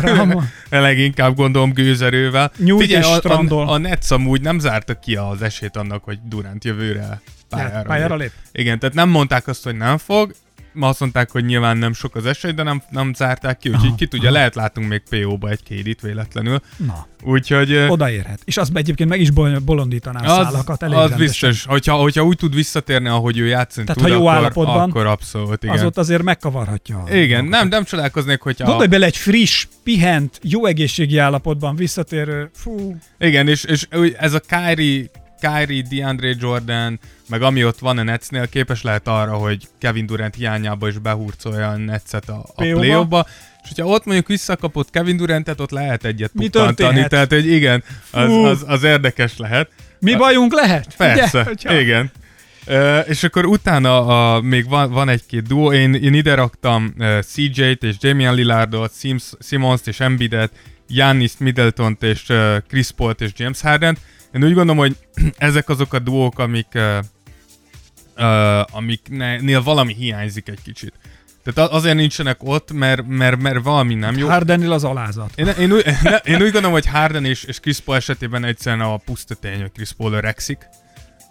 Ráma. 0.00 0.44
Leginkább 0.70 1.34
gondolom 1.36 1.72
gőzerővel. 1.72 2.52
Nyújt 2.58 2.80
Figyelj, 2.80 3.02
és 3.02 3.24
a, 3.24 3.38
a, 3.38 3.72
a 3.72 3.78
Nets 3.78 4.10
amúgy 4.10 4.40
nem 4.40 4.58
zárta 4.58 4.98
ki 4.98 5.16
az 5.16 5.42
esélyt 5.42 5.76
annak, 5.76 6.04
hogy 6.04 6.18
Durant 6.24 6.64
jövőre 6.64 7.20
pályára, 7.48 7.82
Pályára 7.82 8.16
lép. 8.16 8.20
lép. 8.20 8.62
Igen, 8.62 8.78
tehát 8.78 8.94
nem 8.94 9.08
mondták 9.08 9.46
azt, 9.46 9.64
hogy 9.64 9.76
nem 9.76 9.98
fog, 9.98 10.34
ma 10.74 10.88
azt 10.88 11.00
mondták, 11.00 11.30
hogy 11.30 11.44
nyilván 11.44 11.76
nem 11.76 11.92
sok 11.92 12.14
az 12.14 12.26
esély, 12.26 12.52
de 12.52 12.62
nem, 12.62 12.82
nem 12.90 13.14
zárták 13.14 13.58
ki, 13.58 13.68
úgyhogy 13.68 13.86
Aha, 13.86 13.96
ki 13.96 14.06
tudja, 14.06 14.30
lehet 14.30 14.54
látunk 14.54 14.88
még 14.88 15.02
PO-ba 15.10 15.48
egy 15.48 15.62
kédit 15.62 16.00
véletlenül. 16.00 16.60
Na, 16.76 17.06
Úgyhogy 17.22 17.74
odaérhet. 17.88 18.40
És 18.44 18.56
az 18.56 18.70
egyébként 18.74 19.08
meg 19.08 19.20
is 19.20 19.30
bol- 19.30 19.62
bolondítaná 19.62 20.20
az, 20.20 20.44
szálakat 20.44 20.82
elég 20.82 20.94
az 20.94 21.00
rendesen. 21.00 21.26
biztos, 21.26 21.64
hogyha, 21.64 21.94
hogyha 21.94 22.24
úgy 22.24 22.36
tud 22.36 22.54
visszatérni, 22.54 23.08
ahogy 23.08 23.38
ő 23.38 23.46
játszani 23.46 23.86
Tehát, 23.86 24.02
tud, 24.02 24.10
ha 24.10 24.16
jó 24.16 24.26
akkor, 24.26 24.38
állapotban, 24.38 24.90
akkor 24.90 25.06
abszolút, 25.06 25.62
igen. 25.62 25.74
Az 25.76 25.84
ott 25.84 25.98
azért 25.98 26.22
megkavarhatja. 26.22 27.04
Igen, 27.10 27.28
dolgokat. 27.28 27.60
nem, 27.60 27.68
nem 27.68 27.84
csodálkoznék, 27.84 28.40
hogyha... 28.40 28.64
Gondolj 28.64 28.88
bele 28.88 29.06
egy 29.06 29.16
friss, 29.16 29.66
pihent, 29.84 30.40
jó 30.42 30.66
egészségi 30.66 31.18
állapotban 31.18 31.76
visszatérő, 31.76 32.50
fú, 32.54 32.96
Igen, 33.18 33.48
és, 33.48 33.64
és 33.64 33.86
ez 34.18 34.32
a 34.32 34.40
Kyrie, 34.40 35.04
Kyrie, 35.40 35.82
DeAndre 35.90 36.34
Jordan, 36.38 37.00
meg 37.28 37.42
ami 37.42 37.64
ott 37.64 37.78
van 37.78 37.98
a 37.98 38.02
Netsnél, 38.02 38.48
képes 38.48 38.82
lehet 38.82 39.08
arra, 39.08 39.34
hogy 39.34 39.68
Kevin 39.78 40.06
Durant 40.06 40.34
hiányába 40.34 40.88
is 40.88 40.98
behurcolja 40.98 41.68
a 41.68 41.76
Netset 41.76 42.28
a, 42.28 42.44
a 42.54 42.62
PO-ba. 42.62 43.06
play 43.06 43.24
és 43.64 43.70
hogyha 43.70 43.92
ott 43.92 44.04
mondjuk 44.04 44.26
visszakapott 44.26 44.90
Kevin 44.90 45.16
Durantet, 45.16 45.60
ott 45.60 45.70
lehet 45.70 46.04
egyet 46.04 46.30
pukkantani, 46.36 47.06
tehát 47.08 47.32
hogy 47.32 47.46
igen, 47.46 47.84
az, 48.10 48.30
az, 48.30 48.64
az 48.66 48.82
érdekes 48.82 49.36
lehet. 49.36 49.70
mi 50.00 50.14
bajunk 50.14 50.52
lehet? 50.52 50.94
Persze, 50.96 51.40
Ugye? 51.40 51.44
Hogyha- 51.50 51.80
igen. 51.80 52.10
Uh, 52.66 53.08
és 53.08 53.22
akkor 53.24 53.46
utána 53.46 54.06
a, 54.06 54.40
még 54.40 54.68
van, 54.68 54.90
van 54.92 55.08
egy-két 55.08 55.46
duó, 55.46 55.72
én, 55.72 55.94
én 55.94 56.14
ide 56.14 56.34
raktam 56.34 56.94
uh, 56.98 57.18
CJ-t 57.18 57.82
és 57.82 57.98
Damian 57.98 58.34
Lillardot, 58.34 58.92
Sims, 58.98 59.32
Simons-t 59.40 59.86
és 59.86 60.00
Embiidet, 60.00 60.52
Giannis 60.88 61.32
Middleton-t 61.38 62.02
és 62.02 62.28
uh, 62.28 62.56
Chris 62.68 62.90
Paul-t 62.90 63.20
és 63.20 63.30
James 63.36 63.60
Harden-t. 63.60 64.00
Én 64.34 64.44
úgy 64.44 64.54
gondolom, 64.54 64.76
hogy 64.76 64.96
ezek 65.36 65.68
azok 65.68 65.92
a 65.92 65.98
duók, 65.98 66.38
amik, 66.38 66.68
uh, 66.74 66.98
uh, 68.16 68.76
amiknél 68.76 69.62
valami 69.62 69.94
hiányzik 69.94 70.48
egy 70.48 70.62
kicsit. 70.62 70.92
Tehát 71.44 71.70
azért 71.70 71.96
nincsenek 71.96 72.36
ott, 72.40 72.72
mert, 72.72 73.06
mert, 73.06 73.40
mert 73.40 73.62
valami 73.62 73.94
nem 73.94 74.16
jó. 74.16 74.28
Hardennél 74.28 74.72
az 74.72 74.84
alázat. 74.84 75.30
Én, 75.34 75.46
én, 75.46 75.72
úgy, 75.72 75.84
én 76.24 76.34
úgy 76.34 76.40
gondolom, 76.40 76.72
hogy 76.72 76.86
Harden 76.86 77.24
és, 77.24 77.44
és 77.44 77.60
Chris 77.60 77.80
Paul 77.80 77.96
esetében 77.96 78.44
egyszerűen 78.44 78.82
a 78.82 78.96
puszta 78.96 79.34
tény, 79.34 79.60
hogy 79.60 79.72
Chris 79.72 79.92
Paul 79.92 80.12
öregszik, 80.12 80.68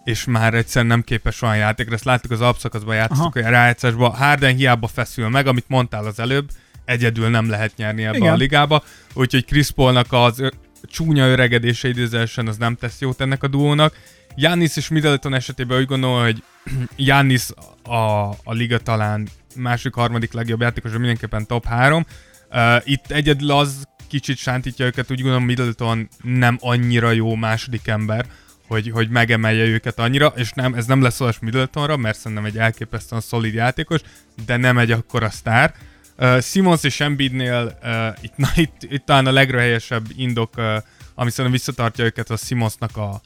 és 0.04 0.26
már 0.26 0.54
egyszerűen 0.54 0.92
nem 0.92 1.02
képes 1.02 1.42
olyan 1.42 1.58
játékra. 1.58 1.94
Ezt 1.94 2.04
láttuk 2.04 2.32
az 2.32 2.42
alapszakaszban, 2.42 2.96
játszottuk 2.96 3.36
a 3.36 3.50
rájátszásban. 3.50 4.16
Harden 4.16 4.56
hiába 4.56 4.88
feszül 4.88 5.30
meg, 5.30 5.48
amit 5.48 5.66
mondtál 5.68 6.06
az 6.06 6.20
előbb, 6.20 6.50
egyedül 6.86 7.30
nem 7.30 7.50
lehet 7.50 7.76
nyerni 7.76 8.04
ebbe 8.04 8.18
Igen. 8.18 8.34
a 8.34 8.36
ligába. 8.36 8.84
Úgyhogy 9.14 9.46
Chris 9.46 9.72
Paulnak 9.72 10.08
az 10.10 10.40
ö, 10.40 10.48
csúnya 10.84 11.28
öregedése 11.28 11.88
idézősen 11.88 12.48
az 12.48 12.58
nem 12.58 12.76
tesz 12.76 13.00
jót 13.00 13.22
ennek 13.22 13.44
a 13.44 13.48
duónak. 13.48 13.96
Giannis 14.36 14.78
és 14.78 14.88
Middleton 14.88 15.34
esetében 15.34 15.78
úgy 15.80 15.86
gondolom, 15.86 16.22
hogy 16.22 16.44
Giannis 16.96 17.50
a, 17.84 18.30
a 18.30 18.54
liga 18.54 18.78
talán 18.78 19.28
másik, 19.56 19.94
harmadik 19.94 20.34
legjobb 20.34 20.62
játékos, 20.62 20.92
de 20.92 20.98
mindenképpen 20.98 21.46
top 21.46 21.66
3. 21.66 22.06
Uh, 22.52 22.76
itt 22.84 23.12
egyedül 23.12 23.52
az 23.52 23.88
kicsit 24.08 24.38
sántítja 24.38 24.86
őket, 24.86 25.12
úgy 25.12 25.22
gondolom 25.22 25.46
Middleton 25.46 26.10
nem 26.22 26.58
annyira 26.60 27.12
jó 27.12 27.36
második 27.36 27.88
ember, 27.88 28.26
hogy, 28.68 28.90
hogy 28.90 29.10
megemelje 29.10 29.64
őket 29.66 30.00
annyira, 30.00 30.34
és 30.36 30.52
nem, 30.52 30.74
ez 30.74 30.86
nem 30.86 31.02
lesz 31.02 31.22
olyas 31.22 31.40
Middletonra, 31.40 31.98
mert 31.98 32.18
szerintem 32.18 32.46
egy 32.46 32.58
elképesztően 32.58 33.22
szolid 33.22 33.54
játékos, 33.54 34.02
de 34.46 34.58
nem 34.58 34.78
egy 34.78 34.92
akkora 34.92 35.30
sztár. 35.30 35.74
Uh, 36.18 36.42
Simons 36.42 36.84
és 36.84 37.00
Embiidnél 37.00 37.78
uh, 37.84 38.08
itt, 38.22 38.38
na, 38.38 38.48
itt, 38.56 38.76
itt 38.82 39.06
talán 39.06 39.26
a 39.26 39.32
legrehelyesebb 39.32 40.06
indok, 40.16 40.58
uh, 40.58 40.76
ami 41.16 41.30
szerintem 41.30 41.52
visszatartja 41.52 42.06
őket, 42.06 42.30
a 42.30 42.38
Simonsnak 42.38 42.98
a 42.98 43.22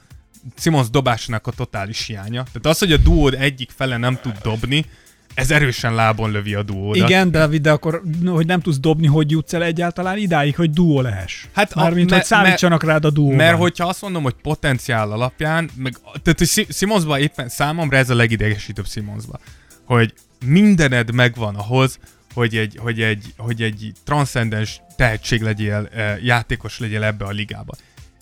Simons 0.57 0.89
dobásnak 0.89 1.47
a 1.47 1.51
totális 1.51 2.05
hiánya. 2.05 2.43
Tehát 2.43 2.65
az, 2.65 2.79
hogy 2.79 2.91
a 2.91 2.97
duód 2.97 3.33
egyik 3.33 3.69
fele 3.75 3.97
nem 3.97 4.19
tud 4.21 4.37
dobni, 4.41 4.85
ez 5.33 5.51
erősen 5.51 5.95
lábon 5.95 6.31
lövi 6.31 6.53
a 6.53 6.63
duódat. 6.63 7.09
Igen, 7.09 7.31
David, 7.31 7.61
de 7.61 7.71
akkor, 7.71 8.01
hogy 8.25 8.45
nem 8.45 8.59
tudsz 8.61 8.79
dobni, 8.79 9.07
hogy 9.07 9.31
jutsz 9.31 9.53
el 9.53 9.63
egyáltalán 9.63 10.17
idáig, 10.17 10.55
hogy 10.55 10.69
duó 10.71 11.01
lehess. 11.01 11.45
Hát 11.53 11.71
a- 11.71 11.79
Mármint, 11.81 12.09
me- 12.09 12.19
hogy 12.19 12.27
számítsanak 12.27 12.83
rád 12.83 13.05
a 13.05 13.09
duóban. 13.09 13.35
Mert 13.35 13.57
hogyha 13.57 13.87
azt 13.87 14.01
mondom, 14.01 14.23
hogy 14.23 14.35
potenciál 14.41 15.11
alapján, 15.11 15.69
meg, 15.75 15.93
tehát 16.23 16.37
hogy 16.37 16.47
Si- 16.47 16.67
Simonsban 16.69 17.19
éppen 17.19 17.49
számomra 17.49 17.97
ez 17.97 18.09
a 18.09 18.15
legidegesítőbb 18.15 18.87
Simonsban, 18.87 19.39
hogy 19.85 20.13
mindened 20.45 21.13
megvan 21.13 21.55
ahhoz, 21.55 21.99
hogy 22.33 22.55
egy, 22.57 22.77
hogy 22.81 23.01
egy, 23.01 23.33
hogy 23.37 23.61
egy 23.61 23.91
transzcendens 24.03 24.81
tehetség 24.95 25.41
legyél, 25.41 25.89
eh, 25.93 26.23
játékos 26.23 26.79
legyél 26.79 27.03
ebbe 27.03 27.25
a 27.25 27.31
ligába. 27.31 27.73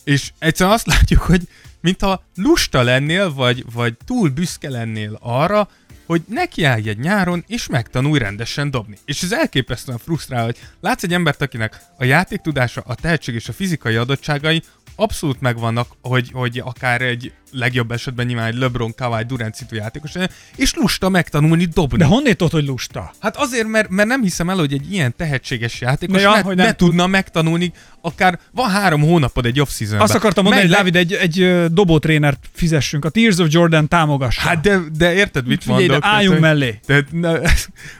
És 0.06 0.32
egyszerűen 0.39 0.76
azt 0.76 0.88
látjuk, 0.88 1.22
hogy 1.22 1.41
mintha 1.82 2.24
lusta 2.36 2.82
lennél, 2.82 3.34
vagy, 3.34 3.66
vagy 3.74 3.97
túl 4.06 4.30
büszke 4.30 4.70
lennél 4.70 5.18
arra, 5.22 5.70
hogy 6.06 6.22
nekiállj 6.28 6.89
egy 6.89 6.99
nyáron, 6.99 7.43
és 7.47 7.68
megtanulj 7.68 8.20
rendesen 8.20 8.72
dobni. 8.72 8.97
És 9.06 9.24
ez 9.24 9.32
elképesztően 9.32 9.97
frusztrál, 9.97 10.43
hogy 10.43 10.58
látsz 10.80 11.03
egy 11.03 11.14
embert, 11.14 11.41
akinek 11.41 11.82
a 11.97 12.03
játéktudása, 12.03 12.84
a 12.86 12.95
tehetség 12.95 13.36
és 13.36 13.49
a 13.49 13.53
fizikai 13.53 13.95
adottságai 13.95 14.64
abszolút 14.95 15.41
megvannak, 15.41 15.88
hogy, 16.01 16.30
hogy 16.34 16.62
akár 16.66 17.01
egy 17.01 17.34
legjobb 17.56 17.91
esetben 17.91 18.26
nyilván 18.26 18.45
egy 18.47 18.56
LeBron, 18.56 18.95
Kawhi, 18.95 19.24
Durant 19.24 19.56
szitu 19.56 19.76
játékos, 19.76 20.12
és 20.56 20.74
lusta 20.74 21.10
megtanulni 21.10 21.66
dobni. 21.66 21.97
De 21.97 22.06
honnét 22.06 22.38
tudod, 22.38 22.53
hogy 22.53 22.66
lusta? 22.66 23.14
Hát 23.20 23.38
azért, 23.38 23.68
mert, 23.68 23.89
mert 23.89 24.08
nem 24.08 24.22
hiszem 24.22 24.49
el, 24.49 24.56
hogy 24.58 24.74
egy 24.74 24.91
ilyen 24.91 25.14
tehetséges 25.18 25.82
játékos 25.82 26.22
Ja, 26.22 26.32
ne, 26.32 26.41
hogy 26.41 26.56
ne 26.56 26.64
nem 26.64 26.76
tudna 26.76 27.08
megtanulni, 27.08 27.74
akár 28.01 28.39
van 28.51 28.70
három 28.70 29.01
hónapod 29.01 29.45
egy 29.45 29.60
off-seasonben. 29.60 30.03
Azt 30.06 30.16
akartam 30.16 30.43
mondani, 30.43 30.68
Menj 30.68 30.84
hogy 30.84 30.91
Dávid, 30.93 31.12
egy, 31.12 31.39
egy 31.39 31.66
dobótrénert 31.74 32.49
fizessünk. 32.53 33.06
A 33.06 33.10
Tears 33.10 33.38
of 33.38 33.47
Jordan 33.49 33.88
támogassa. 33.88 34.41
Hát 34.41 34.62
de, 34.62 34.80
de 34.97 35.14
érted, 35.14 35.47
mit 35.47 35.64
Figyelj, 35.64 35.86
de 35.86 35.91
mondok? 35.91 36.01
Tehát, 36.01 36.16
álljunk 36.16 36.39
hogy- 36.39 36.47
mellé. 36.47 36.80
Tehát, 36.86 37.12
na, 37.12 37.39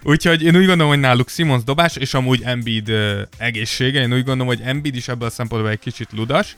úgyhogy 0.12 0.43
én 0.43 0.56
úgy 0.56 0.66
gondolom, 0.66 0.88
hogy 0.88 0.99
náluk 0.99 1.30
Simons 1.30 1.64
dobás, 1.64 1.95
és 1.95 2.14
amúgy 2.14 2.41
Embiid 2.43 2.91
egészsége. 3.38 4.01
Én 4.01 4.14
úgy 4.14 4.24
gondolom, 4.24 4.47
hogy 4.47 4.62
Embiid 4.64 4.95
is 4.95 5.08
ebből 5.08 5.28
a 5.28 5.32
szempontból 5.32 5.72
egy 5.72 5.80
kicsit 5.80 6.08
ludas. 6.12 6.56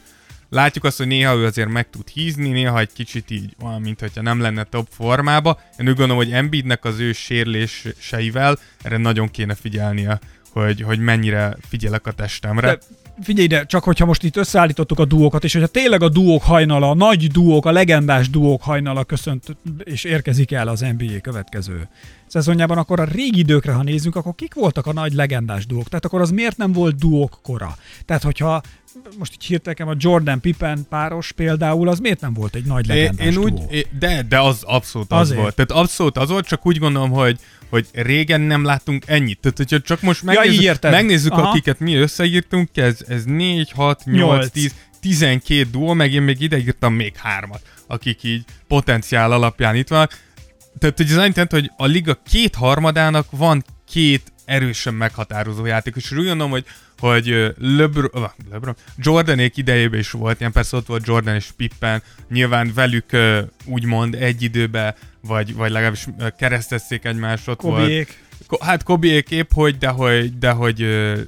Látjuk 0.50 0.84
azt, 0.84 0.98
hogy 0.98 1.08
néha 1.08 1.36
ő 1.36 1.45
azért 1.45 1.70
meg 1.70 1.89
tud 1.89 2.08
hízni, 2.08 2.50
néha 2.50 2.80
egy 2.80 2.93
kicsit 2.93 3.32
így 3.32 3.56
olyan, 3.64 3.82
mint 3.82 4.00
hogyha 4.00 4.22
nem 4.22 4.41
lenne 4.41 4.64
top 4.64 4.88
formába. 4.91 5.60
Én 5.78 5.88
úgy 5.88 5.95
gondolom, 5.95 6.18
hogy 6.18 6.32
Embiidnek 6.32 6.86
az 6.86 7.00
ő 7.00 7.12
sérléseivel 7.12 8.60
erre 8.82 8.98
nagyon 8.98 9.32
kéne 9.32 9.56
figyelnie, 9.56 10.20
hogy, 10.52 10.82
hogy 10.82 11.00
mennyire 11.00 11.58
figyelek 11.68 12.08
a 12.08 12.12
testemre. 12.12 12.68
De 12.68 12.80
figyelj 13.22 13.45
ide, 13.45 13.66
csak 13.66 13.84
hogyha 13.84 14.06
most 14.06 14.24
itt 14.24 14.36
összeállítottuk 14.36 15.00
a 15.00 15.06
duókat, 15.06 15.43
és 15.43 15.54
hogyha 15.54 15.68
tényleg 15.68 16.02
a 16.02 16.10
duók 16.10 16.43
hajnala, 16.43 16.89
a 16.89 16.95
nagy 16.95 17.28
duók, 17.28 17.66
a 17.66 17.72
legendás 17.72 18.30
duók 18.30 18.62
hajnala 18.62 19.04
köszönt 19.04 19.58
és 19.84 20.04
érkezik 20.04 20.52
el 20.52 20.68
az 20.68 20.80
NBA 20.80 21.22
következő 21.22 21.88
szezonjában, 22.28 22.78
akkor 22.78 23.00
a 23.00 23.04
régi 23.04 23.39
időkre, 23.39 23.72
ha 23.72 23.84
nézzünk, 23.84 24.16
akkor 24.16 24.36
kik 24.36 24.54
voltak 24.54 24.86
a 24.86 24.93
nagy 24.93 25.14
legendás 25.14 25.66
duók? 25.66 25.88
Tehát 25.88 26.06
akkor 26.06 26.22
az 26.22 26.32
miért 26.32 26.58
nem 26.58 26.72
volt 26.72 26.95
duók 26.95 27.39
kora? 27.41 27.78
Tehát 28.06 28.24
hogyha 28.24 28.62
most 29.18 29.34
így 29.34 29.43
hirtelen 29.43 29.93
a 29.93 29.98
Jordan 30.00 30.39
Pippen 30.39 30.86
páros 30.89 31.32
például, 31.32 31.88
az 31.88 32.00
miért 32.00 32.22
nem 32.22 32.34
volt 32.34 32.56
egy 32.56 32.66
nagy 32.66 32.89
Én, 32.89 32.95
legendás 32.95 33.26
én 33.26 33.38
úgy, 33.38 33.54
duó? 33.54 33.68
é- 33.72 33.88
de, 34.00 34.22
de 34.22 34.39
az 34.39 34.64
abszolút 34.64 35.12
az 35.12 35.20
Azért. 35.20 35.39
volt. 35.39 35.56
Tehát 35.56 35.72
abszolút 35.84 36.18
az 36.18 36.30
volt, 36.30 36.48
csak 36.48 36.66
úgy 36.66 36.78
gondolom, 36.78 37.10
hogy 37.10 37.39
hogy 37.70 37.88
régen 37.93 38.41
nem 38.41 38.64
láttunk 38.64 39.04
ennyit. 39.08 39.39
Tehát, 39.39 39.58
hogyha 39.58 39.80
csak 39.82 40.02
most 40.02 40.24
megnézzük, 40.24 40.62
érted. 40.62 40.91
megnézzük 40.91 41.32
Aha. 41.32 41.50
akiket 41.50 41.80
mi 41.80 41.95
összeírtunk, 41.95 42.78
ez, 42.78 43.00
ez 43.08 43.24
4, 43.24 43.72
6, 43.72 44.06
8, 44.06 44.18
Nyolc. 44.18 44.50
10, 44.52 44.74
12 45.00 45.68
duó, 45.72 45.93
meg 45.93 46.14
én 46.14 46.22
még 46.22 46.41
ideírtam 46.41 46.93
még 46.93 47.16
hármat, 47.16 47.62
akik 47.88 48.24
így 48.24 48.43
potenciál 48.68 49.32
alapján 49.32 49.76
itt 49.76 49.88
vannak. 49.88 50.20
Tehát, 50.80 50.98
hogy 50.98 51.10
ez 51.10 51.18
annyit 51.18 51.36
jelent, 51.36 51.52
hogy 51.52 51.72
a 51.78 51.86
liga 51.86 52.22
két 52.30 52.56
harmadának 52.56 53.28
van 53.30 53.64
két 53.89 54.34
erősen 54.45 54.93
meghatározó 54.93 55.66
játékos, 55.66 56.04
és 56.04 56.12
úgy 56.12 56.26
gondolom, 56.26 56.52
hogy 56.52 56.66
hogy 57.00 57.30
ö, 57.30 57.50
LeBron, 57.58 58.32
LeBron, 58.52 58.76
Jordanék 58.98 59.58
idejében 59.58 60.00
is 60.00 60.12
volt, 60.12 60.39
ilyen 60.39 60.52
persze 60.52 60.78
ott 60.78 60.86
volt 60.86 61.08
Jordan 61.08 61.36
és 61.36 61.48
Pippen, 61.58 62.04
nyilván 62.30 62.72
velük 62.76 63.06
úgymond 63.66 64.16
egy 64.16 64.41
időben, 64.41 64.95
vagy, 65.22 65.56
vagy 65.56 65.72
legalábbis 65.72 66.08
keresztezték 66.38 67.06
egymást, 67.06 67.48
ott 67.48 67.62
volt. 67.62 67.82
Kobiék. 67.82 68.26
Ko- 68.48 68.64
Hát 68.64 68.84
Kobiék 68.84 69.30
épp 69.30 69.50
hogy, 69.54 69.78
de 69.78 69.88
hogy, 69.88 70.38
de 70.38 70.52
hogy 70.52 70.86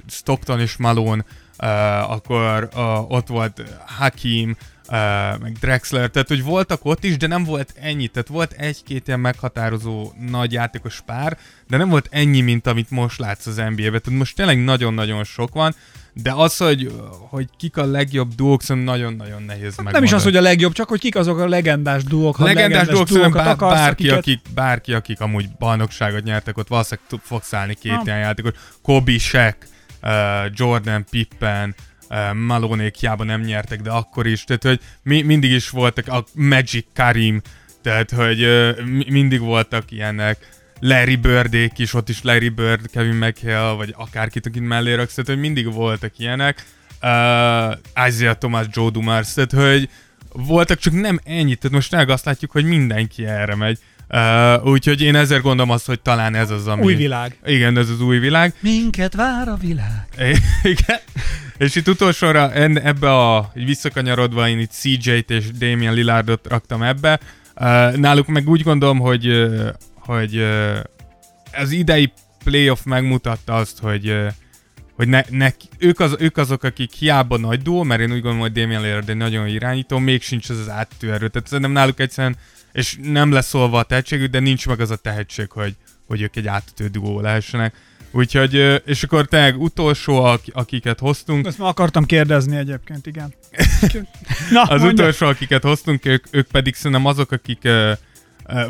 Stockton 0.08 0.60
és 0.60 0.76
Malone, 0.76 1.24
uh, 1.58 2.10
akkor 2.10 2.68
uh, 2.76 3.10
ott 3.10 3.26
volt 3.26 3.62
Hakim, 3.86 4.56
uh, 4.90 5.38
meg 5.40 5.52
Drexler, 5.60 6.08
tehát 6.10 6.28
hogy 6.28 6.42
voltak 6.42 6.84
ott 6.84 7.04
is, 7.04 7.16
de 7.16 7.26
nem 7.26 7.44
volt 7.44 7.72
ennyi, 7.80 8.06
tehát 8.06 8.28
volt 8.28 8.52
egy-két 8.52 9.06
ilyen 9.06 9.20
meghatározó 9.20 10.12
nagy 10.30 10.52
játékos 10.52 11.00
pár, 11.06 11.38
de 11.68 11.76
nem 11.76 11.88
volt 11.88 12.08
ennyi, 12.10 12.40
mint 12.40 12.66
amit 12.66 12.90
most 12.90 13.18
látsz 13.18 13.46
az 13.46 13.56
NBA-ben, 13.56 14.00
tehát 14.02 14.18
most 14.18 14.36
tényleg 14.36 14.64
nagyon-nagyon 14.64 15.24
sok 15.24 15.54
van, 15.54 15.74
de 16.12 16.32
az, 16.32 16.56
hogy, 16.56 16.92
hogy 17.28 17.48
kik 17.56 17.76
a 17.76 17.84
legjobb 17.84 18.34
duók, 18.34 18.62
szerintem 18.62 18.94
nagyon-nagyon 18.94 19.42
nehéz 19.42 19.62
megmondani. 19.62 19.92
Nem 19.94 20.02
is 20.02 20.12
az, 20.12 20.22
hogy 20.22 20.36
a 20.36 20.40
legjobb, 20.40 20.72
csak 20.72 20.88
hogy 20.88 21.00
kik 21.00 21.16
azok 21.16 21.38
a 21.38 21.48
legendás 21.48 22.04
duók, 22.04 22.36
ha 22.36 22.44
legendás 22.44 22.86
dolgok 22.86 23.06
szerintem 23.08 23.32
bár, 23.32 23.48
akarsz, 23.48 23.74
bárki, 23.74 24.02
akiket- 24.08 24.18
akik, 24.18 24.40
bárki, 24.54 24.92
akik 24.92 25.20
amúgy 25.20 25.48
bajnokságot 25.58 26.22
nyertek, 26.22 26.56
ott 26.58 26.68
valószínűleg 26.68 27.20
fogsz 27.22 27.46
szállni 27.46 27.74
két 27.74 27.92
Ah. 27.92 28.02
ilyen 28.04 28.18
játékot. 28.18 28.56
Kobe, 28.82 29.18
Shaq, 29.18 29.56
uh, 30.02 30.10
Jordan, 30.54 31.04
Pippen, 31.10 31.74
Malonék 32.32 32.96
hiába 32.96 33.24
nem 33.24 33.40
nyertek, 33.40 33.80
de 33.80 33.90
akkor 33.90 34.26
is. 34.26 34.44
Tehát, 34.44 34.62
hogy 34.62 34.80
mi, 35.02 35.22
mindig 35.22 35.50
is 35.50 35.70
voltak 35.70 36.08
a 36.08 36.24
Magic, 36.34 36.86
Karim, 36.94 37.40
tehát, 37.82 38.10
hogy 38.10 38.38
mi, 38.84 39.04
mindig 39.08 39.40
voltak 39.40 39.90
ilyenek. 39.90 40.48
Larry 40.80 41.16
Birdék 41.16 41.78
is, 41.78 41.94
ott 41.94 42.08
is 42.08 42.22
Larry 42.22 42.48
Bird, 42.48 42.90
Kevin 42.90 43.14
McHale, 43.14 43.72
vagy 43.72 43.94
akárkit, 43.96 44.46
akit 44.46 44.62
mellé 44.62 44.94
raksz, 44.94 45.14
tehát, 45.14 45.30
hogy 45.30 45.40
mindig 45.40 45.72
voltak 45.72 46.18
ilyenek. 46.18 46.64
Uh, 47.02 48.06
Isaiah 48.06 48.36
Thomas, 48.38 48.66
Joe 48.70 48.90
Dumars, 48.90 49.32
tehát, 49.32 49.52
hogy 49.52 49.88
voltak, 50.32 50.78
csak 50.78 50.92
nem 50.92 51.20
ennyit, 51.24 51.58
tehát 51.58 51.76
most 51.76 51.90
tényleg 51.90 52.08
azt 52.08 52.24
látjuk, 52.24 52.50
hogy 52.50 52.64
mindenki 52.64 53.26
erre 53.26 53.54
megy. 53.54 53.78
Uh, 54.12 54.66
úgyhogy 54.66 55.02
én 55.02 55.14
ezért 55.14 55.42
gondolom 55.42 55.70
azt, 55.70 55.86
hogy 55.86 56.00
talán 56.00 56.34
ez 56.34 56.50
az, 56.50 56.66
ami... 56.66 56.82
Új 56.82 56.94
világ. 56.94 57.38
Igen, 57.44 57.78
ez 57.78 57.88
az 57.88 58.00
új 58.00 58.18
világ. 58.18 58.54
Minket 58.60 59.14
vár 59.14 59.48
a 59.48 59.56
világ. 59.56 60.06
Igen. 60.62 60.98
És 61.58 61.74
itt 61.74 61.88
utolsóra 61.88 62.52
en, 62.52 62.80
ebbe 62.80 63.12
a, 63.12 63.52
így 63.56 63.64
visszakanyarodva, 63.64 64.48
én 64.48 64.58
itt 64.58 64.70
CJ-t 64.70 65.30
és 65.30 65.44
Damian 65.58 65.94
Lillardot 65.94 66.46
raktam 66.48 66.82
ebbe. 66.82 67.20
Uh, 67.56 67.96
náluk 67.96 68.26
meg 68.26 68.48
úgy 68.48 68.62
gondolom, 68.62 68.98
hogy, 68.98 69.28
uh, 69.28 69.68
hogy 69.94 70.36
uh, 70.36 70.76
az 71.52 71.70
idei 71.70 72.12
playoff 72.44 72.80
megmutatta 72.84 73.54
azt, 73.54 73.78
hogy 73.78 74.08
uh, 74.08 74.26
hogy 75.00 75.08
ne, 75.08 75.22
ne, 75.28 75.50
ők, 75.78 76.00
az, 76.00 76.16
ők 76.18 76.36
azok, 76.36 76.62
akik 76.62 76.92
hiába 76.92 77.36
nagy 77.36 77.62
duó, 77.62 77.82
mert 77.82 78.00
én 78.00 78.06
úgy 78.06 78.12
gondolom, 78.12 78.38
hogy 78.38 78.52
Damian 78.52 78.82
Lillard 78.82 79.08
egy 79.08 79.16
nagyon 79.16 79.46
irányító, 79.46 79.98
még 79.98 80.22
sincs 80.22 80.48
az 80.48 80.58
az 80.58 80.68
átütő 80.68 81.12
erő. 81.12 81.28
Tehát 81.28 81.48
szerintem 81.48 81.72
náluk 81.72 82.00
egyszerűen, 82.00 82.36
és 82.72 82.96
nem 83.02 83.32
leszólva 83.32 83.78
a 83.78 83.82
tehetségük, 83.82 84.30
de 84.30 84.38
nincs 84.38 84.66
meg 84.66 84.80
az 84.80 84.90
a 84.90 84.96
tehetség, 84.96 85.50
hogy, 85.50 85.76
hogy 86.06 86.22
ők 86.22 86.36
egy 86.36 86.46
átütő 86.46 86.88
duó 86.88 87.20
lehessenek. 87.20 87.74
Úgyhogy, 88.12 88.82
és 88.84 89.02
akkor 89.02 89.26
tényleg 89.26 89.60
utolsó, 89.60 90.24
ak- 90.24 90.50
akiket 90.52 90.98
hoztunk, 90.98 91.46
Ezt 91.46 91.58
már 91.58 91.68
akartam 91.68 92.04
kérdezni 92.04 92.56
egyébként, 92.56 93.06
igen. 93.06 93.34
Na, 94.50 94.62
az 94.62 94.82
mondja. 94.82 95.04
utolsó, 95.04 95.26
akiket 95.26 95.62
hoztunk, 95.62 96.06
ők, 96.06 96.24
ők 96.30 96.50
pedig 96.50 96.74
szerintem 96.74 97.06
azok, 97.06 97.32
akik... 97.32 97.68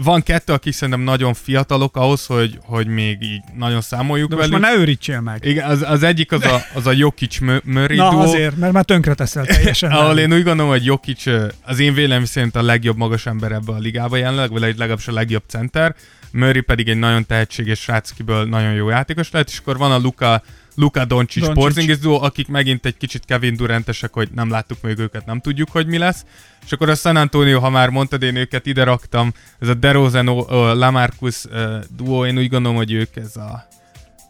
Van 0.02 0.22
kettő, 0.22 0.52
akik 0.52 0.72
szerintem 0.72 1.00
nagyon 1.02 1.34
fiatalok 1.34 1.96
ahhoz, 1.96 2.26
hogy, 2.26 2.58
hogy 2.62 2.86
még 2.86 3.22
így 3.22 3.40
nagyon 3.56 3.80
számoljuk 3.80 4.28
De 4.28 4.36
most 4.36 4.48
velük. 4.48 4.64
már 4.64 4.74
ne 4.74 4.80
őrítsél 4.80 5.20
meg. 5.20 5.44
Igen, 5.44 5.70
az, 5.70 5.82
az 5.82 6.02
egyik 6.02 6.32
az 6.32 6.44
a, 6.44 6.60
az 6.74 6.86
a 6.86 6.92
Jokic 6.92 7.38
Murray 7.64 7.96
Na 7.96 8.10
duó, 8.10 8.20
azért, 8.20 8.56
mert 8.56 8.72
már 8.72 8.84
tönkre 8.84 9.14
teszel 9.14 9.44
teljesen. 9.44 9.90
ahol 10.00 10.18
én 10.18 10.32
úgy 10.32 10.42
gondolom, 10.42 10.70
hogy 10.70 10.84
Jokic 10.84 11.26
az 11.62 11.78
én 11.78 11.94
véleményem 11.94 12.24
szerint 12.24 12.56
a 12.56 12.62
legjobb 12.62 12.96
magas 12.96 13.26
ember 13.26 13.52
ebbe 13.52 13.72
a 13.72 13.78
ligába 13.78 14.16
jelenleg, 14.16 14.50
vagy 14.50 14.60
legalábbis 14.60 15.08
a 15.08 15.12
legjobb 15.12 15.42
center. 15.46 15.94
Murray 16.32 16.60
pedig 16.60 16.88
egy 16.88 16.98
nagyon 16.98 17.26
tehetséges 17.26 17.80
srác, 17.80 18.10
akiből 18.10 18.44
nagyon 18.44 18.72
jó 18.72 18.88
játékos 18.88 19.30
lehet, 19.30 19.48
és 19.48 19.58
akkor 19.58 19.78
van 19.78 19.92
a 19.92 19.98
Luka, 19.98 20.42
Luka 20.80 21.04
Doncic, 21.04 21.42
Doncic. 21.42 21.62
Porzingis 21.62 21.98
duo, 21.98 22.22
akik 22.22 22.48
megint 22.48 22.86
egy 22.86 22.96
kicsit 22.96 23.24
Kevin 23.24 23.56
Durantesek, 23.56 24.12
hogy 24.12 24.28
nem 24.34 24.50
láttuk 24.50 24.78
még 24.82 24.98
őket, 24.98 25.26
nem 25.26 25.40
tudjuk, 25.40 25.70
hogy 25.70 25.86
mi 25.86 25.98
lesz. 25.98 26.24
És 26.64 26.72
akkor 26.72 26.88
a 26.88 26.94
San 26.94 27.16
Antonio, 27.16 27.60
ha 27.60 27.70
már 27.70 27.88
mondtad, 27.88 28.22
én 28.22 28.36
őket 28.36 28.66
ide 28.66 28.84
raktam, 28.84 29.32
ez 29.58 29.68
a 29.68 29.74
DeRozan, 29.74 30.28
uh, 30.28 30.46
Lamarcus 30.52 31.44
uh, 31.44 31.76
duo, 31.96 32.26
én 32.26 32.38
úgy 32.38 32.48
gondolom, 32.48 32.76
hogy 32.76 32.92
ők 32.92 33.16
ez 33.16 33.36
a... 33.36 33.68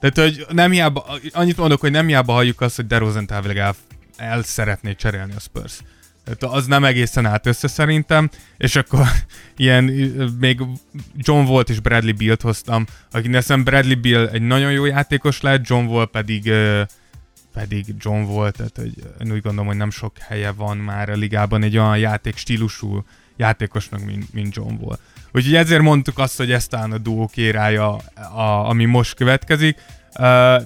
Tehát, 0.01 0.19
hogy 0.19 0.47
nem 0.53 0.71
hiába, 0.71 1.07
annyit 1.33 1.57
mondok, 1.57 1.81
hogy 1.81 1.91
nem 1.91 2.07
hiába 2.07 2.33
halljuk 2.33 2.61
azt, 2.61 2.77
hogy 2.77 2.87
DeRozan 2.87 3.33
elvileg 3.33 3.57
el, 3.57 3.75
el 4.17 4.43
szeretné 4.43 4.95
cserélni 4.95 5.33
a 5.37 5.41
Spurs. 5.41 5.79
Az 6.41 6.67
nem 6.67 6.85
egészen 6.85 7.27
állt 7.27 7.47
össze 7.47 7.69
szerintem, 7.69 8.31
és 8.57 8.77
akkor 8.77 9.07
ilyen 9.57 9.85
még 10.39 10.61
John 11.17 11.47
Wall 11.47 11.63
és 11.63 11.81
Bradley 11.81 12.15
Beal-t 12.15 12.43
hoztam, 12.43 12.87
akik 13.11 13.35
eszem 13.35 13.65
Bradley 13.65 14.01
Beal 14.01 14.29
egy 14.29 14.43
nagyon 14.43 14.73
jó 14.73 14.85
játékos 14.85 15.41
lehet, 15.41 15.69
John 15.69 15.87
Wall 15.87 16.11
pedig 16.11 16.53
pedig 17.53 17.95
John 17.99 18.23
Wall, 18.23 18.51
tehát 18.51 18.77
hogy 18.77 18.93
én 19.25 19.33
úgy 19.33 19.43
gondolom, 19.43 19.67
hogy 19.67 19.77
nem 19.77 19.91
sok 19.91 20.19
helye 20.19 20.51
van 20.51 20.77
már 20.77 21.09
a 21.09 21.15
ligában 21.15 21.63
egy 21.63 21.79
olyan 21.79 21.99
játék 21.99 22.37
stílusú 22.37 23.05
játékosnak, 23.37 24.05
mint, 24.05 24.33
mint 24.33 24.55
John 24.55 24.75
Wall. 24.81 24.99
Úgyhogy 25.33 25.55
ezért 25.55 25.83
mondtuk 25.83 26.19
azt, 26.19 26.37
hogy 26.37 26.53
ez 26.53 26.67
talán 26.67 26.93
a 26.93 26.99
duó 26.99 27.27
kérája, 27.27 27.97
a, 28.35 28.69
ami 28.69 28.85
most 28.85 29.15
következik, 29.15 29.79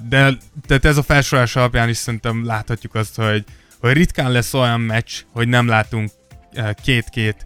de 0.09 0.37
tehát 0.67 0.85
ez 0.85 0.97
a 0.97 1.03
felsorolás 1.03 1.57
alapján 1.57 1.89
is 1.89 1.97
szerintem 1.97 2.45
láthatjuk 2.45 2.95
azt, 2.95 3.17
hogy, 3.17 3.45
hogy 3.89 3.97
ritkán 3.97 4.33
lesz 4.33 4.55
olyan 4.55 4.81
meccs, 4.81 5.13
hogy 5.33 5.49
nem 5.49 5.69
látunk 5.69 6.11
uh, 6.57 6.71
két-két 6.85 7.37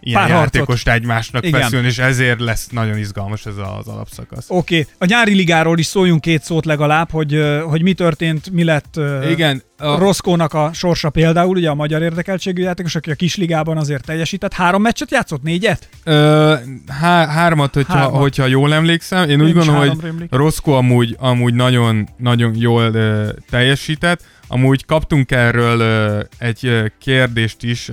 ilyen 0.00 0.20
Pár 0.20 0.30
harcot. 0.30 0.54
játékost 0.54 0.88
egymásnak 0.88 1.46
Igen. 1.46 1.60
feszülni, 1.60 1.86
és 1.86 1.98
ezért 1.98 2.40
lesz 2.40 2.68
nagyon 2.70 2.98
izgalmas 2.98 3.46
ez 3.46 3.56
az 3.56 3.88
alapszakasz. 3.88 4.44
Oké, 4.48 4.80
okay. 4.80 4.92
a 4.98 5.04
nyári 5.04 5.34
ligáról 5.34 5.78
is 5.78 5.86
szóljunk 5.86 6.20
két 6.20 6.42
szót 6.42 6.64
legalább, 6.64 7.10
hogy, 7.10 7.34
ö, 7.34 7.58
hogy 7.58 7.82
mi 7.82 7.92
történt, 7.92 8.50
mi 8.50 8.64
lett 8.64 8.96
ö, 8.96 9.30
Igen, 9.30 9.62
a, 9.78 9.98
Roszkónak 9.98 10.54
a 10.54 10.70
sorsa 10.72 11.10
például, 11.10 11.56
ugye 11.56 11.70
a 11.70 11.74
magyar 11.74 12.02
érdekeltségű 12.02 12.62
játékos, 12.62 12.94
aki 12.94 13.10
a 13.10 13.14
kisligában 13.14 13.76
azért 13.76 14.04
teljesített. 14.04 14.52
Három 14.52 14.82
meccset 14.82 15.10
játszott? 15.10 15.42
Négyet? 15.42 15.88
Ö, 16.04 16.54
há- 17.00 17.28
hármat, 17.28 17.74
hogyha, 17.74 17.96
Hármat. 17.96 18.20
hogyha 18.20 18.46
jól 18.46 18.74
emlékszem. 18.74 19.28
Én 19.28 19.40
úgy 19.40 19.48
is 19.48 19.54
gondolom, 19.54 20.00
hogy. 20.00 20.26
Roscoe 20.30 20.76
amúgy, 20.76 21.16
amúgy 21.18 21.54
nagyon, 21.54 22.08
nagyon 22.16 22.52
jól 22.56 22.94
ö, 22.94 23.28
teljesített. 23.50 24.20
Amúgy 24.48 24.84
kaptunk 24.84 25.30
erről 25.30 26.26
egy 26.38 26.92
kérdést 26.98 27.62
is 27.62 27.90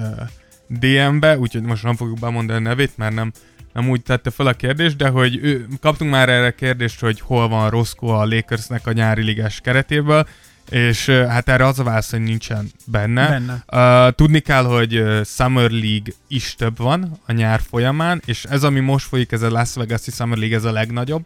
DM-be, 0.67 1.37
úgyhogy 1.37 1.63
most 1.63 1.83
nem 1.83 1.95
fogjuk 1.95 2.19
bemondani 2.19 2.59
a 2.59 2.69
nevét, 2.69 2.97
mert 2.97 3.13
nem, 3.13 3.31
nem 3.73 3.89
úgy 3.89 4.01
tette 4.01 4.29
fel 4.29 4.47
a 4.47 4.53
kérdést, 4.53 4.97
de 4.97 5.07
hogy 5.07 5.39
ő, 5.41 5.67
kaptunk 5.81 6.11
már 6.11 6.29
erre 6.29 6.51
kérdést, 6.51 6.99
hogy 6.99 7.19
hol 7.19 7.47
van 7.47 7.69
Roscoe 7.69 8.17
a 8.17 8.25
Lakersnek 8.25 8.87
a 8.87 8.91
nyári 8.91 9.23
ligás 9.23 9.59
keretéből, 9.61 10.27
és 10.69 11.09
hát 11.09 11.49
erre 11.49 11.65
az 11.65 11.79
a 11.79 11.83
válasz, 11.83 12.11
hogy 12.11 12.21
nincsen 12.21 12.71
benne. 12.85 13.29
Benne. 13.29 13.63
Uh, 14.07 14.15
tudni 14.15 14.39
kell, 14.39 14.63
hogy 14.63 15.03
Summer 15.25 15.69
League 15.69 16.13
is 16.27 16.55
több 16.55 16.77
van 16.77 17.19
a 17.25 17.31
nyár 17.31 17.61
folyamán, 17.69 18.21
és 18.25 18.43
ez, 18.43 18.63
ami 18.63 18.79
most 18.79 19.07
folyik, 19.07 19.31
ez 19.31 19.41
a 19.41 19.49
Las 19.49 19.73
Vegas-i 19.73 20.11
Summer 20.11 20.37
League, 20.37 20.57
ez 20.57 20.63
a 20.63 20.71
legnagyobb. 20.71 21.25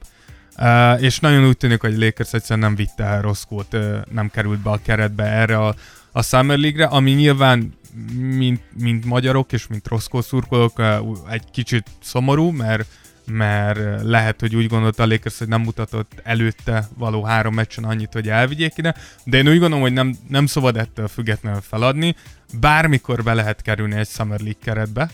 Uh, 0.61 1.03
és 1.03 1.19
nagyon 1.19 1.47
úgy 1.47 1.57
tűnik, 1.57 1.81
hogy 1.81 1.97
Lakers 1.97 2.33
egyszerűen 2.33 2.67
nem 2.67 2.75
vitte 2.75 3.03
el 3.03 3.21
Roscoe-t, 3.21 3.73
uh, 3.73 3.97
nem 4.11 4.29
került 4.29 4.59
be 4.59 4.69
a 4.69 4.79
keretbe 4.83 5.23
erre 5.23 5.57
a, 5.57 5.75
a 6.11 6.21
Summer 6.21 6.57
League-re, 6.57 6.85
ami 6.85 7.11
nyilván 7.11 7.73
mint, 8.17 8.61
mint 8.77 9.05
magyarok 9.05 9.51
és 9.51 9.67
mint 9.67 9.87
Roscoe 9.87 10.21
szurkolók 10.21 10.79
uh, 10.79 10.85
egy 11.29 11.43
kicsit 11.51 11.87
szomorú, 12.01 12.49
mert 12.49 12.85
mert 13.31 14.03
lehet, 14.03 14.39
hogy 14.39 14.55
úgy 14.55 14.67
gondolta 14.67 15.03
a 15.03 15.07
Lakers, 15.07 15.37
hogy 15.37 15.47
nem 15.47 15.61
mutatott 15.61 16.11
előtte 16.23 16.87
való 16.97 17.23
három 17.23 17.53
meccsen 17.53 17.83
annyit, 17.83 18.13
hogy 18.13 18.29
elvigyék 18.29 18.73
ide, 18.75 18.95
de 19.23 19.37
én 19.37 19.47
úgy 19.47 19.59
gondolom, 19.59 19.81
hogy 19.81 19.93
nem, 19.93 20.15
nem 20.27 20.45
szabad 20.45 20.77
ettől 20.77 21.07
függetlenül 21.07 21.61
feladni, 21.61 22.15
bármikor 22.59 23.23
be 23.23 23.33
lehet 23.33 23.61
kerülni 23.61 23.95
egy 23.95 24.07
Summer 24.07 24.39
League 24.39 24.61
keretbe, 24.63 25.09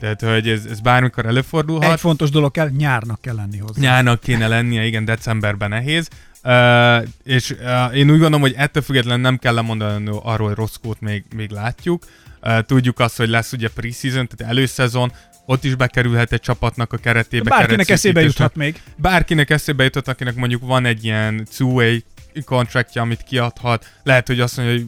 tehát, 0.00 0.20
hogy 0.20 0.48
ez, 0.48 0.64
ez 0.70 0.80
bármikor 0.80 1.26
előfordulhat. 1.26 1.92
Egy 1.92 2.00
fontos 2.00 2.30
dolog 2.30 2.50
kell, 2.50 2.68
nyárnak 2.68 3.20
kell 3.20 3.34
lenni 3.34 3.58
hozzá. 3.58 3.80
Nyárnak 3.80 4.20
kéne 4.20 4.48
lennie, 4.48 4.84
igen, 4.84 5.04
decemberben 5.04 5.68
nehéz. 5.68 6.08
Uh, 6.44 7.08
és 7.24 7.50
uh, 7.50 7.96
én 7.96 8.10
úgy 8.10 8.18
gondolom, 8.18 8.40
hogy 8.40 8.54
ettől 8.56 8.82
függetlenül 8.82 9.22
nem 9.22 9.38
kell 9.38 9.54
lemondani 9.54 10.10
arról, 10.22 10.46
hogy 10.48 10.56
Roszkót 10.56 11.00
még, 11.00 11.24
még 11.34 11.50
látjuk. 11.50 12.04
Uh, 12.42 12.58
tudjuk 12.58 12.98
azt, 12.98 13.16
hogy 13.16 13.28
lesz 13.28 13.52
ugye 13.52 13.68
preseason, 13.68 14.28
tehát 14.28 14.52
előszezon, 14.52 15.12
ott 15.46 15.64
is 15.64 15.74
bekerülhet 15.74 16.32
egy 16.32 16.40
csapatnak 16.40 16.92
a 16.92 16.96
keretébe. 16.96 17.50
Bárkinek 17.50 17.88
eszébe 17.88 18.20
juthat 18.20 18.54
még. 18.56 18.82
Bárkinek 18.96 19.50
eszébe 19.50 19.84
jutott, 19.84 20.08
akinek 20.08 20.34
mondjuk 20.34 20.62
van 20.62 20.84
egy 20.84 21.04
ilyen 21.04 21.46
two-way 21.56 21.96
kontraktja, 22.44 23.02
amit 23.02 23.22
kiadhat, 23.22 23.92
lehet, 24.02 24.26
hogy 24.26 24.40
azt 24.40 24.56
mondja, 24.56 24.74
hogy 24.74 24.86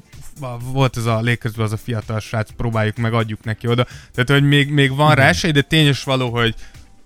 volt 0.72 0.97
ez 0.97 1.05
a 1.05 1.20
Lakersben 1.20 1.64
az 1.64 1.72
a 1.72 1.76
fiatal 1.76 2.20
srác, 2.20 2.51
próbáljuk 2.57 2.97
meg, 2.97 3.12
adjuk 3.12 3.45
neki 3.45 3.66
oda. 3.66 3.86
Tehát, 4.12 4.30
hogy 4.30 4.49
még, 4.49 4.70
még 4.70 4.95
van 4.95 5.14
rá 5.14 5.28
esély, 5.28 5.51
de 5.51 5.62
tényes 5.62 6.05
való, 6.05 6.30
hogy, 6.30 6.55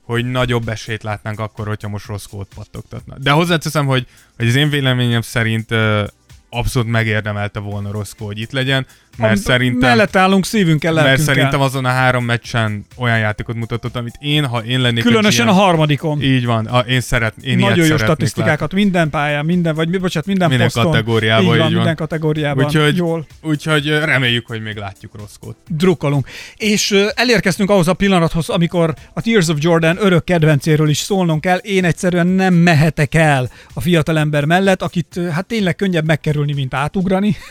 hogy 0.02 0.24
nagyobb 0.24 0.68
esélyt 0.68 1.02
látnánk 1.02 1.40
akkor, 1.40 1.66
hogyha 1.66 1.88
most 1.88 2.06
rossz 2.06 2.24
kód 2.24 2.46
pattogtatna. 2.54 3.18
De 3.18 3.30
hozzáteszem, 3.30 3.86
hogy, 3.86 4.06
hogy 4.36 4.46
az 4.46 4.54
én 4.54 4.70
véleményem 4.70 5.20
szerint 5.20 5.70
uh, 5.70 6.06
abszolút 6.50 6.88
megérdemelte 6.88 7.58
volna 7.58 7.90
Roszkó, 7.90 8.26
hogy 8.26 8.38
itt 8.38 8.52
legyen, 8.52 8.86
mert 9.16 9.40
szerintem... 9.40 9.88
Mellett 9.88 10.16
állunk 10.16 10.46
szívünkkel, 10.46 10.92
mert 10.92 11.20
szerintem 11.20 11.60
azon 11.60 11.84
a 11.84 11.88
három 11.88 12.24
meccsen 12.24 12.86
olyan 12.96 13.18
játékot 13.18 13.56
mutatott, 13.56 13.96
amit 13.96 14.14
én, 14.18 14.46
ha 14.46 14.64
én 14.64 14.80
lennék 14.80 15.02
Különösen 15.02 15.46
egy 15.46 15.52
a 15.52 15.52
ilyen, 15.52 15.64
harmadikon. 15.64 16.22
Így 16.22 16.46
van, 16.46 16.66
a, 16.66 16.78
én 16.78 17.00
szeret, 17.00 17.34
én 17.42 17.58
Nagyon 17.58 17.86
jó 17.86 17.96
statisztikákat 17.96 18.72
minden 18.72 19.10
pályán, 19.10 19.44
minden, 19.44 19.74
vagy 19.74 19.88
mi, 19.88 19.98
bocsánat, 19.98 20.26
minden, 20.28 20.48
Minden 20.48 20.66
poszton. 20.66 20.84
kategóriában, 20.84 21.42
így 21.44 21.48
van, 21.48 21.56
így 21.56 21.62
van. 21.62 21.72
minden 21.72 21.96
kategóriában. 21.96 22.64
Úgyhogy- 22.64 22.96
Jól 22.96 23.18
látni. 23.18 23.48
Úgyhogy 23.48 23.88
reméljük, 23.88 24.46
hogy 24.46 24.62
még 24.62 24.76
látjuk 24.76 25.14
Roszkót. 25.18 25.56
drukkolunk. 25.68 26.28
És 26.56 26.90
ö, 26.90 27.06
elérkeztünk 27.14 27.70
ahhoz 27.70 27.88
a 27.88 27.94
pillanathoz, 27.94 28.48
amikor 28.48 28.94
a 29.14 29.20
Tears 29.20 29.48
of 29.48 29.56
Jordan 29.60 29.96
örök 30.00 30.24
kedvencéről 30.24 30.88
is 30.88 30.98
szólnunk 30.98 31.40
kell. 31.40 31.56
Én 31.58 31.84
egyszerűen 31.84 32.26
nem 32.26 32.54
mehetek 32.54 33.14
el 33.14 33.50
a 33.74 33.80
fiatalember 33.80 34.44
mellett, 34.44 34.82
akit 34.82 35.20
hát 35.32 35.46
tényleg 35.46 35.76
könnyebb 35.76 36.06
megkerülni, 36.06 36.52
mint 36.52 36.74
átugrani. 36.74 37.36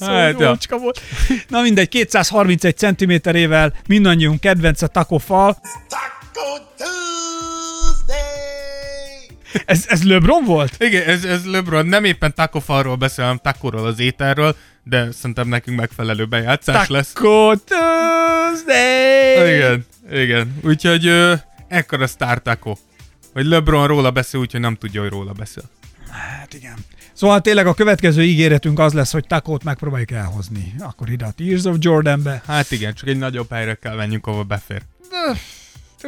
Hát, 0.00 0.23
hát, 0.24 0.64
ja. 0.70 0.76
volt. 0.78 1.00
Na 1.48 1.62
mindegy, 1.62 1.88
231 1.88 2.76
cm-ével 2.76 3.72
mindannyiunk 3.86 4.40
kedvence 4.40 4.86
Taco 4.86 5.18
Fall. 5.18 5.56
Taco. 5.88 6.64
Ez, 9.64 9.84
ez 9.88 10.02
LeBron 10.02 10.44
volt? 10.44 10.76
Igen, 10.78 11.08
ez, 11.08 11.24
ez 11.24 11.44
LeBron 11.44 11.86
nem 11.86 12.04
éppen 12.04 12.34
Taco 12.34 12.60
Falról 12.60 12.96
beszél, 12.96 13.24
hanem 13.24 13.40
Tacoról 13.42 13.86
az 13.86 13.98
ételről, 13.98 14.56
de 14.82 15.10
szerintem 15.12 15.48
nekünk 15.48 15.78
megfelelő 15.78 16.26
bejátszás 16.26 16.88
lesz. 16.88 17.12
Taco 17.12 17.54
Tuesday! 17.56 18.76
Igen, 19.56 19.86
igen. 20.12 20.58
Úgyhogy 20.62 21.06
ö, 21.06 21.34
ekkora 21.68 22.06
sztár 22.06 22.38
Taco. 22.42 22.76
Hogy 23.32 23.44
LeBron 23.44 23.86
róla 23.86 24.10
beszél, 24.10 24.40
úgyhogy 24.40 24.60
nem 24.60 24.74
tudja, 24.74 25.00
hogy 25.00 25.10
róla 25.10 25.32
beszél. 25.32 25.64
Hát 26.10 26.54
igen. 26.54 26.76
Szóval 27.14 27.40
tényleg 27.40 27.66
a 27.66 27.74
következő 27.74 28.22
ígéretünk 28.22 28.78
az 28.78 28.92
lesz, 28.92 29.12
hogy 29.12 29.26
Takót 29.26 29.64
megpróbáljuk 29.64 30.10
elhozni. 30.10 30.74
Akkor 30.78 31.10
ide 31.10 31.24
a 31.24 31.30
Tears 31.30 31.64
of 31.64 31.76
Jordanbe. 31.78 32.42
Hát 32.46 32.70
igen, 32.70 32.94
csak 32.94 33.08
egy 33.08 33.18
nagyobb 33.18 33.50
helyre 33.50 33.74
kell 33.74 33.96
menjünk, 33.96 34.26
ahol 34.26 34.42
befér. 34.42 34.82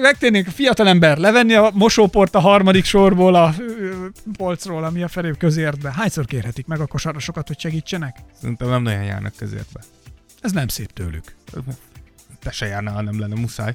Megtérnék 0.01 0.47
a 0.47 0.51
fiatalember 0.51 1.19
levenni 1.19 1.55
a 1.55 1.71
mosóport 1.75 2.35
a 2.35 2.41
harmadik 2.41 2.85
sorból 2.85 3.35
a 3.35 3.55
ö, 3.59 4.07
polcról, 4.37 4.85
ami 4.85 5.03
a 5.03 5.09
felé 5.09 5.31
közértbe. 5.39 5.93
Hányszor 5.93 6.25
kérhetik 6.25 6.67
meg 6.67 6.81
a 6.81 6.87
kosarasokat, 6.87 7.47
hogy 7.47 7.61
segítsenek? 7.61 8.17
Szerintem 8.41 8.69
nem 8.69 8.83
nagyon 8.83 9.03
járnak 9.03 9.33
közértbe. 9.37 9.81
Ez 10.41 10.53
nem 10.53 10.69
szép 10.69 10.93
tőlük. 10.93 11.35
Te 12.43 12.51
se 12.51 12.67
járnál, 12.67 12.95
ha 12.95 13.03
nem 13.03 13.21
lenne 13.21 13.35
muszáj. 13.35 13.75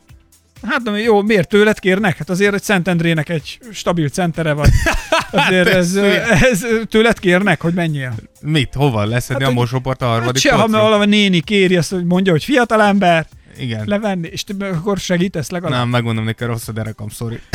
Hát 0.67 0.81
de 0.81 0.91
jó, 0.91 1.21
miért 1.21 1.49
tőled 1.49 1.79
kérnek? 1.79 2.17
Hát 2.17 2.29
azért, 2.29 2.51
hogy 2.51 2.63
Szentendrének 2.63 3.29
egy 3.29 3.59
stabil 3.71 4.09
centere 4.09 4.53
vagy. 4.53 4.69
Azért 5.31 5.67
ez, 5.67 5.99
persze. 5.99 6.47
ez, 6.47 6.65
tőled 6.89 7.19
kérnek, 7.19 7.61
hogy 7.61 7.73
menjél. 7.73 8.13
Mit? 8.41 8.73
Hova? 8.73 9.05
Leszedni 9.05 9.43
Hát, 9.43 9.51
a 9.51 9.55
mosóport 9.55 10.01
a 10.01 10.05
Hát 10.05 10.13
harmadik 10.13 10.41
se, 10.41 10.53
ha 10.53 10.67
valami 10.67 11.05
néni 11.05 11.39
kéri 11.39 11.75
azt, 11.75 11.91
hogy 11.91 12.05
mondja, 12.05 12.31
hogy 12.31 12.43
fiatalember, 12.43 13.27
Igen. 13.57 13.83
levenni, 13.85 14.27
és 14.27 14.43
te 14.43 14.67
akkor 14.67 14.97
segítesz 14.97 15.49
legalább. 15.49 15.79
Nem, 15.79 15.89
megmondom 15.89 16.23
neki, 16.23 16.43
rossz 16.43 16.67
a 16.67 16.71
derekam, 16.71 17.09
sorry. 17.09 17.39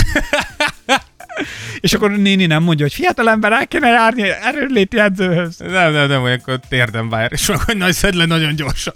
És 1.81 1.93
akkor 1.93 2.11
a 2.11 2.17
néni 2.17 2.47
nem 2.47 2.63
mondja, 2.63 2.85
hogy 2.85 2.95
fiatalember, 2.95 3.53
el 3.53 3.67
kéne 3.67 3.89
járni 3.89 4.23
erőléti 4.29 4.99
edzőhöz. 4.99 5.59
Nem, 5.59 5.93
nem, 5.93 6.09
nem, 6.09 6.23
olyankor 6.23 6.61
térdem 6.69 7.09
vár, 7.09 7.33
és 7.33 7.47
meg, 7.47 7.61
hogy 7.61 7.77
nagy 7.77 7.93
szed 7.93 8.15
le 8.15 8.25
nagyon 8.25 8.55
gyorsan. 8.55 8.95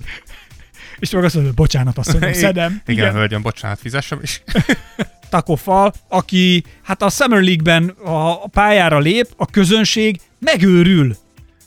És 0.99 1.11
meg 1.11 1.25
azt 1.25 1.35
mondja, 1.35 1.53
bocsánat, 1.53 1.99
azt 1.99 2.13
mondom, 2.13 2.33
szedem. 2.47 2.81
Igen, 2.87 3.05
Igen, 3.05 3.15
hölgyem, 3.19 3.43
bocsánat, 3.43 3.79
fizessem 3.81 4.19
is. 4.23 4.43
Takofal, 5.31 5.93
aki 6.09 6.65
hát 6.83 7.03
a 7.03 7.09
Summer 7.09 7.43
League-ben 7.43 7.89
a 8.05 8.49
pályára 8.49 8.99
lép, 8.99 9.27
a 9.37 9.47
közönség 9.47 10.21
megőrül. 10.39 11.17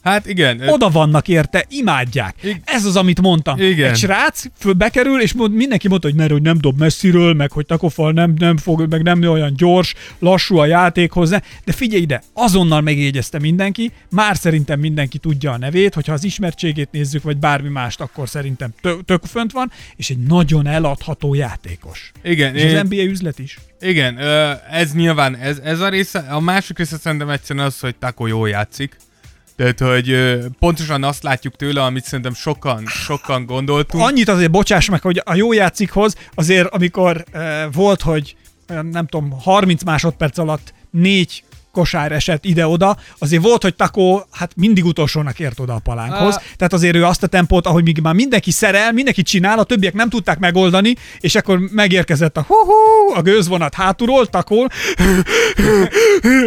Hát 0.04 0.28
igen, 0.28 0.62
Oda 0.68 0.89
vannak 0.89 1.28
érte, 1.28 1.66
imádják. 1.70 2.36
Ig- 2.43 2.62
Ez 2.66 2.86
az, 2.86 2.95
amit 2.95 3.22
mondtam. 3.22 3.60
Igen. 3.62 3.89
Egy 3.89 3.97
srác 3.97 4.43
föl 4.58 4.74
bekerül, 4.74 5.22
és 5.22 5.34
mond, 5.34 5.54
mindenki 5.54 5.88
mondta, 5.88 6.08
hogy 6.08 6.18
mert 6.18 6.32
hogy 6.32 6.41
nem 6.41 6.58
dob 6.58 6.78
messziről, 6.80 7.34
meg 7.34 7.51
hogy 7.51 7.66
Takofal 7.66 8.12
nem, 8.12 8.34
nem 8.38 8.58
fog, 8.58 8.86
meg 8.89 9.01
nem 9.04 9.22
olyan 9.22 9.54
gyors, 9.56 9.93
lassú 10.20 10.58
a 10.58 10.66
játék 10.66 11.12
hozzá. 11.12 11.41
De 11.66 11.72
figyelj 11.72 12.01
ide, 12.01 12.22
azonnal 12.34 12.82
megjegyezte 12.82 13.39
mindenki, 13.39 13.91
már 14.10 14.38
szerintem 14.38 14.80
mindenki 14.80 15.18
tudja 15.18 15.51
a 15.51 15.58
nevét, 15.58 15.93
hogyha 15.93 16.14
az 16.14 16.24
ismertségét 16.24 16.91
nézzük, 16.91 17.24
vagy 17.24 17.38
bármi 17.38 17.70
mást, 17.70 18.01
akkor 18.01 18.30
szerintem 18.30 18.74
tök, 18.82 19.06
tök 19.06 19.24
fönt 19.26 19.51
van, 19.51 19.72
és 19.95 20.10
egy 20.10 20.18
nagyon 20.20 20.68
eladható 20.68 21.34
játékos. 21.34 22.12
igen, 22.24 22.56
És 22.56 22.62
én, 22.64 22.76
az 22.78 22.84
NBA 22.89 23.01
üzlet 23.04 23.39
is. 23.39 23.58
igen, 23.82 24.18
ez 24.72 24.93
nyilván, 24.93 25.36
ez, 25.36 25.58
ez 25.64 25.80
a 25.80 25.89
része, 25.89 26.20
a 26.20 26.39
másik 26.39 26.78
része 26.78 26.97
szerintem 26.97 27.30
egyszerűen 27.30 27.66
az, 27.66 27.80
hogy 27.80 27.95
Taco 27.95 28.26
jól 28.28 28.49
játszik. 28.49 28.97
Tehát, 29.56 29.80
hogy 29.80 30.38
pontosan 30.60 31.04
azt 31.04 31.24
látjuk 31.24 31.56
tőle, 31.56 31.84
amit 31.84 32.04
szerintem 32.04 32.34
sokan, 32.34 32.86
sokan 32.86 33.45
gondoltunk. 33.45 34.04
Annyit 34.04 34.30
azért 34.30 34.51
bocsáss 34.51 34.89
meg, 34.89 35.01
hogy 35.01 35.22
a 35.26 35.36
jó 35.36 35.54
játszikhoz 35.54 36.16
azért, 36.36 36.68
amikor 36.68 37.24
uh, 37.34 37.41
volt, 37.74 38.01
hogy 38.01 38.36
nem 38.68 39.08
tudom, 39.08 39.32
30 39.41 39.84
másodperc 39.84 40.38
alatt 40.38 40.74
négy 40.91 41.43
kosár 41.74 42.11
esett 42.11 42.45
ide-oda, 42.45 42.97
azért 43.17 43.43
volt, 43.43 43.61
hogy 43.61 43.76
Takó 43.76 44.26
hát 44.32 44.51
mindig 44.55 44.86
utolsónak 44.86 45.39
ért 45.39 45.59
oda 45.59 45.74
a 45.74 45.80
palánkhoz. 45.80 46.36
Á. 46.36 46.41
Tehát 46.57 46.74
azért 46.74 46.95
ő 46.95 47.05
azt 47.05 47.24
a 47.24 47.28
tempót, 47.28 47.65
ahogy 47.67 47.84
még 47.84 47.99
már 48.01 48.13
mindenki 48.13 48.51
szerel, 48.51 48.91
mindenki 48.91 49.24
csinál, 49.24 49.59
a 49.59 49.63
többiek 49.63 49.93
nem 49.93 50.09
tudták 50.09 50.39
megoldani, 50.39 50.95
és 51.19 51.36
akkor 51.36 51.59
megérkezett 51.71 52.38
a 52.38 52.41
hú 52.47 52.55
a 53.15 53.21
gőzvonat 53.21 53.74
hátulról, 53.74 54.26
Takó 54.28 54.67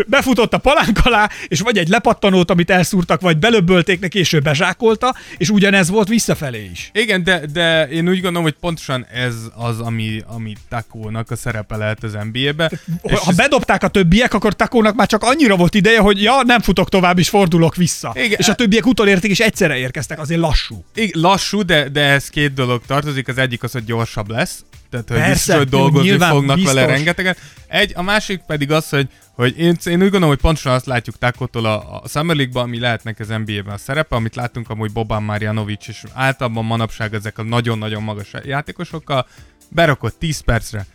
befutott 0.07 0.53
a 0.55 0.59
palánk 0.59 0.99
alá, 1.03 1.29
és 1.49 1.61
vagy 1.61 1.79
egy 1.79 1.89
lepattanót, 1.89 2.51
amit 2.51 2.70
elszúrtak, 2.70 3.20
vagy 3.20 3.39
belöbbölték 3.39 4.01
neki, 4.01 4.18
és 4.18 4.33
ő 4.33 4.41
bezsákolta, 4.41 5.14
és 5.37 5.51
ugyanez 5.51 5.89
volt 5.91 6.09
visszafelé 6.09 6.68
is. 6.72 6.91
Igen, 6.95 7.24
de, 7.24 7.41
de 7.53 7.89
én 7.89 8.09
úgy 8.09 8.20
gondolom, 8.20 8.43
hogy 8.43 8.57
pontosan 8.61 9.07
ez 9.14 9.35
az, 9.55 9.81
ami, 9.81 10.22
ami 10.27 10.53
Takónak 10.68 11.31
a 11.31 11.37
szerepe 11.37 11.77
lehet 11.77 12.03
az 12.03 12.12
NBA-be. 12.12 12.70
És 13.03 13.18
Ha 13.18 13.31
ez- 13.31 13.37
bedobták 13.37 13.83
a 13.83 13.89
többiek, 13.89 14.35
akkor 14.35 14.55
Takónak 14.55 14.95
már 14.95 15.07
csak 15.07 15.16
annyira 15.23 15.57
volt 15.57 15.75
ideje, 15.75 15.99
hogy 15.99 16.23
ja, 16.23 16.43
nem 16.45 16.61
futok 16.61 16.89
tovább, 16.89 17.19
és 17.19 17.29
fordulok 17.29 17.77
vissza. 17.77 18.12
Igen. 18.14 18.39
És 18.39 18.49
a 18.49 18.55
többiek 18.55 18.87
utolérték, 18.87 19.31
és 19.31 19.41
egyszerre 19.41 19.77
érkeztek, 19.77 20.19
azért 20.19 20.41
lassú. 20.41 20.85
Igen, 20.95 21.21
lassú, 21.21 21.62
de, 21.62 21.89
de 21.89 22.01
ez 22.01 22.29
két 22.29 22.55
dolog 22.55 22.83
tartozik. 22.87 23.29
Az 23.29 23.39
egyik 23.39 23.62
az, 23.62 23.73
hogy 23.73 23.85
gyorsabb 23.85 24.31
lesz. 24.31 24.64
Tehát, 24.91 25.09
hogy 25.09 25.17
Persze, 25.17 25.33
biztos, 25.33 25.57
hogy 25.57 25.69
dolgozni 25.69 26.09
nyilván 26.09 26.31
fognak 26.31 26.57
biztos. 26.57 26.75
vele 26.75 26.87
rengeteget. 26.87 27.39
Egy, 27.69 27.93
a 27.95 28.03
másik 28.03 28.41
pedig 28.47 28.71
az, 28.71 28.89
hogy, 28.89 29.09
hogy 29.35 29.59
én, 29.59 29.77
én 29.85 29.95
úgy 29.95 29.99
gondolom, 29.99 30.29
hogy 30.29 30.39
pontosan 30.39 30.73
azt 30.73 30.87
látjuk 30.87 31.19
Takotól 31.19 31.64
a, 31.64 32.01
a 32.03 32.09
Summer 32.09 32.37
League-ban, 32.37 32.62
ami 32.62 32.79
lehetnek 32.79 33.21
az 33.21 33.29
NBA-ben 33.29 33.75
a 33.75 33.79
szerepe, 33.79 34.17
amit 34.17 34.35
látunk 34.35 34.71
amúgy 34.71 34.93
Boban 34.93 35.23
Marjanovic, 35.23 35.89
és 35.89 36.03
általában 36.12 36.64
manapság 36.64 37.14
ezek 37.14 37.39
a 37.39 37.43
nagyon-nagyon 37.43 38.03
magas 38.03 38.31
játékosokkal, 38.45 39.27
berakott 39.69 40.19
10 40.19 40.41
percre, 40.41 40.87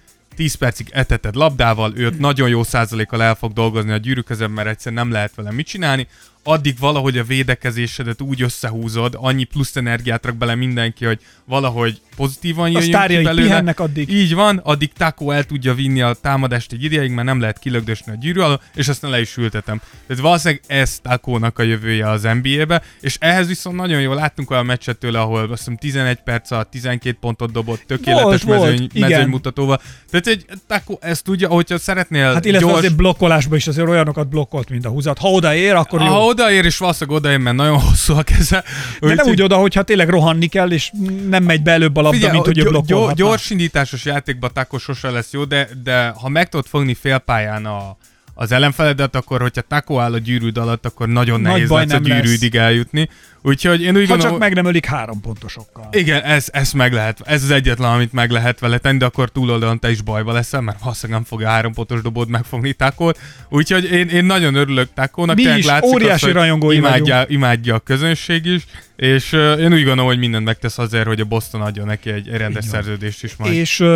10 0.42 0.54
percig 0.54 0.90
eteted 0.92 1.36
labdával, 1.36 1.94
őt 1.96 2.20
nagyon 2.20 2.50
jó 2.50 2.64
százalékkal 2.64 3.24
el 3.24 3.36
fog 3.36 3.54
dolgozni 3.54 3.92
a 3.92 3.98
gyűrűk 3.98 4.26
közben, 4.26 4.52
mert 4.52 4.68
egyszer 4.68 4.94
nem 4.94 5.12
lehet 5.12 5.36
vele 5.36 5.52
mit 5.52 5.66
csinálni, 5.66 6.08
addig 6.44 6.76
valahogy 6.80 7.18
a 7.18 7.24
védekezésedet 7.24 8.22
úgy 8.22 8.42
összehúzod, 8.42 9.14
annyi 9.18 9.44
plusz 9.44 9.76
energiát 9.76 10.26
rak 10.26 10.36
bele 10.36 10.56
mindenki, 10.56 11.06
hogy 11.06 11.20
valahogy 11.46 12.02
pozitívan 12.16 12.64
A 12.64 12.68
jöjjön 12.68 12.84
ki 12.84 12.90
sztárjaik 12.92 13.26
belőle. 13.26 13.48
pihennek 13.48 13.80
addig. 13.80 14.10
Így 14.10 14.34
van, 14.34 14.58
addig 14.58 14.94
Taco 14.94 15.32
el 15.32 15.44
tudja 15.44 15.74
vinni 15.74 16.02
a 16.02 16.14
támadást 16.22 16.72
egy 16.72 16.84
ideig, 16.84 17.12
mert 17.12 17.28
nem 17.28 17.40
lehet 17.40 17.60
kilögdösni 17.60 18.12
a 18.12 18.16
gyűrű 18.20 18.40
alól, 18.40 18.62
és 18.76 18.88
aztán 18.88 19.12
le 19.12 19.20
is 19.20 19.38
ültetem. 19.38 19.82
Tehát 20.08 20.24
valószínűleg 20.24 20.62
ez 20.68 21.00
Taco-nak 21.00 21.60
a 21.60 21.64
jövője 21.64 22.10
az 22.10 22.22
NBA-be, 22.42 22.82
és 23.02 23.18
ehhez 23.20 23.48
viszont 23.48 23.76
nagyon 23.76 24.02
jól 24.02 24.16
láttunk 24.16 24.52
olyan 24.52 24.66
meccset 24.66 24.98
tőle, 24.98 25.20
ahol 25.20 25.40
azt 25.42 25.50
hiszem 25.58 25.78
11 25.78 26.20
perc 26.24 26.52
alatt 26.52 26.72
12 26.72 27.18
pontot 27.20 27.52
dobott, 27.52 27.82
tökéletes 27.88 28.24
Volt, 28.24 28.44
volt, 28.44 28.60
mezőny, 28.62 28.90
igen. 28.94 29.10
mezőnymutatóval. 29.10 29.82
Tehát 30.10 30.28
egy 30.28 30.46
Taco 30.68 30.98
ezt 31.02 31.24
tudja, 31.24 31.50
hogyha 31.50 31.78
szeretnél 31.78 32.34
Hát 32.34 32.46
illetve 32.46 32.68
gyors, 32.68 32.78
azért 32.80 32.96
blokkolásban 32.96 33.58
is 33.58 33.68
azért 33.68 33.88
olyanokat 33.88 34.28
blokkolt, 34.30 34.70
mint 34.70 34.86
a 34.86 34.90
húzat. 34.90 35.18
Ha 35.18 35.28
odaér, 35.30 35.74
akkor 35.74 36.02
jó. 36.02 36.08
ha 36.08 36.26
odaér, 36.32 36.66
és 36.66 36.78
valószínűleg 36.78 37.20
odaér, 37.20 37.38
mert 37.38 37.56
nagyon 37.56 37.80
hosszú 37.80 38.14
a 38.14 38.24
keze. 38.24 38.64
De 39.00 39.08
nem 39.08 39.12
Úgyhogy- 39.12 39.30
úgy 39.30 39.42
oda, 39.42 39.56
hogyha 39.56 39.84
tényleg 39.84 40.10
rohanni 40.10 40.48
kell, 40.48 40.72
és 40.72 40.92
nem 41.30 41.44
megy 41.44 41.62
be 41.62 41.72
előbb 41.72 41.96
a 41.96 42.02
labda, 42.02 42.16
Figyelj, 42.18 42.34
mint 42.34 42.46
hogy 42.46 42.56
gy- 42.56 42.86
gy- 42.86 43.14
gyors 43.16 43.50
indításos 43.50 44.06
játékban 44.06 44.50
Taco 44.54 44.78
sose 44.78 45.10
lesz 45.10 45.32
jó, 45.32 45.44
de, 45.44 45.70
de 45.84 46.08
ha 46.10 46.30
meg 46.30 46.50
tudod 46.50 46.66
fogni 46.66 46.94
félpályán 46.94 47.66
a, 47.66 47.98
az 48.42 48.52
ellenfeledet, 48.52 49.16
akkor 49.16 49.42
hogyha 49.42 49.62
Taco 49.62 50.00
áll 50.00 50.14
a 50.14 50.18
gyűrűd 50.18 50.58
alatt, 50.58 50.86
akkor 50.86 51.08
nagyon 51.08 51.42
Nagy 51.42 51.52
nehéz 51.52 51.70
lesz 51.70 51.82
a 51.82 51.86
nem 51.86 52.08
lesz. 52.08 52.22
gyűrűdig 52.22 52.56
eljutni. 52.56 53.10
Úgyhogy 53.42 53.82
én 53.82 53.96
úgy 53.96 54.02
Ha 54.02 54.08
gondolom, 54.08 54.32
csak 54.32 54.40
meg 54.40 54.54
nem 54.54 54.66
ölik 54.66 54.86
három 54.86 55.22
pontosokkal. 55.22 55.88
igen, 55.92 56.22
ez, 56.22 56.48
ez 56.52 56.72
meg 56.72 56.94
lehet, 56.94 57.20
ez 57.26 57.44
az 57.44 57.52
egyetlen, 57.52 57.92
amit 57.92 58.14
meg 58.14 58.32
lehet 58.32 58.60
vele 58.60 58.78
tenni, 58.78 58.98
de 58.98 59.06
akkor 59.06 59.30
túloldalon 59.30 59.80
te 59.80 59.92
is 59.92 60.02
bajba 60.02 60.32
leszel, 60.34 60.62
mert 60.62 60.80
valószínűleg 60.80 61.22
nem 61.22 61.30
fogja 61.30 61.48
három 61.50 61.74
pontos 61.74 62.02
dobót 62.02 62.28
megfogni 62.28 62.74
Takót. 62.74 63.20
Úgyhogy 63.50 63.92
én, 63.92 64.08
én 64.08 64.26
nagyon 64.26 64.56
örülök 64.56 64.90
Takónak. 64.94 65.36
Mi 65.36 65.42
tényleg 65.42 65.60
is, 65.60 65.66
látszik 65.66 65.94
óriási 65.94 66.26
azt, 66.26 66.34
rajongói 66.34 66.76
imádja, 66.76 67.26
imádja 67.28 67.76
a 67.76 67.80
közönség 67.80 68.46
is, 68.46 68.66
és 69.02 69.34
uh, 69.34 69.60
én 69.60 69.74
úgy 69.74 69.84
gondolom, 69.84 70.06
hogy 70.06 70.18
mindent 70.18 70.46
megtesz 70.46 70.78
azért, 70.78 71.08
hogy 71.08 71.20
a 71.20 71.26
Boston 71.26 71.62
adja 71.62 71.84
neki 71.84 72.10
egy, 72.10 72.28
rendes 72.28 72.66
szerződést 72.66 73.24
is 73.24 73.36
majd. 73.36 73.54
És 73.54 73.80
uh, 73.80 73.88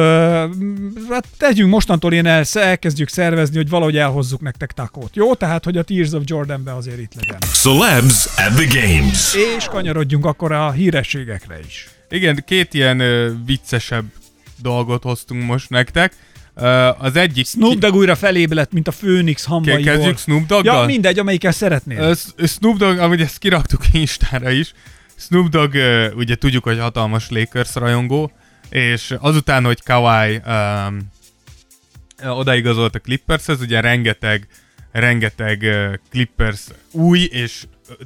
hát 1.09 1.25
tegyünk 1.37 1.69
mostantól 1.69 2.13
én 2.13 2.25
el, 2.25 2.43
elkezdjük 2.53 3.09
szervezni, 3.09 3.55
hogy 3.55 3.69
valahogy 3.69 3.97
elhozzuk 3.97 4.41
nektek 4.41 4.71
takót. 4.71 5.15
Jó? 5.15 5.35
Tehát, 5.35 5.63
hogy 5.63 5.77
a 5.77 5.83
Tears 5.83 6.11
of 6.11 6.21
Jordanbe 6.25 6.75
azért 6.75 6.99
itt 6.99 7.13
legyen. 7.15 7.37
Celebs 7.39 8.25
at 8.25 8.55
the 8.55 8.81
games. 8.81 9.35
És 9.57 9.65
kanyarodjunk 9.65 10.25
akkor 10.25 10.51
a 10.51 10.71
hírességekre 10.71 11.59
is. 11.67 11.87
Igen, 12.09 12.43
két 12.45 12.73
ilyen 12.73 12.99
ö, 12.99 13.31
viccesebb 13.45 14.05
dolgot 14.61 15.03
hoztunk 15.03 15.43
most 15.43 15.69
nektek. 15.69 16.13
Ö, 16.55 16.89
az 16.97 17.15
egyik... 17.15 17.45
Snoop 17.45 17.77
Dogg 17.77 17.93
újra 17.93 18.15
felébredt, 18.15 18.71
mint 18.71 18.87
a 18.87 18.91
Főnix 18.91 19.43
hamvaiból. 19.45 19.83
Kezdjük 19.83 20.17
Snoop 20.17 20.45
Doggal? 20.45 20.79
Ja, 20.79 20.85
mindegy, 20.85 21.19
amelyikkel 21.19 21.51
szeretnél. 21.51 22.15
S- 22.15 22.33
Snoop 22.47 22.77
Dogg, 22.77 22.97
amúgy 22.97 23.21
ezt 23.21 23.37
kiraktuk 23.37 23.81
Instára 23.91 24.49
is. 24.49 24.73
Snoop 25.15 25.49
Dogg, 25.49 25.75
ugye 26.15 26.35
tudjuk, 26.35 26.63
hogy 26.63 26.79
hatalmas 26.79 27.29
Lakers 27.29 27.75
rajongó, 27.75 28.31
és 28.69 29.15
azután, 29.19 29.65
hogy 29.65 29.83
Kawhi 29.83 30.41
um, 30.47 31.13
odaigazolt 32.23 32.95
a 32.95 32.99
Clippershez, 32.99 33.61
ugye 33.61 33.79
rengeteg, 33.79 34.47
rengeteg 34.91 35.65
Clippers 36.09 36.61
új 36.91 37.19
és 37.19 37.63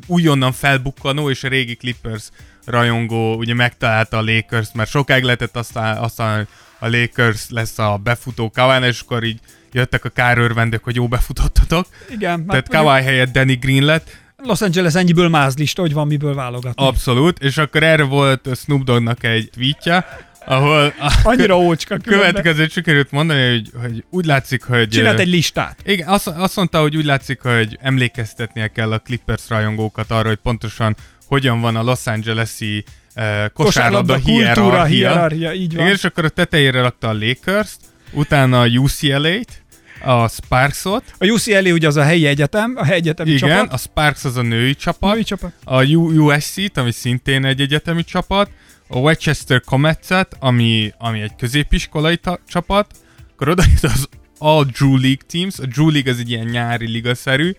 újonnan 0.07 0.51
felbukkanó, 0.51 1.29
és 1.29 1.43
a 1.43 1.47
régi 1.47 1.75
Clippers 1.75 2.29
rajongó 2.65 3.35
ugye 3.35 3.53
megtalálta 3.53 4.17
a 4.17 4.21
Lakers, 4.23 4.69
mert 4.73 4.89
sokáig 4.89 5.23
lehetett 5.23 5.55
aztán, 5.55 5.97
aztán 5.97 6.47
a 6.79 6.87
Lakers 6.87 7.49
lesz 7.49 7.79
a 7.79 7.99
befutó 8.03 8.49
Kawhi, 8.49 8.87
és 8.87 9.01
akkor 9.01 9.23
így 9.23 9.39
jöttek 9.71 10.05
a 10.05 10.09
kárőrvendők, 10.09 10.83
hogy 10.83 10.95
jó 10.95 11.07
befutottatok. 11.07 11.85
Igen, 12.09 12.45
Tehát 12.45 12.67
hát 12.71 12.83
Kawhi 12.83 13.03
helyett 13.03 13.31
Danny 13.31 13.59
Green 13.59 13.83
lett, 13.83 14.17
Los 14.43 14.61
Angeles 14.61 14.95
ennyiből 14.95 15.27
mázlista, 15.27 15.81
hogy 15.81 15.93
van 15.93 16.07
miből 16.07 16.35
válogatni. 16.35 16.85
abszolút, 16.85 17.39
és 17.39 17.57
akkor 17.57 17.83
erre 17.83 18.03
volt 18.03 18.49
Snoop 18.55 18.83
Doggnak 18.83 19.23
egy 19.23 19.49
tweetje, 19.53 20.05
ahol 20.45 20.93
a 20.99 21.13
Annyira 21.23 21.57
ócska 21.57 21.97
következőt 21.97 22.71
sikerült 22.71 23.11
mondani, 23.11 23.49
hogy, 23.49 23.69
hogy 23.81 24.03
úgy 24.09 24.25
látszik, 24.25 24.63
hogy... 24.63 24.87
Csinált 24.87 25.19
egy 25.19 25.27
listát. 25.27 25.79
Igen, 25.85 26.07
azt, 26.07 26.27
azt 26.27 26.55
mondta, 26.55 26.81
hogy 26.81 26.97
úgy 26.97 27.05
látszik, 27.05 27.41
hogy 27.41 27.77
emlékeztetnie 27.81 28.67
kell 28.67 28.91
a 28.91 28.99
Clippers 28.99 29.49
rajongókat 29.49 30.11
arra, 30.11 30.27
hogy 30.27 30.37
pontosan 30.43 30.95
hogyan 31.25 31.61
van 31.61 31.75
a 31.75 31.83
Los 31.83 32.07
Angeles-i 32.07 32.83
uh, 33.15 33.23
kosárlabda 33.53 34.15
hierarchia. 34.15 34.83
hierarchia, 34.83 35.53
így 35.53 35.75
van. 35.75 35.83
Igen, 35.85 35.95
és 35.95 36.03
akkor 36.03 36.25
a 36.25 36.29
tetejére 36.29 36.81
rakta 36.81 37.07
a 37.07 37.13
Lakers-t, 37.13 37.79
utána 38.11 38.61
a 38.61 38.65
UCLA-t, 38.65 39.58
a 40.01 40.27
Sparksot, 40.27 41.03
A 41.17 41.25
UCLA 41.25 41.71
ugye 41.71 41.87
az 41.87 41.95
a 41.95 42.03
helyi 42.03 42.25
egyetem, 42.25 42.73
a 42.75 42.83
helyi 42.83 42.97
egyetemi 42.99 43.31
igen, 43.31 43.49
csapat. 43.49 43.73
a 43.73 43.77
Sparks 43.77 44.23
az 44.25 44.35
a 44.37 44.41
női 44.41 44.75
csapat, 44.75 45.13
Női 45.13 45.23
csapat. 45.23 45.51
a 45.63 45.83
USC-t, 45.83 46.77
ami 46.77 46.91
szintén 46.91 47.45
egy 47.45 47.61
egyetemi 47.61 48.03
csapat, 48.03 48.49
a 48.87 48.97
Westchester 48.97 49.61
Comets-et, 49.61 50.35
ami, 50.39 50.93
ami 50.97 51.21
egy 51.21 51.35
középiskolai 51.35 52.17
ta- 52.17 52.39
csapat, 52.47 52.91
akkor 53.33 53.49
oda 53.49 53.63
jött 53.73 53.91
az 53.91 54.07
All 54.37 54.65
Drew 54.77 54.97
League 54.97 55.23
Teams, 55.27 55.59
a 55.59 55.65
Drew 55.65 55.89
League 55.89 56.11
az 56.11 56.19
egy 56.19 56.29
ilyen 56.29 56.45
nyári 56.45 56.87
ligaszerű, 56.87 57.55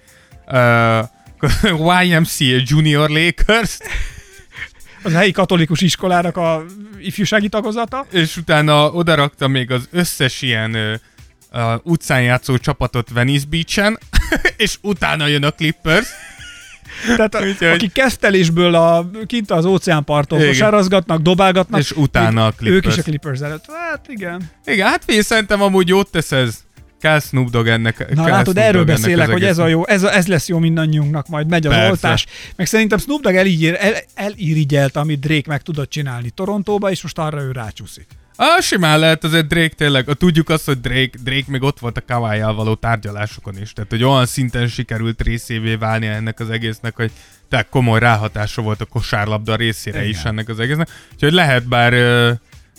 uh, 0.47 1.05
YMCA 2.05 2.63
Junior 2.65 3.09
Lakers, 3.11 3.77
Az 5.03 5.13
helyi 5.13 5.31
katolikus 5.31 5.81
iskolának 5.81 6.37
a 6.37 6.65
ifjúsági 6.99 7.49
tagozata. 7.49 8.07
és 8.13 8.37
utána 8.37 8.91
oda 8.91 9.15
rakta 9.15 9.49
még 9.49 9.71
az 9.71 9.89
összes 9.91 10.43
ilyen 10.43 11.01
uh, 11.53 11.73
utcán 11.83 12.23
játszó 12.23 12.57
csapatot 12.59 13.11
Venice 13.11 13.47
Beach-en, 13.51 13.99
és 14.57 14.77
utána 14.83 15.27
jön 15.27 15.45
a 15.45 15.51
Clippers. 15.51 16.09
Tehát 17.17 17.35
a, 17.35 17.41
Úgyhogy- 17.41 17.69
akik 17.69 17.93
kezdtelésből 17.93 18.75
a, 18.75 19.11
kint 19.27 19.51
az 19.51 19.65
óceánparton 19.65 20.39
Igen. 20.39 20.51
kosárazgatnak, 20.51 21.21
dobálgatnak. 21.21 21.81
És 21.81 21.91
utána 21.91 22.47
a 22.47 22.53
még 22.61 22.71
Ők 22.73 22.81
Clippers. 22.83 22.95
is 22.97 23.01
a 23.01 23.05
Clippers 23.05 23.41
előtt. 23.41 23.65
Hát 23.91 24.09
igen. 24.09 24.51
Igen, 24.65 24.87
hát 24.87 25.05
figyelj, 25.05 25.23
szerintem 25.23 25.63
amúgy 25.63 25.89
jót 25.89 26.11
tesz 26.11 26.33
ez. 26.33 26.59
Kell 27.01 27.21
Snoop 27.21 27.51
Dogg 27.51 27.67
ennek. 27.67 27.99
Na 28.15 28.25
kell 28.25 28.33
látod, 28.33 28.53
Snoop 28.53 28.69
erről 28.69 28.85
beszélek, 28.85 29.29
hogy 29.31 29.45
ez 29.45 29.59
a 29.59 29.67
jó, 29.67 29.87
ez, 29.87 30.03
a, 30.03 30.15
ez 30.15 30.27
lesz 30.27 30.49
jó 30.49 30.59
mindannyiunknak, 30.59 31.29
majd 31.29 31.49
megy 31.49 31.67
az 31.67 31.73
Persze. 31.73 31.91
oltás. 31.91 32.27
Meg 32.57 32.67
szerintem 32.67 32.99
Snoop 32.99 33.21
Dogg 33.23 33.35
elígyér, 33.35 33.77
el, 33.81 33.93
elirigyelte, 34.15 35.01
amit 35.01 35.21
Drake 35.21 35.49
meg 35.49 35.63
tudott 35.63 35.91
csinálni 35.91 36.31
Torontóba, 36.31 36.91
és 36.91 37.03
most 37.03 37.19
arra 37.19 37.41
ő 37.43 37.53
rácsúszik. 37.53 38.07
Ah, 38.43 38.61
simán 38.61 38.99
lehet 38.99 39.25
azért 39.25 39.47
Drake 39.47 39.75
tényleg. 39.75 40.09
A, 40.09 40.15
tudjuk 40.15 40.49
azt, 40.49 40.65
hogy 40.65 40.81
Drake, 40.81 41.19
Drake 41.23 41.45
még 41.47 41.63
ott 41.63 41.79
volt 41.79 41.97
a 41.97 42.03
kawhi 42.07 42.41
való 42.41 42.75
tárgyalásokon 42.75 43.59
is. 43.61 43.73
Tehát, 43.73 43.91
hogy 43.91 44.05
olyan 44.05 44.27
szinten 44.27 44.69
sikerült 44.69 45.23
részévé 45.23 45.75
válni 45.75 46.07
ennek 46.07 46.41
az 46.41 46.51
egésznek, 46.51 46.97
hogy 46.97 47.11
tehát 47.49 47.69
komoly 47.69 47.99
ráhatása 47.99 48.63
volt 48.63 48.81
a 48.81 48.85
kosárlabda 48.85 49.57
részére 49.57 49.99
Igen. 49.99 50.11
is 50.11 50.25
ennek 50.25 50.49
az 50.49 50.59
egésznek. 50.61 50.89
Úgyhogy 51.13 51.33
lehet, 51.33 51.69
bár 51.69 51.93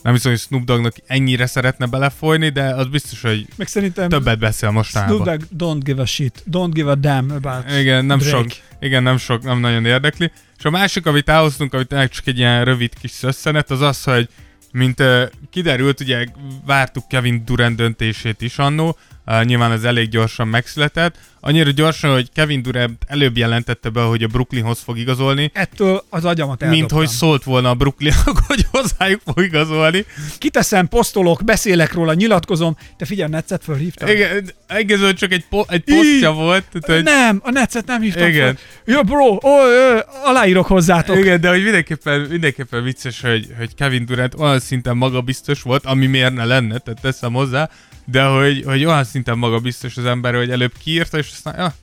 nem 0.04 0.14
hiszem, 0.14 0.32
hogy 0.32 0.40
Snoop 0.40 0.64
Doggnak 0.64 0.94
ennyire 1.06 1.46
szeretne 1.46 1.86
belefolyni, 1.86 2.50
de 2.50 2.64
az 2.64 2.88
biztos, 2.88 3.22
hogy 3.22 3.48
Meg 3.56 3.68
szerintem 3.68 4.10
többet 4.10 4.40
beszél 4.40 4.70
Snoop 4.70 4.74
mostanában. 4.74 5.24
Dogg 5.24 5.42
don't 5.58 5.84
give 5.84 6.02
a 6.02 6.06
shit, 6.06 6.44
don't 6.52 6.70
give 6.72 6.92
a 6.92 6.96
damn 6.96 7.32
about 7.32 7.72
Igen, 7.80 8.06
nem 8.06 8.18
Drake. 8.18 8.38
sok, 8.38 8.48
igen, 8.80 9.04
nem 9.04 9.18
sok, 9.18 9.44
nem 9.44 9.60
nagyon 9.60 9.86
érdekli. 9.86 10.32
És 10.58 10.66
a 10.66 10.70
másik, 10.70 11.06
amit 11.06 11.30
elhoztunk, 11.30 11.74
amit 11.74 11.90
csak 11.90 12.28
egy 12.28 12.38
ilyen 12.38 12.66
rövid 12.66 12.94
kis 13.00 13.12
szösszenet, 13.12 13.72
az 13.72 13.82
az, 13.82 14.04
hogy 14.04 14.30
mint 14.72 15.00
uh, 15.00 15.24
kiderült, 15.50 16.00
ugye 16.00 16.26
vártuk 16.66 17.08
Kevin 17.08 17.46
Durant 17.46 17.76
döntését 17.76 18.42
is 18.42 18.58
annó, 18.58 18.98
Uh, 19.26 19.44
nyilván 19.44 19.72
az 19.72 19.84
elég 19.84 20.10
gyorsan 20.10 20.48
megszületett. 20.48 21.16
Annyira 21.44 21.70
gyorsan, 21.72 22.14
hogy 22.14 22.30
Kevin 22.34 22.62
Durant 22.62 23.04
előbb 23.08 23.38
jelentette 23.38 23.90
be, 23.90 24.02
hogy 24.02 24.24
a 24.24 24.28
Brooklynhoz 24.28 24.80
fog 24.80 24.98
igazolni, 24.98 25.52
Ettől 25.54 26.04
az 26.10 26.26
agyamat 26.26 26.62
eldobtam. 26.62 26.70
mint 26.70 26.92
hogy 26.92 27.08
szólt 27.08 27.44
volna 27.44 27.70
a 27.70 27.74
Brooklyn, 27.74 28.14
hogy 28.48 28.66
hozzájuk 28.72 29.22
fog 29.26 29.44
igazolni. 29.44 30.06
Kiteszem, 30.38 30.88
posztolok, 30.88 31.44
beszélek 31.44 31.94
róla, 31.94 32.14
nyilatkozom. 32.14 32.78
Te 32.98 33.06
figyelj, 33.06 33.30
Netszet 33.30 33.64
fölhívtam. 33.64 34.10
Igen, 34.10 34.52
igazol 34.78 35.14
csak 35.14 35.32
egy, 35.32 35.46
po- 35.50 35.72
egy 35.72 35.84
posztja 35.84 36.32
volt. 36.32 36.66
Tehát, 36.80 37.04
Nem, 37.04 37.40
a 37.44 37.52
Netszet 37.52 37.86
nem 37.86 38.02
hívtam 38.02 38.28
Igen. 38.28 38.56
föl. 38.56 38.96
Ja, 38.96 39.02
bro, 39.04 39.26
ó, 39.44 39.60
ö, 39.66 40.00
aláírok 40.24 40.66
hozzátok. 40.66 41.18
Igen, 41.18 41.42
de 41.42 41.50
hogy 41.50 41.64
mindenképpen, 41.64 42.20
mindenképpen 42.22 42.84
vicces, 42.84 43.22
hogy, 43.22 43.48
hogy 43.58 43.76
Kevin 43.76 44.06
Durant 44.06 44.34
olyan 44.38 44.60
szinten 44.60 44.98
magabiztos 44.98 45.62
volt, 45.62 45.86
ami 45.86 46.06
miért 46.06 46.34
ne 46.34 46.46
lenne, 46.46 46.78
tehát 46.78 47.02
teszem 47.02 47.34
hozzá, 47.34 47.70
de 48.06 48.24
hogy, 48.24 48.64
hogy 48.66 48.86
olyan 48.86 49.04
szinten 49.12 49.38
magabiztos 49.38 49.98
az 49.98 50.06
ember, 50.06 50.36
hogy 50.36 50.50
előbb 50.50 50.74
kiírta, 50.78 51.18
és 51.18 51.30
aztán, 51.32 51.56
ja, 51.58 51.74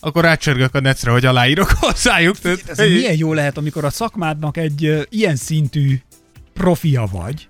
akkor 0.00 0.22
rácsörgök 0.22 0.74
a 0.74 0.80
necre, 0.80 1.10
hogy 1.10 1.24
aláírok 1.24 1.70
hozzájuk. 1.80 2.38
Tehát, 2.38 2.68
Ez 2.68 2.78
milyen 2.78 3.16
jó 3.16 3.32
lehet, 3.32 3.56
amikor 3.56 3.84
a 3.84 3.90
szakmádnak 3.90 4.56
egy 4.56 5.06
ilyen 5.08 5.36
szintű 5.36 6.00
profia 6.52 7.08
vagy, 7.12 7.48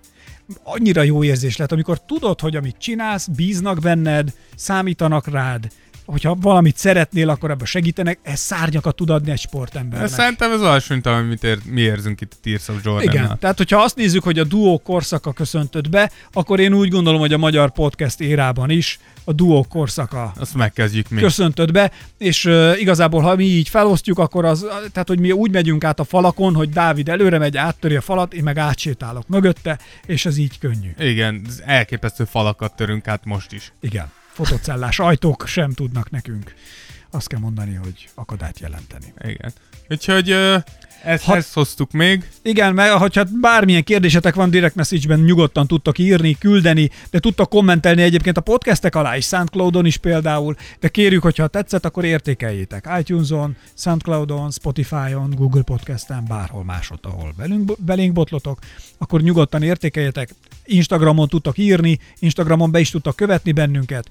annyira 0.63 1.03
jó 1.03 1.25
érzés 1.25 1.57
lehet, 1.57 1.73
amikor 1.73 2.05
tudod, 2.05 2.41
hogy 2.41 2.57
amit 2.57 2.77
csinálsz, 2.79 3.27
bíznak 3.27 3.79
benned, 3.79 4.33
számítanak 4.57 5.27
rád, 5.27 5.73
hogyha 6.11 6.35
valamit 6.35 6.77
szeretnél, 6.77 7.29
akkor 7.29 7.51
ebben 7.51 7.67
segítenek, 7.67 8.19
ez 8.23 8.41
szárnyakat 8.41 8.97
tud 8.97 9.11
adni 9.11 9.31
egy 9.31 9.41
sportembernek. 9.41 10.09
Szerintem 10.09 10.53
ez 10.53 10.87
mint 10.89 11.07
amit 11.07 11.45
ér, 11.45 11.59
mi 11.65 11.81
érzünk 11.81 12.21
itt 12.21 12.33
a 12.33 12.37
Tears 12.43 12.69
of 12.69 12.77
jordan 12.85 13.03
Igen, 13.03 13.39
tehát 13.39 13.57
hogyha 13.57 13.83
azt 13.83 13.97
nézzük, 13.97 14.23
hogy 14.23 14.39
a 14.39 14.45
duó 14.45 14.79
korszaka 14.79 15.33
köszöntött 15.33 15.89
be, 15.89 16.11
akkor 16.33 16.61
én 16.61 16.75
úgy 16.75 16.89
gondolom, 16.89 17.21
hogy 17.21 17.33
a 17.33 17.39
magyar 17.39 17.71
podcast 17.71 18.21
érában 18.21 18.71
is 18.71 18.99
a 19.25 19.33
duó 19.33 19.67
korszaka 19.69 20.33
Azt 20.39 20.55
megkezdjük 20.55 21.09
mi. 21.09 21.21
köszöntött 21.21 21.73
be, 21.73 21.91
és 22.19 22.45
uh, 22.45 22.81
igazából, 22.81 23.21
ha 23.21 23.37
mi 23.37 23.45
így 23.45 23.69
felosztjuk, 23.69 24.19
akkor 24.19 24.45
az, 24.45 24.67
tehát, 24.93 25.09
hogy 25.09 25.21
mi 25.21 25.33
úgy 25.33 25.51
megyünk 25.51 25.85
át 25.85 26.01
a 26.01 26.05
falakon, 26.05 26.55
hogy 26.55 26.71
Dávid 26.71 27.09
előre 27.09 27.39
megy, 27.39 27.57
áttöri 27.57 27.97
a 27.97 28.01
falat, 28.01 28.35
én 28.35 28.43
meg 28.43 28.59
átsétálok 28.59 29.29
mögötte, 29.29 29.79
és 30.07 30.27
ez 30.27 30.37
így 30.37 30.59
könnyű. 30.59 30.91
Igen, 30.99 31.47
elképesztő 31.65 32.25
falakat 32.25 32.77
törünk 32.77 33.09
át 33.09 33.25
most 33.25 33.53
is. 33.53 33.73
Igen, 33.81 34.11
fotocellás 34.45 34.99
ajtók 34.99 35.47
sem 35.47 35.73
tudnak 35.73 36.11
nekünk. 36.11 36.55
Azt 37.11 37.27
kell 37.29 37.39
mondani, 37.41 37.75
hogy 37.75 38.09
akadályt 38.15 38.59
jelenteni. 38.59 39.13
Igen. 39.19 39.53
Úgyhogy 39.89 40.29
ezt, 41.03 41.25
Ha- 41.25 41.37
ezt 41.37 41.55
hoztuk 41.55 41.93
még. 41.93 42.29
Igen, 42.43 42.75
mert 42.75 43.15
ha 43.15 43.25
bármilyen 43.41 43.85
kérdésetek 43.85 44.35
van 44.35 44.51
direct 44.51 44.75
message-ben, 44.75 45.21
nyugodtan 45.21 45.67
tudtak 45.67 45.99
írni, 45.99 46.37
küldeni, 46.39 46.91
de 47.11 47.19
tudtak 47.19 47.49
kommentelni 47.49 48.03
egyébként 48.03 48.37
a 48.37 48.41
podcastek 48.41 48.95
alá 48.95 49.17
is, 49.17 49.25
Soundcloudon 49.25 49.87
is 49.87 49.97
például, 49.97 50.57
de 50.81 50.89
kérjük, 50.89 51.23
hogyha 51.23 51.47
tetszett, 51.47 51.85
akkor 51.85 52.05
értékeljétek 52.05 52.89
iTunes-on, 52.99 53.57
Soundcloudon, 53.75 54.51
Spotify-on, 54.51 55.31
Google 55.35 55.63
Podcast-en, 55.63 56.25
bárhol 56.29 56.65
másod, 56.65 56.99
ahol 57.03 57.33
belünk, 57.37 57.85
belénk 57.85 58.13
botlotok, 58.13 58.59
akkor 58.99 59.21
nyugodtan 59.21 59.63
értékeljetek. 59.63 60.35
Instagramon 60.65 61.29
tudtak 61.29 61.59
írni, 61.59 61.99
Instagramon 62.19 62.71
be 62.71 62.81
is 62.81 62.91
tudtak 62.91 63.17
követni 63.17 63.53
bennünket, 63.53 64.09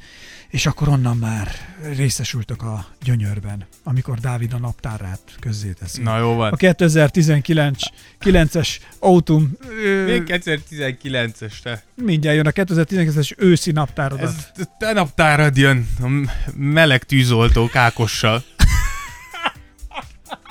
és 0.49 0.65
akkor 0.65 0.87
onnan 0.87 1.17
már 1.17 1.51
részesültök 1.95 2.61
a 2.61 2.85
gyönyörben, 3.03 3.65
amikor 3.83 4.19
Dávid 4.19 4.53
a 4.53 4.57
naptárát 4.57 5.19
közzéteszi. 5.39 6.01
Na 6.01 6.17
jó 6.17 6.35
van. 6.35 6.51
A 6.51 6.55
2019-es 6.55 8.79
autumn, 8.99 9.57
ö, 9.85 10.05
Még 10.05 10.23
2019-es 10.27 11.53
te. 11.63 11.83
mindjárt 11.95 12.37
jön 12.37 12.47
a 12.47 12.51
2019-es 12.51 13.31
őszi 13.37 13.71
naptárodat. 13.71 14.23
Ez 14.57 14.67
te 14.79 14.93
naptárad 14.93 15.57
jön 15.57 15.87
a 16.01 16.07
meleg 16.55 17.03
tűzoltó 17.03 17.67
kákossal. 17.67 18.43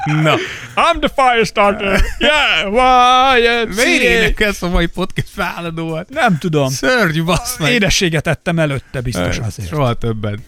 Na, 0.06 0.34
I'm 0.76 0.98
the 1.00 1.08
fire 1.14 1.44
starter! 1.44 2.02
Yeah, 2.18 2.72
why? 2.72 3.74
miért 3.84 4.02
énekelsz 4.02 4.62
a 4.62 4.68
mai 4.68 4.86
podcast 4.86 5.34
váladóat? 5.34 6.08
Nem 6.08 6.38
tudom. 6.38 6.68
Szörnyű, 6.68 7.22
bassz 7.24 7.58
meg. 7.58 7.72
Édességet 7.72 8.26
ettem 8.26 8.58
előtte 8.58 9.00
biztos 9.00 9.38
azért. 9.38 9.68
Soha 9.68 9.94
többen. 9.94 10.38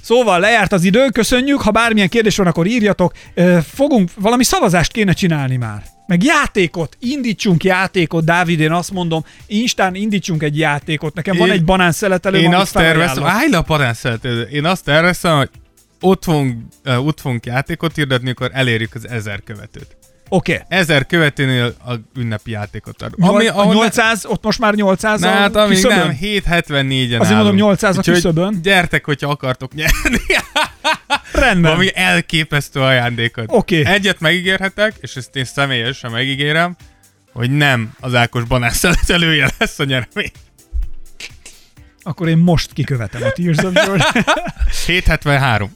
Szóval 0.00 0.40
lejárt 0.40 0.72
az 0.72 0.84
idő, 0.84 1.08
köszönjük, 1.08 1.60
ha 1.60 1.70
bármilyen 1.70 2.08
kérdés 2.08 2.36
van, 2.36 2.46
akkor 2.46 2.66
írjatok. 2.66 3.12
Fogunk, 3.74 4.10
valami 4.16 4.44
szavazást 4.44 4.92
kéne 4.92 5.12
csinálni 5.12 5.56
már. 5.56 5.82
Meg 6.06 6.22
játékot, 6.24 6.96
indítsunk 7.00 7.64
játékot, 7.64 8.24
Dávid, 8.24 8.60
én 8.60 8.72
azt 8.72 8.90
mondom, 8.90 9.24
Instán 9.46 9.94
indítsunk 9.94 10.42
egy 10.42 10.58
játékot. 10.58 11.14
Nekem 11.14 11.36
van 11.36 11.46
Én- 11.48 11.52
egy 11.52 11.64
banán 11.64 11.92
szeletelő, 11.92 12.38
Én 12.38 12.54
azt 12.54 12.72
terveztem, 12.72 13.24
állj 13.24 13.50
le 13.50 13.56
a 13.56 13.62
paránszeletet. 13.62 14.50
Én 14.50 14.64
azt 14.64 14.84
terveztem, 14.84 15.36
hogy 15.36 15.48
ott 16.00 16.24
fogunk, 16.24 16.62
uh, 16.84 17.06
ott 17.06 17.20
fogunk 17.20 17.46
játékot 17.46 17.94
hirdetni, 17.94 18.30
akkor 18.30 18.50
elérjük 18.52 18.94
az 18.94 19.08
ezer 19.08 19.42
követőt. 19.44 19.96
Oké. 20.28 20.52
Okay. 20.52 20.78
Ezer 20.78 21.06
követőnél 21.06 21.74
a 21.86 21.92
ünnepi 22.18 22.50
játékot 22.50 23.02
ad. 23.02 23.12
Ami, 23.18 23.46
a 23.46 23.64
ne- 23.64 23.72
800, 23.72 24.24
ott 24.24 24.44
most 24.44 24.58
már 24.58 24.74
800 24.74 25.20
Na, 25.20 25.28
hát 25.28 25.56
amíg 25.56 25.74
küszöbön? 25.74 25.96
nem, 25.98 26.16
774-en 26.20 27.20
Azért 27.20 27.36
mondom, 27.36 27.54
800 27.54 27.98
a 27.98 28.02
küszöbön. 28.02 28.58
Gyertek, 28.62 29.04
hogyha 29.04 29.30
akartok 29.30 29.74
nyerni. 29.74 30.20
Rendben. 31.32 31.72
Ami 31.72 31.90
elképesztő 31.94 32.80
ajándékot. 32.80 33.44
Oké. 33.48 33.84
Egyet 33.84 34.20
megígérhetek, 34.20 34.94
és 35.00 35.16
ezt 35.16 35.36
én 35.36 35.44
személyesen 35.44 36.10
megígérem, 36.10 36.76
hogy 37.32 37.50
nem 37.50 37.92
az 38.00 38.14
Ákos 38.14 38.44
banásszelet 38.44 39.10
elője 39.10 39.50
lesz 39.58 39.78
a 39.78 39.84
nyeremény. 39.84 40.30
Akkor 42.06 42.28
én 42.28 42.38
most 42.38 42.72
kikövetem 42.72 43.22
a 43.22 43.30
Tears 43.30 43.58
of 43.58 43.74
Jordan. 43.74 44.06
773. 44.86 45.72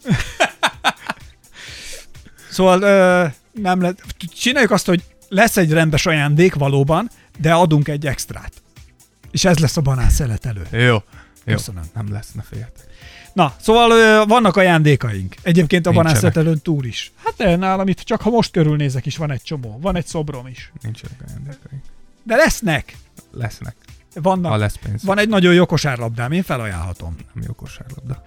Szóval 2.50 2.82
ö, 2.82 3.26
nem 3.62 3.80
lehet. 3.80 4.02
Csináljuk 4.36 4.70
azt, 4.70 4.86
hogy 4.86 5.04
lesz 5.28 5.56
egy 5.56 5.72
rendes 5.72 6.06
ajándék 6.06 6.54
valóban, 6.54 7.10
de 7.38 7.52
adunk 7.52 7.88
egy 7.88 8.06
extrát. 8.06 8.52
És 9.30 9.44
ez 9.44 9.58
lesz 9.58 9.76
a 9.76 9.80
banán 9.80 10.10
szeletelő. 10.10 10.66
Jó. 10.70 10.78
Jó. 11.44 11.54
Köszönöm. 11.54 11.82
Nem 11.94 12.12
lesz, 12.12 12.32
ne 12.32 12.42
féljetek. 12.42 12.84
Na, 13.32 13.54
szóval 13.60 13.90
ö, 13.90 14.24
vannak 14.26 14.56
ajándékaink. 14.56 15.34
Egyébként 15.42 15.86
a 15.86 15.92
banán 15.92 16.14
szeletelőn 16.14 16.60
túl 16.62 16.84
is. 16.84 17.12
Hát 17.24 17.34
de 17.36 17.56
nálam 17.56 17.88
itt 17.88 18.00
csak 18.00 18.20
ha 18.20 18.30
most 18.30 18.50
körülnézek 18.52 19.06
is 19.06 19.16
van 19.16 19.30
egy 19.30 19.42
csomó. 19.42 19.78
Van 19.80 19.96
egy 19.96 20.06
szobrom 20.06 20.46
is. 20.46 20.72
Nincsenek 20.82 21.20
ajándékaink. 21.26 21.82
De 22.22 22.36
lesznek. 22.36 22.96
Lesznek. 23.32 23.76
Vannak. 24.14 24.50
Ha 24.50 24.56
lesz 24.56 24.76
pénz. 24.82 25.02
Van 25.04 25.18
egy 25.18 25.28
nagyon 25.28 25.54
jó 25.54 25.66
kosárlabdám, 25.66 26.32
én 26.32 26.42
felajánlhatom. 26.42 27.16
Nem 27.34 27.44
jó 27.46 27.52
kosárlabda. 27.52 28.22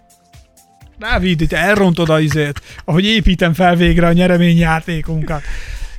Dávid, 0.98 1.42
itt 1.42 1.54
elrontod 1.54 2.10
a 2.10 2.20
izét, 2.20 2.62
ahogy 2.86 3.06
építem 3.06 3.54
fel 3.54 3.76
végre 3.76 4.08
a 4.08 4.14
nyereményjátékunkat. 4.14 5.42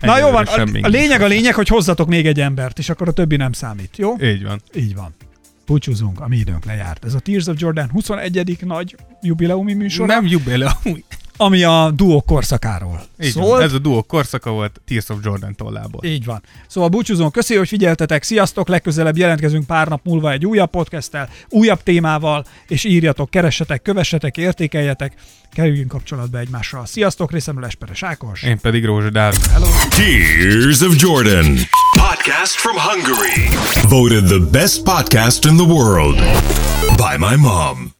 Na 0.01 0.19
jó 0.19 0.31
van, 0.31 0.45
a, 0.45 0.67
a 0.83 0.89
lényeg 0.89 1.21
a 1.21 1.27
lényeg, 1.27 1.55
hogy 1.55 1.69
hozzatok 1.69 2.09
még 2.09 2.27
egy 2.27 2.41
embert, 2.41 2.79
és 2.79 2.89
akkor 2.89 3.09
a 3.09 3.13
többi 3.13 3.37
nem 3.37 3.53
számít, 3.53 3.97
jó? 3.97 4.17
Így 4.21 4.43
van. 4.43 4.63
Így 4.75 4.95
van. 4.95 5.15
Búcsúzunk, 5.67 6.21
a 6.21 6.29
mi 6.29 6.37
időnk 6.37 6.65
lejárt. 6.65 7.05
Ez 7.05 7.15
a 7.15 7.19
Tears 7.19 7.47
of 7.47 7.57
Jordan 7.59 7.91
21. 7.91 8.57
nagy 8.61 8.97
jubileumi 9.23 9.73
műsor, 9.73 10.07
Nem 10.07 10.27
jubilé, 10.27 10.67
amúgy. 10.85 11.05
Ami 11.37 11.63
a 11.63 11.91
duó 11.95 12.21
korszakáról 12.21 13.03
Így 13.23 13.31
szólt. 13.33 13.49
van. 13.49 13.63
Ez 13.63 13.73
a 13.73 13.79
duó 13.79 14.03
korszaka 14.03 14.51
volt 14.51 14.81
Tears 14.87 15.09
of 15.09 15.19
Jordan 15.23 15.55
tollából. 15.55 16.05
Így 16.05 16.25
van. 16.25 16.43
Szóval 16.69 16.89
búcsúzunk, 16.89 17.33
köszi, 17.33 17.57
hogy 17.57 17.69
figyeltetek, 17.69 18.23
sziasztok, 18.23 18.69
legközelebb 18.69 19.17
jelentkezünk 19.17 19.67
pár 19.67 19.89
nap 19.89 20.01
múlva 20.05 20.31
egy 20.33 20.47
újabb 20.47 20.71
podcasttel, 20.71 21.29
újabb 21.49 21.83
témával, 21.83 22.45
és 22.69 22.85
írjatok, 22.85 23.31
keressetek, 23.31 23.83
kövessetek, 23.83 24.37
értékeljetek, 24.37 25.15
kerüljünk 25.53 25.89
kapcsolatba 25.89 26.39
egymással. 26.39 26.87
Sziasztok, 26.87 27.33
részemről 27.33 27.65
Esperes 27.65 28.03
Ákos. 28.03 28.43
Én 28.43 28.59
pedig 28.61 28.85
Rózsa 28.85 29.11
Dávid. 29.11 29.41
Tears 29.89 30.81
of 30.81 30.95
Jordan. 30.99 31.57
Podcast 31.97 32.55
from 32.55 32.77
Hungary. 32.77 33.49
Voted 33.89 34.25
the 34.25 34.51
best 34.51 34.83
podcast 34.83 35.45
in 35.45 35.57
the 35.57 35.67
world 35.67 36.17
by 36.97 37.17
my 37.19 37.37
mom. 37.37 37.94